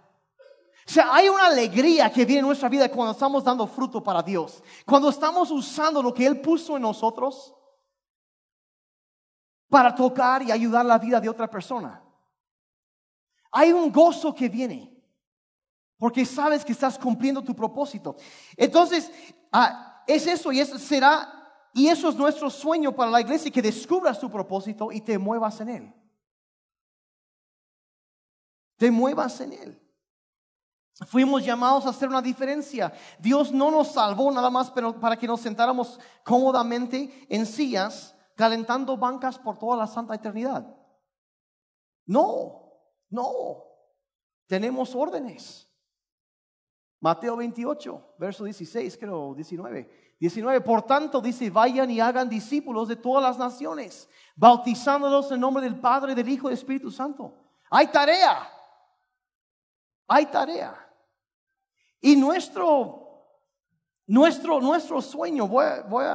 O 0.85 0.91
sea, 0.91 1.13
hay 1.13 1.29
una 1.29 1.45
alegría 1.45 2.11
que 2.11 2.25
viene 2.25 2.39
en 2.39 2.47
nuestra 2.47 2.67
vida 2.67 2.89
cuando 2.89 3.11
estamos 3.11 3.43
dando 3.43 3.67
fruto 3.67 4.03
para 4.03 4.23
Dios. 4.23 4.63
Cuando 4.85 5.09
estamos 5.09 5.51
usando 5.51 6.01
lo 6.01 6.11
que 6.11 6.25
Él 6.25 6.41
puso 6.41 6.75
en 6.75 6.81
nosotros 6.81 7.53
para 9.69 9.93
tocar 9.93 10.41
y 10.41 10.51
ayudar 10.51 10.83
la 10.83 10.97
vida 10.97 11.21
de 11.21 11.29
otra 11.29 11.47
persona. 11.47 12.03
Hay 13.51 13.71
un 13.71 13.91
gozo 13.91 14.33
que 14.33 14.49
viene. 14.49 14.99
Porque 15.99 16.25
sabes 16.25 16.65
que 16.65 16.71
estás 16.71 16.97
cumpliendo 16.97 17.43
tu 17.43 17.55
propósito. 17.55 18.15
Entonces, 18.55 19.11
ah, 19.51 20.01
es 20.07 20.25
eso 20.25 20.51
y 20.51 20.59
eso 20.59 20.79
será, 20.79 21.29
y 21.73 21.87
eso 21.87 22.09
es 22.09 22.15
nuestro 22.15 22.49
sueño 22.49 22.95
para 22.95 23.11
la 23.11 23.21
iglesia, 23.21 23.51
que 23.51 23.61
descubras 23.61 24.19
tu 24.19 24.29
propósito 24.31 24.91
y 24.91 25.01
te 25.01 25.19
muevas 25.19 25.59
en 25.59 25.69
él. 25.69 25.93
Te 28.79 28.89
muevas 28.89 29.41
en 29.41 29.51
él. 29.51 29.81
Fuimos 31.05 31.45
llamados 31.45 31.85
a 31.85 31.89
hacer 31.89 32.07
una 32.07 32.21
diferencia. 32.21 32.93
Dios 33.19 33.51
no 33.51 33.69
nos 33.69 33.89
salvó 33.89 34.31
nada 34.31 34.49
más 34.49 34.71
para 34.71 35.17
que 35.17 35.27
nos 35.27 35.41
sentáramos 35.41 35.99
cómodamente 36.23 37.27
en 37.29 37.45
sillas, 37.45 38.15
calentando 38.35 38.95
bancas 38.95 39.37
por 39.37 39.57
toda 39.57 39.75
la 39.75 39.85
santa 39.85 40.15
eternidad. 40.15 40.65
No, 42.05 42.73
no. 43.09 43.65
Tenemos 44.47 44.95
órdenes. 44.95 45.67
Mateo 47.01 47.35
28, 47.35 48.15
verso 48.17 48.45
16, 48.45 48.97
creo, 48.97 49.33
19. 49.35 50.15
19, 50.19 50.61
por 50.61 50.83
tanto 50.83 51.19
dice, 51.19 51.49
vayan 51.49 51.91
y 51.91 51.99
hagan 51.99 52.29
discípulos 52.29 52.87
de 52.87 52.95
todas 52.95 53.23
las 53.23 53.37
naciones, 53.37 54.09
bautizándolos 54.35 55.31
en 55.31 55.41
nombre 55.41 55.63
del 55.63 55.79
Padre, 55.79 56.15
del 56.15 56.27
Hijo 56.27 56.47
y 56.47 56.49
del 56.51 56.57
Espíritu 56.57 56.91
Santo. 56.91 57.35
Hay 57.69 57.87
tarea, 57.87 58.49
hay 60.09 60.25
tarea. 60.25 60.75
Y 62.01 62.15
nuestro, 62.15 63.25
nuestro, 64.07 64.59
nuestro 64.59 65.01
sueño, 65.01 65.47
voy 65.47 66.05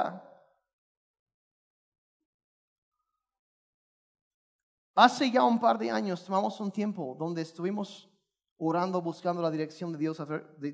Hace 4.97 5.29
ya 5.29 5.43
un 5.43 5.59
par 5.59 5.77
de 5.77 5.91
años 5.91 6.23
tomamos 6.23 6.59
un 6.59 6.71
tiempo 6.71 7.15
donde 7.19 7.41
estuvimos 7.41 8.09
orando, 8.57 9.01
buscando 9.01 9.41
la 9.41 9.51
dirección 9.51 9.91
de 9.91 9.97
Dios 9.97 10.17
de, 10.57 10.71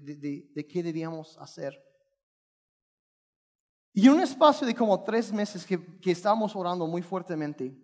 de, 0.54 0.68
qué 0.68 0.84
debíamos 0.84 1.38
hacer. 1.40 1.84
Y 3.94 4.08
en 4.08 4.14
un 4.14 4.22
espacio 4.22 4.66
de 4.68 4.76
como 4.76 5.04
tres 5.04 5.34
meses 5.34 5.66
que, 5.66 6.00
que 6.00 6.12
estábamos 6.12 6.56
orando 6.56 6.86
muy 6.86 7.02
fuertemente, 7.02 7.76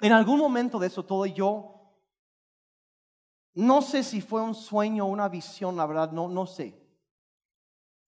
en 0.00 0.12
algún 0.12 0.38
momento 0.38 0.78
de 0.78 0.86
eso 0.86 1.04
todo 1.04 1.26
yo 1.26 1.77
no 3.58 3.82
sé 3.82 4.04
si 4.04 4.20
fue 4.20 4.40
un 4.40 4.54
sueño 4.54 5.04
o 5.04 5.08
una 5.08 5.28
visión, 5.28 5.76
la 5.76 5.84
verdad, 5.84 6.12
no, 6.12 6.28
no 6.28 6.46
sé. 6.46 6.80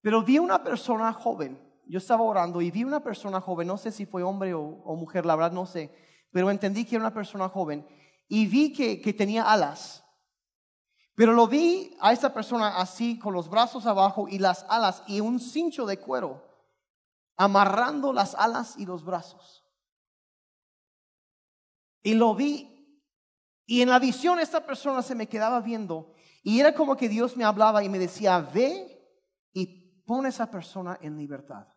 Pero 0.01 0.23
vi 0.23 0.39
una 0.39 0.63
persona 0.63 1.13
joven. 1.13 1.61
Yo 1.87 1.99
estaba 1.99 2.23
orando 2.23 2.61
y 2.61 2.71
vi 2.71 2.85
una 2.85 3.01
persona 3.01 3.41
joven, 3.41 3.67
no 3.67 3.77
sé 3.77 3.91
si 3.91 4.07
fue 4.07 4.23
hombre 4.23 4.55
o, 4.55 4.95
mujer, 4.95 5.27
la 5.27 5.35
verdad 5.35 5.51
no 5.51 5.67
sé, 5.67 5.93
pero 6.31 6.51
entendí 6.51 6.85
que 6.85 6.95
era 6.95 7.05
una 7.05 7.13
persona 7.13 7.49
joven 7.49 7.85
y 8.29 8.47
vi 8.47 8.73
que, 8.73 9.01
que 9.01 9.13
tenía 9.13 9.51
alas. 9.51 10.05
Pero 11.17 11.33
lo 11.33 11.49
vi 11.49 11.97
a 12.01 12.13
esta 12.13 12.33
persona 12.33 12.77
así, 12.77 13.19
con 13.19 13.35
los 13.35 13.51
brazos 13.51 13.87
abajo 13.87 14.29
y 14.29 14.39
las 14.39 14.65
alas 14.69 15.03
y 15.09 15.19
un 15.19 15.41
cincho 15.41 15.85
de 15.85 15.99
cuero, 15.99 16.45
amarrando 17.37 18.13
las 18.13 18.37
alas 18.37 18.77
y 18.79 18.87
los 18.87 19.05
brazos. 19.05 19.65
Y 22.05 22.15
lo 22.15 22.37
vi 22.37 22.80
y 23.71 23.83
en 23.83 23.89
la 23.89 24.01
visión 24.01 24.41
esta 24.41 24.66
persona 24.66 25.01
se 25.01 25.14
me 25.14 25.29
quedaba 25.29 25.61
viendo 25.61 26.12
y 26.43 26.59
era 26.59 26.75
como 26.75 26.97
que 26.97 27.09
Dios 27.09 27.37
me 27.37 27.45
hablaba 27.45 27.85
y 27.85 27.89
me 27.89 28.01
decía, 28.01 28.41
ve 28.41 29.01
y 29.53 30.03
pon 30.05 30.27
a 30.27 30.29
esa 30.29 30.51
persona 30.51 30.99
en 31.01 31.16
libertad. 31.16 31.68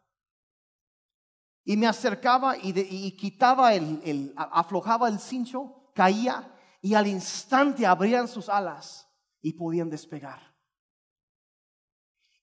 Y 1.64 1.78
me 1.78 1.86
acercaba 1.86 2.58
y, 2.58 3.12
quitaba 3.16 3.76
el, 3.76 4.34
aflojaba 4.36 5.08
el 5.08 5.20
cincho, 5.20 5.92
caía 5.94 6.58
y 6.82 6.96
al 6.96 7.06
instante 7.06 7.86
abrían 7.86 8.28
sus 8.28 8.50
alas 8.50 9.08
y 9.40 9.54
podían 9.54 9.92
despegar. 9.92 10.42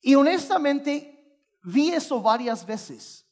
Y 0.01 0.15
honestamente 0.15 1.43
vi 1.65 1.91
eso 1.91 2.23
varias 2.23 2.65
veces. 2.65 3.29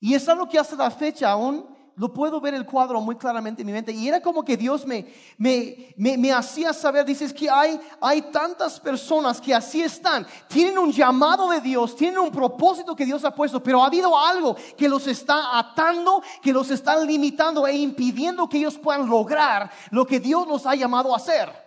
Y 0.00 0.14
es 0.14 0.26
algo 0.26 0.48
que 0.48 0.58
hasta 0.58 0.74
la 0.74 0.90
fecha 0.90 1.32
aún 1.32 1.74
lo 1.96 2.12
puedo 2.12 2.40
ver 2.40 2.54
el 2.54 2.66
cuadro 2.66 3.00
muy 3.00 3.16
claramente 3.16 3.62
en 3.62 3.66
mi 3.66 3.72
mente. 3.72 3.92
Y 3.92 4.08
era 4.08 4.20
como 4.20 4.44
que 4.44 4.56
Dios 4.56 4.84
me, 4.84 5.06
me, 5.38 5.94
me, 5.96 6.32
hacía 6.32 6.72
saber, 6.72 7.04
dices 7.04 7.32
que 7.32 7.48
hay, 7.48 7.80
hay 8.00 8.22
tantas 8.22 8.80
personas 8.80 9.40
que 9.40 9.54
así 9.54 9.82
están, 9.82 10.26
tienen 10.48 10.78
un 10.78 10.90
llamado 10.90 11.50
de 11.50 11.60
Dios, 11.60 11.94
tienen 11.94 12.18
un 12.18 12.30
propósito 12.30 12.96
que 12.96 13.06
Dios 13.06 13.24
ha 13.24 13.34
puesto, 13.34 13.62
pero 13.62 13.82
ha 13.82 13.86
habido 13.86 14.18
algo 14.18 14.56
que 14.76 14.88
los 14.88 15.06
está 15.06 15.56
atando, 15.58 16.22
que 16.42 16.52
los 16.52 16.70
está 16.70 16.98
limitando 16.98 17.66
e 17.66 17.76
impidiendo 17.76 18.48
que 18.48 18.58
ellos 18.58 18.76
puedan 18.76 19.08
lograr 19.08 19.70
lo 19.90 20.04
que 20.04 20.18
Dios 20.18 20.48
los 20.48 20.66
ha 20.66 20.74
llamado 20.74 21.12
a 21.12 21.16
hacer. 21.16 21.64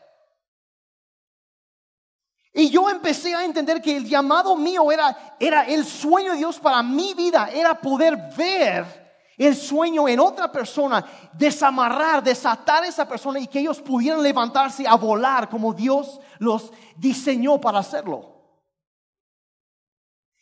Y 2.54 2.70
yo 2.70 2.90
empecé 2.90 3.36
a 3.36 3.46
entender 3.46 3.82
que 3.82 3.96
el 3.96 4.06
llamado 4.06 4.56
mío 4.56 4.92
era, 4.92 5.36
era 5.40 5.64
el 5.68 5.86
sueño 5.86 6.32
de 6.32 6.40
Dios 6.40 6.60
para 6.60 6.82
mi 6.82 7.14
vida, 7.14 7.50
era 7.54 7.80
poder 7.80 8.18
ver 8.36 9.07
el 9.38 9.56
sueño 9.56 10.08
en 10.08 10.20
otra 10.20 10.52
persona, 10.52 11.06
desamarrar, 11.34 12.24
desatar 12.24 12.84
a 12.84 12.88
esa 12.88 13.08
persona 13.08 13.40
y 13.40 13.48
que 13.48 13.60
ellos 13.60 13.80
pudieran 13.82 14.24
levantarse 14.24 14.88
a 14.88 14.96
volar 14.96 15.48
como 15.48 15.74
Dios 15.74 16.20
los 16.40 16.74
diseñó 16.96 17.62
para 17.62 17.80
hacerlo. 17.80 18.38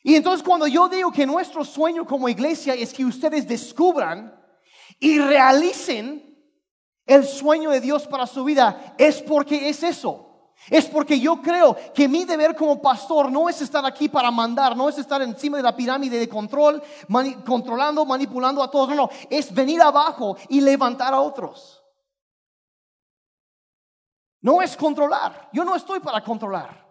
Y 0.02 0.16
entonces 0.16 0.44
cuando 0.48 0.68
yo 0.68 0.88
digo 0.88 1.12
que 1.12 1.26
nuestro 1.26 1.66
sueño 1.66 2.06
como 2.06 2.30
iglesia 2.30 2.74
es 2.74 2.94
que 2.94 3.04
ustedes 3.04 3.48
descubran 3.48 4.40
y 5.00 5.20
realicen 5.20 6.36
el 7.06 7.26
sueño 7.26 7.72
de 7.72 7.82
Dios 7.82 8.08
para 8.08 8.26
su 8.28 8.44
vida, 8.44 8.96
es 8.98 9.22
porque 9.22 9.68
es 9.68 9.84
eso. 9.84 10.25
Es 10.70 10.86
porque 10.86 11.20
yo 11.20 11.42
creo 11.42 11.76
que 11.94 12.08
mi 12.08 12.26
deber 12.26 12.56
como 12.56 12.82
pastor 12.82 13.32
no 13.32 13.48
es 13.48 13.62
estar 13.62 13.86
aquí 13.86 14.10
para 14.10 14.32
mandar, 14.32 14.76
no 14.76 14.90
es 14.90 14.98
estar 14.98 15.22
encima 15.22 15.58
de 15.58 15.64
la 15.64 15.76
pirámide 15.76 16.18
de 16.18 16.28
control, 16.28 16.82
controlando, 17.46 18.06
manipulando 18.06 18.64
a 18.64 18.72
todos, 18.72 18.90
no, 18.90 18.96
no, 18.96 19.10
es 19.30 19.54
venir 19.54 19.82
abajo 19.82 20.36
y 20.50 20.62
levantar 20.62 21.14
a 21.14 21.22
otros. 21.22 21.84
No 24.42 24.62
es 24.62 24.76
controlar, 24.76 25.50
yo 25.54 25.64
no 25.64 25.76
estoy 25.76 26.00
para 26.00 26.24
controlar, 26.24 26.86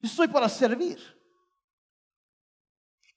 yo 0.00 0.08
estoy 0.08 0.28
para 0.28 0.48
servir. 0.48 1.19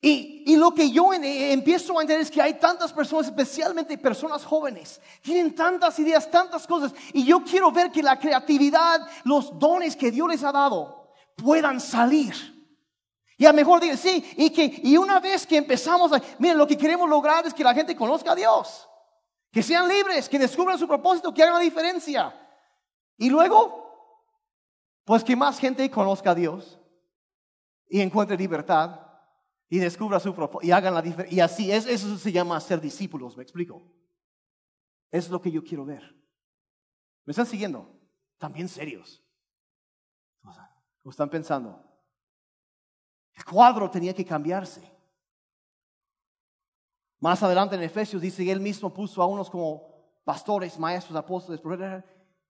Y, 0.06 0.58
lo 0.58 0.74
que 0.74 0.92
yo 0.92 1.14
empiezo 1.14 1.98
a 1.98 2.02
entender 2.02 2.26
es 2.26 2.30
que 2.30 2.42
hay 2.42 2.56
tantas 2.56 2.92
personas, 2.92 3.28
especialmente 3.28 3.98
personas 3.98 4.44
jóvenes, 4.44 5.00
tienen 5.22 5.56
tantas 5.56 5.98
ideas, 5.98 6.30
tantas 6.30 6.68
cosas. 6.68 6.94
Y 7.14 7.24
yo 7.24 7.42
quiero 7.42 7.72
ver 7.72 7.90
que 7.90 8.04
la 8.04 8.20
creatividad, 8.20 9.00
los 9.24 9.58
dones 9.58 9.96
que 9.96 10.12
Dios 10.12 10.28
les 10.28 10.44
ha 10.44 10.52
dado, 10.52 11.10
puedan 11.38 11.80
salir. 11.80 12.36
Y 13.38 13.46
a 13.46 13.54
mejor 13.54 13.80
decir, 13.80 13.98
sí, 13.98 14.34
y 14.36 14.50
que 14.50 14.82
y 14.84 14.98
una 14.98 15.22
vez 15.22 15.48
que 15.48 15.56
empezamos 15.56 16.12
a, 16.12 16.22
miren, 16.38 16.58
lo 16.58 16.68
que 16.68 16.78
queremos 16.78 17.10
lograr 17.10 17.48
es 17.48 17.54
que 17.54 17.64
la 17.64 17.74
gente 17.74 17.96
conozca 17.96 18.34
a 18.34 18.36
Dios, 18.36 18.90
que 19.54 19.64
sean 19.64 19.88
libres, 19.88 20.28
que 20.28 20.38
descubran 20.38 20.78
su 20.78 20.86
propósito, 20.86 21.34
que 21.34 21.44
hagan 21.44 21.56
la 21.56 21.62
diferencia. 21.62 22.38
Y 23.18 23.30
luego, 23.30 24.20
pues 25.06 25.24
que 25.24 25.38
más 25.38 25.60
gente 25.60 25.90
conozca 25.90 26.32
a 26.32 26.36
Dios 26.36 26.78
y 27.88 28.02
encuentre 28.02 28.36
libertad 28.36 29.13
y 29.74 29.80
descubra 29.80 30.20
su 30.20 30.36
propósito 30.36 30.68
y 30.68 30.72
hagan 30.72 30.94
la 30.94 31.02
diferencia. 31.02 31.36
Y 31.36 31.40
así, 31.40 31.72
es, 31.72 31.88
eso 31.88 32.16
se 32.20 32.32
llama 32.32 32.60
ser 32.60 32.80
discípulos, 32.80 33.36
¿me 33.36 33.42
explico? 33.42 33.82
Es 35.10 35.32
lo 35.32 35.42
que 35.42 35.50
yo 35.50 35.64
quiero 35.64 35.84
ver. 35.84 36.16
¿Me 37.26 37.32
están 37.32 37.48
siguiendo? 37.48 37.92
También 38.38 38.70
serios. 38.70 39.24
¿Cómo 40.44 41.10
están 41.10 41.28
pensando? 41.28 41.84
El 43.34 43.44
cuadro 43.46 43.90
tenía 43.90 44.14
que 44.14 44.24
cambiarse. 44.24 44.88
Más 47.20 47.42
adelante 47.42 47.74
en 47.74 47.82
Efesios 47.82 48.22
dice, 48.22 48.52
él 48.52 48.60
mismo 48.60 48.94
puso 48.94 49.24
a 49.24 49.26
unos 49.26 49.50
como 49.50 50.22
pastores, 50.24 50.78
maestros, 50.78 51.16
apóstoles, 51.16 51.62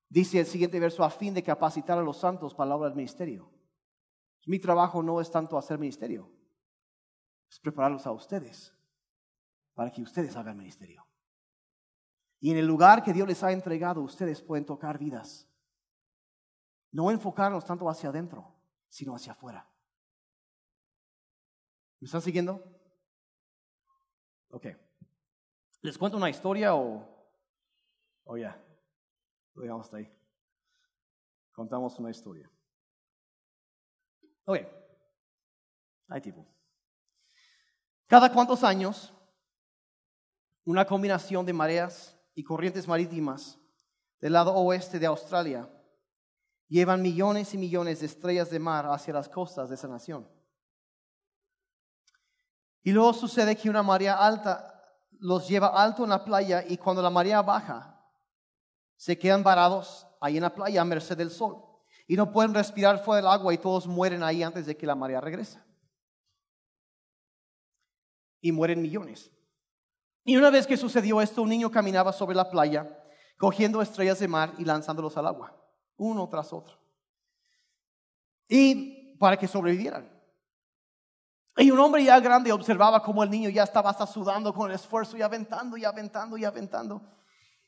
Dice 0.10 0.42
el 0.42 0.46
siguiente 0.46 0.78
verso, 0.78 1.06
a 1.06 1.10
fin 1.10 1.34
de 1.34 1.42
capacitar 1.42 1.98
a 1.98 2.02
los 2.02 2.18
santos 2.18 2.54
para 2.54 2.68
la 2.68 2.76
obra 2.76 2.90
del 2.90 2.98
ministerio. 2.98 3.50
Mi 4.46 4.60
trabajo 4.60 5.02
no 5.02 5.22
es 5.22 5.32
tanto 5.32 5.58
hacer 5.58 5.80
ministerio 5.80 6.43
es 7.54 7.60
prepararlos 7.60 8.08
a 8.08 8.12
ustedes 8.12 8.74
para 9.76 9.92
que 9.92 10.02
ustedes 10.02 10.36
hagan 10.36 10.58
ministerio. 10.58 11.06
Y 12.40 12.50
en 12.50 12.58
el 12.58 12.66
lugar 12.66 13.04
que 13.04 13.14
Dios 13.14 13.28
les 13.28 13.44
ha 13.44 13.52
entregado, 13.52 14.02
ustedes 14.02 14.42
pueden 14.42 14.66
tocar 14.66 14.98
vidas. 14.98 15.48
No 16.92 17.12
enfocarnos 17.12 17.64
tanto 17.64 17.88
hacia 17.88 18.10
adentro, 18.10 18.52
sino 18.90 19.16
hacia 19.16 19.34
afuera. 19.34 19.70
¿Me 22.00 22.08
están 22.08 22.24
siguiendo? 22.24 22.60
Ok. 24.50 24.66
¿Les 25.82 25.96
cuento 25.96 26.18
una 26.18 26.32
historia 26.32 26.74
o, 26.74 27.08
o 28.24 28.36
ya? 28.36 28.60
Lo 29.54 29.62
dejamos 29.62 29.86
hasta 29.86 29.98
ahí. 29.98 30.12
Contamos 31.52 32.00
una 32.00 32.10
historia. 32.10 32.50
Ok. 34.46 34.58
Hay 36.08 36.22
tipo. 36.22 36.48
Cada 38.14 38.32
cuantos 38.32 38.64
años, 38.64 39.12
una 40.66 40.86
combinación 40.86 41.48
de 41.48 41.52
mareas 41.52 42.16
y 42.36 42.44
corrientes 42.44 42.88
marítimas 42.88 43.58
del 44.22 44.34
lado 44.34 44.54
oeste 44.54 45.00
de 45.00 45.08
Australia 45.08 45.68
llevan 46.68 47.02
millones 47.02 47.56
y 47.56 47.58
millones 47.58 48.02
de 48.02 48.06
estrellas 48.06 48.52
de 48.52 48.60
mar 48.60 48.86
hacia 48.86 49.16
las 49.16 49.28
costas 49.28 49.68
de 49.68 49.74
esa 49.74 49.88
nación. 49.88 50.30
Y 52.84 52.92
luego 52.92 53.14
sucede 53.14 53.56
que 53.56 53.68
una 53.68 53.82
marea 53.82 54.14
alta 54.14 54.80
los 55.14 55.48
lleva 55.48 55.70
alto 55.70 56.04
en 56.04 56.12
la 56.12 56.24
playa 56.24 56.64
y 56.68 56.78
cuando 56.78 57.02
la 57.02 57.10
marea 57.10 57.42
baja, 57.42 58.00
se 58.96 59.18
quedan 59.18 59.42
varados 59.42 60.06
ahí 60.22 60.38
en 60.38 60.44
la 60.44 60.54
playa 60.54 60.82
a 60.82 60.86
merced 60.86 61.18
del 61.18 61.32
sol. 61.32 61.66
Y 62.06 62.16
no 62.16 62.32
pueden 62.32 62.54
respirar 62.54 63.04
fuera 63.04 63.24
del 63.24 63.32
agua 63.32 63.56
y 63.56 63.58
todos 63.58 63.88
mueren 63.88 64.22
ahí 64.22 64.44
antes 64.44 64.68
de 64.68 64.78
que 64.78 64.86
la 64.86 64.94
marea 64.94 65.20
regrese. 65.20 65.73
Y 68.44 68.52
mueren 68.52 68.82
millones. 68.82 69.32
Y 70.26 70.36
una 70.36 70.52
vez 70.52 70.68
que 70.68 70.78
sucedió 70.78 71.22
esto, 71.22 71.42
un 71.42 71.50
niño 71.50 71.72
caminaba 71.72 72.14
sobre 72.14 72.36
la 72.36 72.52
playa, 72.52 73.04
cogiendo 73.38 73.82
estrellas 73.82 74.20
de 74.20 74.28
mar 74.28 74.54
y 74.58 74.66
lanzándolos 74.66 75.18
al 75.18 75.28
agua, 75.28 75.56
uno 75.98 76.28
tras 76.30 76.54
otro. 76.54 76.78
Y 78.48 79.16
para 79.18 79.38
que 79.38 79.48
sobrevivieran. 79.48 80.12
Y 81.56 81.72
un 81.72 81.80
hombre 81.80 82.04
ya 82.04 82.20
grande 82.20 82.52
observaba 82.52 83.02
cómo 83.02 83.24
el 83.24 83.30
niño 83.30 83.50
ya 83.50 83.64
estaba 83.64 83.92
hasta 83.92 84.06
sudando 84.06 84.54
con 84.54 84.70
el 84.70 84.76
esfuerzo 84.76 85.16
y 85.16 85.22
aventando 85.22 85.78
y 85.78 85.86
aventando 85.86 86.38
y 86.38 86.46
aventando. 86.46 87.02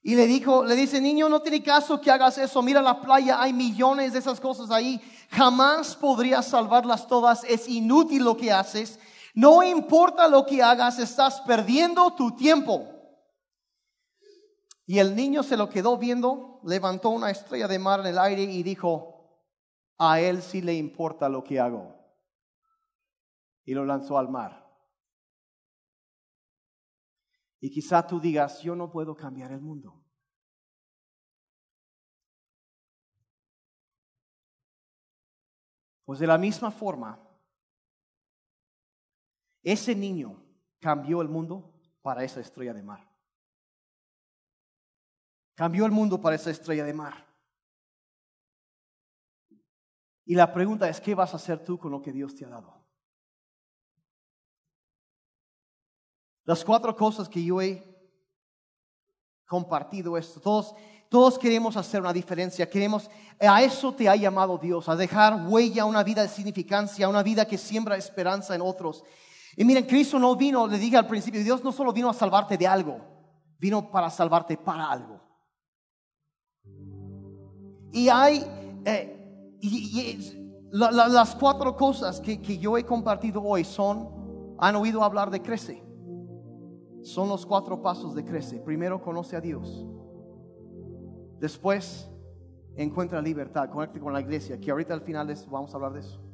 Y 0.02 0.16
le 0.16 0.28
dijo, 0.28 0.66
le 0.66 0.76
dice, 0.76 1.02
niño, 1.02 1.30
no 1.30 1.42
tiene 1.42 1.64
caso 1.64 2.00
que 2.00 2.12
hagas 2.12 2.38
eso. 2.38 2.62
Mira 2.62 2.82
la 2.82 3.02
playa, 3.02 3.42
hay 3.42 3.54
millones 3.54 4.14
de 4.14 4.20
esas 4.20 4.40
cosas 4.40 4.70
ahí. 4.70 5.02
Jamás 5.32 5.96
podrías 5.96 6.46
salvarlas 6.48 7.08
todas. 7.08 7.44
Es 7.44 7.68
inútil 7.68 8.24
lo 8.24 8.38
que 8.38 8.52
haces. 8.52 9.00
No 9.36 9.62
importa 9.64 10.30
lo 10.30 10.46
que 10.46 10.64
hagas, 10.64 10.98
estás 10.98 11.42
perdiendo 11.42 12.16
tu 12.16 12.36
tiempo. 12.36 12.88
Y 14.86 15.00
el 15.00 15.14
niño 15.14 15.44
se 15.44 15.58
lo 15.58 15.70
quedó 15.70 15.98
viendo, 15.98 16.62
levantó 16.64 17.10
una 17.10 17.30
estrella 17.30 17.68
de 17.68 17.78
mar 17.78 18.00
en 18.00 18.06
el 18.08 18.18
aire 18.18 18.44
y 18.44 18.64
dijo, 18.64 19.44
a 19.98 20.22
él 20.22 20.42
sí 20.42 20.62
le 20.62 20.74
importa 20.74 21.28
lo 21.28 21.44
que 21.44 21.60
hago. 21.60 21.94
Y 23.66 23.74
lo 23.74 23.84
lanzó 23.84 24.18
al 24.18 24.30
mar. 24.30 24.66
Y 27.60 27.72
quizá 27.72 28.08
tú 28.08 28.22
digas, 28.22 28.62
yo 28.62 28.74
no 28.74 28.90
puedo 28.90 29.18
cambiar 29.18 29.52
el 29.52 29.60
mundo. 29.60 30.02
Pues 36.06 36.20
de 36.20 36.28
la 36.28 36.38
misma 36.38 36.72
forma, 36.72 37.25
ese 39.66 39.96
niño 39.96 40.42
cambió 40.80 41.22
el 41.22 41.28
mundo 41.28 41.74
para 42.04 42.24
esa 42.24 42.40
estrella 42.40 42.74
de 42.74 42.84
mar. 42.84 43.12
Cambió 45.56 45.86
el 45.86 45.92
mundo 45.92 46.22
para 46.22 46.36
esa 46.36 46.52
estrella 46.52 46.86
de 46.86 46.94
mar. 46.94 47.26
Y 50.24 50.36
la 50.36 50.54
pregunta 50.54 50.88
es, 50.88 51.02
¿qué 51.02 51.16
vas 51.16 51.34
a 51.34 51.38
hacer 51.38 51.64
tú 51.64 51.80
con 51.80 51.92
lo 51.92 52.02
que 52.02 52.12
Dios 52.12 52.36
te 52.36 52.46
ha 52.46 52.50
dado? 52.50 52.86
Las 56.44 56.64
cuatro 56.64 56.96
cosas 56.96 57.28
que 57.28 57.44
yo 57.44 57.60
he 57.60 57.84
compartido 59.48 60.16
esto, 60.16 60.40
todos, 60.40 60.76
todos 61.10 61.40
queremos 61.40 61.76
hacer 61.76 62.02
una 62.02 62.14
diferencia, 62.14 62.70
queremos, 62.70 63.10
a 63.40 63.64
eso 63.64 63.94
te 63.94 64.08
ha 64.08 64.16
llamado 64.16 64.60
Dios, 64.60 64.88
a 64.90 64.96
dejar 64.96 65.48
huella, 65.48 65.86
una 65.86 66.04
vida 66.04 66.22
de 66.22 66.28
significancia, 66.28 67.10
una 67.10 67.24
vida 67.24 67.48
que 67.48 67.58
siembra 67.58 67.98
esperanza 67.98 68.54
en 68.54 68.62
otros. 68.62 69.04
Y 69.56 69.64
miren, 69.64 69.86
Cristo 69.86 70.20
no 70.20 70.36
vino, 70.36 70.68
le 70.68 70.78
dije 70.78 70.98
al 70.98 71.08
principio, 71.08 71.44
Dios 71.44 71.64
no 71.64 71.72
solo 71.72 71.94
vino 71.94 72.10
a 72.10 72.14
salvarte 72.14 72.58
de 72.58 72.68
algo, 72.68 73.00
vino 73.58 73.90
para 73.90 74.10
salvarte 74.10 74.58
para 74.58 74.92
algo. 74.92 75.22
Y 77.94 78.10
hay, 78.10 78.44
eh, 78.84 79.58
las 80.72 81.36
cuatro 81.36 81.76
cosas 81.78 82.20
que, 82.20 82.42
que 82.42 82.58
yo 82.58 82.78
he 82.78 82.84
compartido 82.84 83.42
hoy 83.42 83.64
son, 83.64 84.56
han 84.60 84.76
oído 84.76 85.04
hablar 85.04 85.32
de 85.32 85.42
crece. 85.42 85.82
Son 87.04 87.30
los 87.30 87.46
cuatro 87.46 87.82
pasos 87.82 88.16
de 88.16 88.26
crece. 88.26 88.58
Primero 88.58 89.02
conoce 89.02 89.36
a 89.38 89.42
Dios. 89.42 89.86
Después 91.40 92.10
encuentra 92.76 93.22
libertad, 93.22 93.70
conecte 93.70 94.00
con 94.00 94.12
la 94.12 94.20
iglesia, 94.20 94.60
que 94.60 94.72
ahorita 94.72 94.94
al 94.94 95.02
final 95.02 95.34
vamos 95.50 95.72
a 95.72 95.78
hablar 95.78 95.94
de 95.94 96.00
eso. 96.02 96.25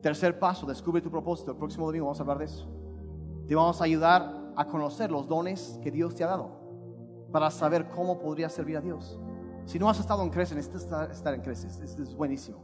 Tercer 0.00 0.38
paso, 0.38 0.66
descubre 0.66 1.00
tu 1.00 1.10
propósito. 1.10 1.50
El 1.50 1.56
próximo 1.56 1.86
domingo 1.86 2.06
vamos 2.06 2.18
a 2.18 2.22
hablar 2.22 2.38
de 2.38 2.46
eso. 2.46 2.66
Te 3.46 3.54
vamos 3.54 3.80
a 3.80 3.84
ayudar 3.84 4.52
a 4.56 4.66
conocer 4.66 5.10
los 5.10 5.28
dones 5.28 5.78
que 5.82 5.90
Dios 5.90 6.14
te 6.14 6.24
ha 6.24 6.28
dado 6.28 6.60
para 7.32 7.50
saber 7.50 7.88
cómo 7.90 8.18
podría 8.18 8.48
servir 8.48 8.76
a 8.76 8.80
Dios. 8.80 9.18
Si 9.66 9.78
no 9.78 9.88
has 9.88 10.00
estado 10.00 10.22
en 10.22 10.30
Crece, 10.30 10.54
necesitas 10.54 11.10
estar 11.10 11.34
en 11.34 11.42
Crece. 11.42 11.66
Esto 11.66 12.02
es 12.02 12.14
buenísimo. 12.14 12.58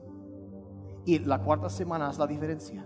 Y 1.05 1.19
la 1.21 1.43
cuarta 1.43 1.69
semana 1.69 2.11
es 2.11 2.19
la 2.19 2.27
diferencia 2.27 2.85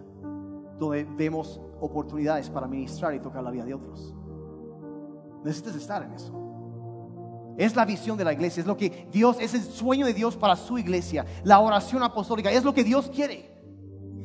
donde 0.78 1.04
vemos 1.04 1.60
oportunidades 1.80 2.50
para 2.50 2.66
ministrar 2.66 3.14
y 3.14 3.20
tocar 3.20 3.42
la 3.42 3.50
vida 3.50 3.64
de 3.64 3.74
otros. 3.74 4.14
Necesitas 5.44 5.74
estar 5.76 6.02
en 6.02 6.12
eso. 6.12 6.34
Es 7.56 7.76
la 7.76 7.84
visión 7.84 8.16
de 8.16 8.24
la 8.24 8.32
iglesia, 8.32 8.62
es 8.62 8.66
lo 8.66 8.76
que 8.76 9.08
Dios, 9.12 9.36
es 9.40 9.54
el 9.54 9.62
sueño 9.62 10.06
de 10.06 10.14
Dios 10.14 10.36
para 10.36 10.56
su 10.56 10.78
iglesia, 10.78 11.26
la 11.44 11.60
oración 11.60 12.02
apostólica, 12.02 12.50
es 12.50 12.64
lo 12.64 12.72
que 12.72 12.84
Dios 12.84 13.10
quiere. 13.10 13.49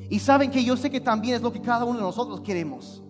Y 0.09 0.19
saben 0.19 0.51
que 0.51 0.63
yo 0.63 0.77
sé 0.77 0.89
que 0.89 1.01
también 1.01 1.35
es 1.35 1.41
lo 1.41 1.51
que 1.51 1.61
cada 1.61 1.85
uno 1.85 1.97
de 1.97 2.03
nosotros 2.03 2.41
queremos. 2.41 3.03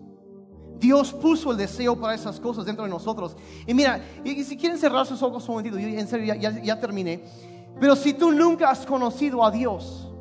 Dios 0.79 1.13
puso 1.13 1.51
el 1.51 1.57
deseo 1.57 1.99
para 1.99 2.13
esas 2.13 2.39
cosas 2.39 2.65
dentro 2.65 2.83
de 2.83 2.89
nosotros. 2.89 3.35
Y 3.65 3.73
mira, 3.73 4.01
y 4.23 4.43
si 4.43 4.57
quieren 4.57 4.77
cerrar 4.77 5.05
sus 5.05 5.21
ojos 5.21 5.47
un 5.47 5.55
momentito, 5.55 5.79
yo 5.79 5.87
en 5.87 6.07
serio 6.07 6.33
ya, 6.35 6.79
terminé. 6.79 7.23
Pero 7.79 7.95
si 7.95 8.13
tú 8.13 8.31
nunca 8.31 8.69
has 8.69 8.85
conocido 8.85 9.43
a 9.43 9.51
Dios, 9.51 10.11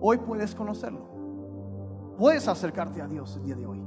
hoy 0.00 0.18
puedes 0.18 0.54
conocerlo. 0.54 1.06
Puedes 2.18 2.48
acercarte 2.48 3.00
a 3.00 3.06
Dios 3.06 3.36
el 3.36 3.44
día 3.44 3.56
de 3.56 3.66
hoy. 3.66 3.82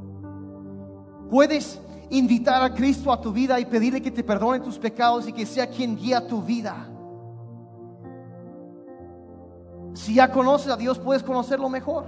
Puedes 1.30 1.80
invitar 2.10 2.64
a 2.64 2.74
Cristo 2.74 3.12
a 3.12 3.22
tu 3.22 3.32
vida 3.32 3.60
y 3.60 3.66
pedirle 3.66 4.02
que 4.02 4.12
te 4.12 4.24
perdone 4.24 4.60
tus 4.60 4.78
pecados 4.78 5.28
y 5.28 5.34
que 5.34 5.46
sea 5.46 5.68
quien 5.68 5.96
guía 5.96 6.26
tu 6.26 6.42
vida. 6.42 6.88
Si 9.94 10.16
ya 10.16 10.32
conoces 10.32 10.72
a 10.72 10.78
Dios, 10.78 11.00
puedes 11.00 11.24
conocerlo 11.24 11.70
mejor. 11.70 12.06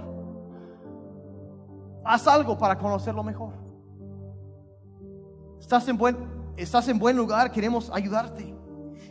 Haz 2.04 2.26
algo 2.26 2.58
para 2.58 2.78
conocerlo 2.78 3.22
mejor. 3.22 3.54
Estás 5.60 5.86
en 5.88 5.96
buen, 5.96 6.16
estás 6.56 6.88
en 6.88 6.98
buen 6.98 7.16
lugar, 7.16 7.52
queremos 7.52 7.90
ayudarte. 7.92 8.54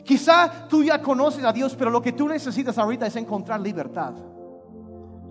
Quizá 0.03 0.67
tú 0.67 0.84
ya 0.84 1.01
conoces 1.01 1.43
a 1.43 1.53
Dios, 1.53 1.76
pero 1.76 1.89
lo 1.89 2.01
que 2.01 2.11
tú 2.11 2.28
necesitas 2.28 2.78
ahorita 2.78 3.07
es 3.07 3.15
encontrar 3.15 3.61
libertad. 3.61 4.13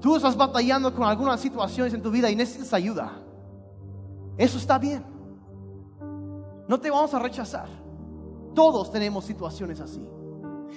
Tú 0.00 0.16
estás 0.16 0.36
batallando 0.36 0.94
con 0.94 1.04
algunas 1.04 1.40
situaciones 1.40 1.92
en 1.92 2.00
tu 2.00 2.10
vida 2.10 2.30
y 2.30 2.36
necesitas 2.36 2.72
ayuda. 2.72 3.12
Eso 4.38 4.56
está 4.56 4.78
bien. 4.78 5.04
No 6.66 6.80
te 6.80 6.90
vamos 6.90 7.12
a 7.12 7.18
rechazar. 7.18 7.68
Todos 8.54 8.90
tenemos 8.90 9.24
situaciones 9.24 9.80
así. 9.80 10.00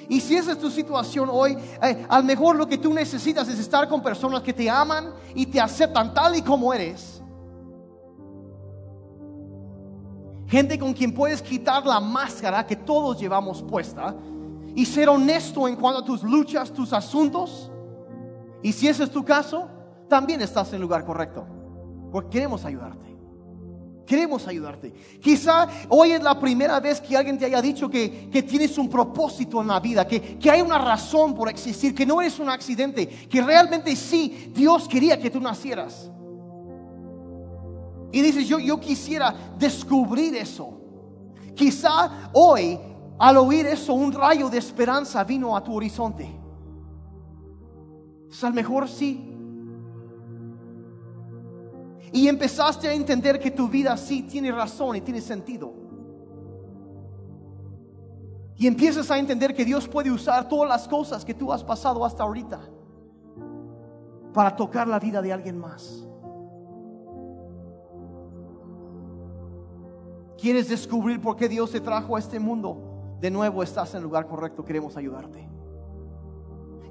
Y 0.10 0.20
si 0.20 0.36
esa 0.36 0.52
es 0.52 0.60
tu 0.60 0.70
situación 0.70 1.30
hoy, 1.32 1.58
eh, 1.82 2.06
a 2.08 2.20
lo 2.20 2.24
mejor 2.24 2.56
lo 2.56 2.68
que 2.68 2.78
tú 2.78 2.94
necesitas 2.94 3.48
es 3.48 3.60
estar 3.60 3.88
con 3.88 4.02
personas 4.02 4.42
que 4.42 4.54
te 4.54 4.70
aman 4.70 5.14
y 5.34 5.46
te 5.46 5.60
aceptan 5.60 6.14
tal 6.14 6.36
y 6.36 6.42
como 6.42 6.74
eres. 6.74 7.22
Gente 10.48 10.78
con 10.78 10.94
quien 10.94 11.14
puedes 11.14 11.42
quitar 11.42 11.86
la 11.86 12.00
máscara 12.00 12.66
que 12.66 12.76
todos 12.76 13.20
llevamos 13.20 13.64
puesta 13.64 14.16
y 14.76 14.86
ser 14.86 15.10
honesto 15.10 15.68
en 15.68 15.76
cuanto 15.76 16.02
a 16.02 16.06
tus 16.06 16.24
luchas, 16.24 16.72
tus 16.72 16.94
asuntos 16.94 17.72
y 18.64 18.72
si 18.72 18.88
ese 18.88 19.04
es 19.04 19.12
tu 19.12 19.24
caso, 19.24 19.68
también 20.08 20.42
estás 20.42 20.70
en 20.70 20.76
el 20.76 20.82
lugar 20.82 21.06
correcto. 21.06 21.46
Porque 22.12 22.30
queremos 22.30 22.64
ayudarte. 22.64 23.13
Queremos 24.06 24.48
ayudarte. 24.48 24.94
Quizá 25.22 25.68
hoy 25.90 26.12
es 26.12 26.22
la 26.22 26.38
primera 26.40 26.80
vez 26.80 27.00
que 27.00 27.16
alguien 27.16 27.38
te 27.38 27.46
haya 27.46 27.62
dicho 27.62 27.90
que, 27.90 28.30
tienes 28.48 28.78
un 28.78 28.90
propósito 28.90 29.62
en 29.62 29.68
la 29.68 29.80
vida, 29.80 30.06
que, 30.06 30.38
que, 30.38 30.52
hay 30.52 30.62
una 30.62 30.78
razón 30.78 31.34
por 31.34 31.50
existir, 31.50 31.96
que 31.96 32.06
no 32.06 32.22
eres 32.22 32.38
un 32.40 32.50
accidente, 32.50 33.08
que 33.08 33.42
realmente 33.42 33.96
sí, 33.96 34.52
Dios 34.54 34.88
quería 34.88 35.20
que 35.20 35.30
tú 35.30 35.40
nacieras. 35.40 36.12
Y 38.12 38.22
dices, 38.22 38.48
yo, 38.48 38.60
yo 38.60 38.80
quisiera 38.80 39.34
descubrir 39.58 40.36
eso. 40.36 40.80
Quizá 41.56 42.30
hoy 42.34 42.80
al 43.18 43.38
oír 43.38 43.66
eso, 43.68 43.94
un 43.94 44.12
rayo 44.12 44.50
de 44.50 44.58
esperanza 44.58 45.24
vino 45.24 45.56
a 45.56 45.64
tu 45.64 45.74
horizonte. 45.74 46.30
Es 48.30 48.44
al 48.44 48.54
mejor 48.54 48.90
sí. 48.90 49.33
Y 52.14 52.28
empezaste 52.28 52.88
a 52.88 52.94
entender 52.94 53.40
que 53.40 53.50
tu 53.50 53.68
vida 53.68 53.98
sí 53.98 54.22
tiene 54.22 54.52
razón 54.52 54.96
y 54.96 55.02
tiene 55.02 55.20
sentido. 55.20 55.74
Y 58.56 58.68
empiezas 58.68 59.10
a 59.10 59.18
entender 59.18 59.56
que 59.56 59.66
Dios 59.66 59.88
puede 59.88 60.12
usar 60.12 60.48
todas 60.48 60.70
las 60.70 60.88
cosas 60.88 61.26
que 61.26 61.34
tú 61.34 61.52
has 61.52 61.64
pasado 61.64 62.06
hasta 62.06 62.22
ahorita 62.22 62.62
para 64.32 64.56
tocar 64.56 64.88
la 64.88 65.00
vida 65.00 65.24
de 65.24 65.34
alguien 65.34 65.58
más. 65.58 66.08
¿Quieres 70.40 70.70
descubrir 70.70 71.20
por 71.20 71.36
qué 71.36 71.50
Dios 71.50 71.72
te 71.72 71.80
trajo 71.80 72.16
a 72.16 72.20
este 72.20 72.40
mundo? 72.40 73.18
De 73.20 73.32
nuevo 73.32 73.64
estás 73.64 73.94
en 73.96 73.98
el 74.00 74.04
lugar 74.04 74.28
correcto, 74.28 74.64
queremos 74.64 74.96
ayudarte. 74.98 75.50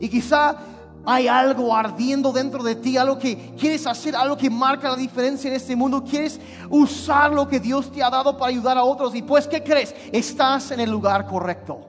Y 0.01 0.09
quizá 0.09 0.57
hay 1.05 1.27
algo 1.27 1.75
ardiendo 1.75 2.33
dentro 2.33 2.63
de 2.63 2.77
ti, 2.77 2.97
algo 2.97 3.19
que 3.19 3.55
quieres 3.59 3.87
hacer, 3.87 4.15
algo 4.15 4.37
que 4.37 4.49
marca 4.49 4.89
la 4.89 4.97
diferencia 4.97 5.49
en 5.49 5.57
este 5.57 5.75
mundo. 5.75 6.05
Quieres 6.05 6.41
usar 6.71 7.33
lo 7.33 7.49
que 7.49 7.59
Dios 7.59 7.91
te 7.91 8.03
ha 8.03 8.11
dado 8.11 8.37
para 8.37 8.51
ayudar 8.51 8.79
a 8.79 8.85
otros. 8.85 9.15
Y 9.15 9.23
pues, 9.23 9.49
¿qué 9.49 9.63
crees? 9.63 9.95
Estás 10.13 10.71
en 10.71 10.81
el 10.81 10.91
lugar 10.91 11.27
correcto. 11.27 11.81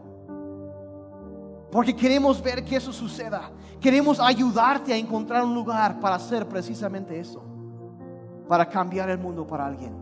Porque 1.72 1.96
queremos 1.96 2.42
ver 2.42 2.66
que 2.66 2.76
eso 2.76 2.92
suceda. 2.92 3.52
Queremos 3.80 4.20
ayudarte 4.20 4.94
a 4.94 4.98
encontrar 4.98 5.44
un 5.44 5.54
lugar 5.54 6.00
para 6.00 6.16
hacer 6.16 6.48
precisamente 6.48 7.20
eso. 7.20 7.44
Para 8.48 8.68
cambiar 8.68 9.10
el 9.10 9.20
mundo 9.20 9.46
para 9.46 9.68
alguien. 9.68 9.94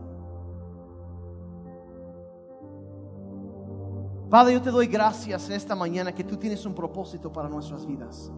Padre, 4.30 4.54
yo 4.54 4.62
te 4.62 4.70
doy 4.70 4.86
gracias 4.86 5.50
en 5.50 5.56
esta 5.56 5.74
mañana 5.74 6.12
que 6.12 6.24
tú 6.24 6.38
tienes 6.38 6.64
un 6.64 6.74
propósito 6.74 7.30
para 7.30 7.50
nuestras 7.50 7.84
vidas 7.84 8.32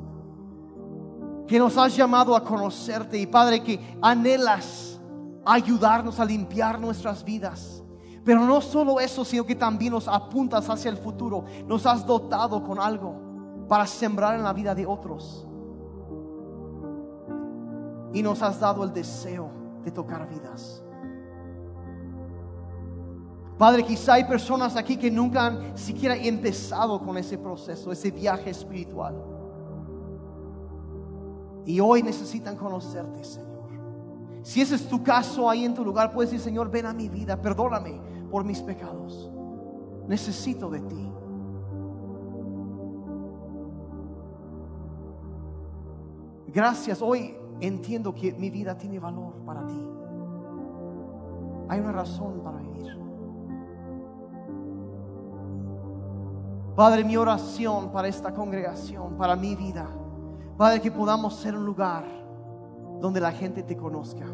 que 1.47 1.59
nos 1.59 1.77
has 1.77 1.97
llamado 1.97 2.35
a 2.35 2.43
conocerte 2.43 3.19
y 3.19 3.27
Padre 3.27 3.63
que 3.63 3.97
anhelas 4.01 5.01
ayudarnos 5.45 6.19
a 6.21 6.25
limpiar 6.25 6.81
nuestras 6.81 7.25
vidas. 7.25 7.83
Pero 8.25 8.41
no 8.41 8.61
solo 8.61 9.01
eso, 9.01 9.25
sino 9.25 9.45
que 9.45 9.55
también 9.55 9.93
nos 9.93 10.09
apuntas 10.09 10.69
hacia 10.71 10.91
el 10.91 10.97
futuro. 10.97 11.45
Nos 11.67 11.85
has 11.85 12.07
dotado 12.07 12.63
con 12.63 12.81
algo 12.81 13.15
para 13.69 13.87
sembrar 13.87 14.35
en 14.35 14.43
la 14.43 14.53
vida 14.53 14.75
de 14.75 14.87
otros. 14.87 15.47
Y 18.15 18.23
nos 18.23 18.41
has 18.43 18.59
dado 18.61 18.83
el 18.83 18.93
deseo 18.93 19.51
de 19.85 19.91
tocar 19.91 20.27
vidas. 20.29 20.83
Padre, 23.59 23.85
quizá 23.85 24.15
hay 24.15 24.25
personas 24.25 24.75
aquí 24.77 24.97
que 24.97 25.11
nunca 25.11 25.47
han 25.47 25.79
siquiera 25.79 26.17
empezado 26.17 27.01
con 27.01 27.19
ese 27.19 27.37
proceso, 27.37 27.93
ese 27.93 28.11
viaje 28.11 28.51
espiritual. 28.51 29.34
Y 31.67 31.81
hoy 31.81 32.03
necesitan 32.03 32.57
conocerte, 32.57 33.25
Señor. 33.25 33.55
Si 34.43 34.61
ese 34.61 34.75
es 34.75 34.87
tu 34.87 35.03
caso 35.03 35.49
ahí 35.49 35.65
en 35.65 35.75
tu 35.75 35.85
lugar, 35.85 36.13
puedes 36.13 36.31
decir, 36.31 36.45
Señor, 36.45 36.71
ven 36.71 36.85
a 36.85 36.93
mi 36.93 37.09
vida, 37.09 37.41
perdóname 37.41 37.99
por 38.31 38.45
mis 38.45 38.61
pecados. 38.61 39.31
Necesito 40.07 40.69
de 40.69 40.81
ti. 40.81 41.13
Gracias, 46.49 47.01
hoy 47.01 47.35
entiendo 47.61 48.15
que 48.15 48.33
mi 48.35 48.51
vida 48.51 48.77
tiene 48.77 48.99
valor 48.99 49.35
para 49.47 49.67
ti. 49.67 49.89
Hay 51.69 51.81
una 51.81 51.93
razón 51.93 52.43
para 52.45 52.59
vivir. 52.59 52.99
Padre, 56.77 57.03
mi 57.03 57.17
oración 57.17 57.91
para 57.91 58.09
esta 58.09 58.35
congregación, 58.35 59.17
para 59.17 59.37
mi 59.37 59.57
vida 59.57 59.89
Padre, 60.57 60.81
que 60.81 60.91
podamos 60.91 61.35
ser 61.35 61.57
un 61.57 61.67
lugar 61.67 62.05
donde 63.01 63.21
la 63.21 63.33
gente 63.33 63.63
te 63.63 63.77
conozca. 63.77 64.25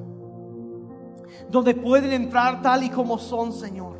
Donde 1.51 1.75
pueden 1.75 2.12
entrar 2.12 2.61
tal 2.61 2.85
y 2.85 2.91
como 2.91 3.18
son, 3.18 3.53
Señor. 3.53 3.99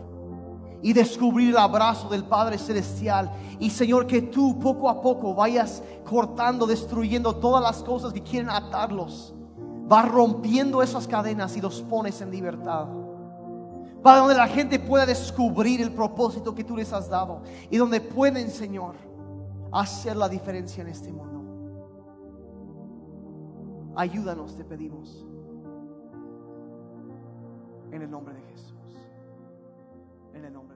Y 0.83 0.93
descubrir 0.93 1.51
el 1.51 1.57
abrazo 1.57 2.09
del 2.09 2.25
Padre 2.25 2.59
Celestial. 2.59 3.31
Y 3.59 3.71
Señor, 3.71 4.07
que 4.07 4.23
tú 4.23 4.59
poco 4.59 4.89
a 4.89 5.01
poco 5.01 5.35
vayas 5.35 5.83
cortando, 6.09 6.66
destruyendo 6.66 7.37
todas 7.37 7.62
las 7.62 7.83
cosas 7.83 8.12
que 8.12 8.23
quieren 8.23 8.51
atarlos. 8.51 9.35
Vas 9.87 10.09
rompiendo 10.09 10.83
esas 10.83 11.07
cadenas 11.07 11.57
y 11.57 11.61
los 11.61 11.83
pones 11.83 12.21
en 12.21 12.31
libertad. 12.31 12.87
Para 14.03 14.18
donde 14.18 14.35
la 14.35 14.47
gente 14.47 14.79
pueda 14.79 15.05
descubrir 15.05 15.81
el 15.81 15.93
propósito 15.93 16.55
que 16.55 16.64
tú 16.64 16.77
les 16.77 16.93
has 16.93 17.09
dado. 17.09 17.43
Y 17.71 17.77
donde 17.77 18.01
pueden, 18.01 18.51
Señor, 18.51 18.95
hacer 19.73 20.16
la 20.16 20.29
diferencia 20.29 20.83
en 20.83 20.89
este 20.89 21.12
mundo. 21.12 21.30
Ayúdanos, 23.97 24.57
te 24.57 24.64
pedimos. 24.64 25.26
En 27.91 28.03
el 28.03 28.11
nombre 28.11 28.34
de 28.34 28.43
Jesús. 28.43 29.09
En 30.34 30.45
el 30.45 30.53
nombre. 30.53 30.70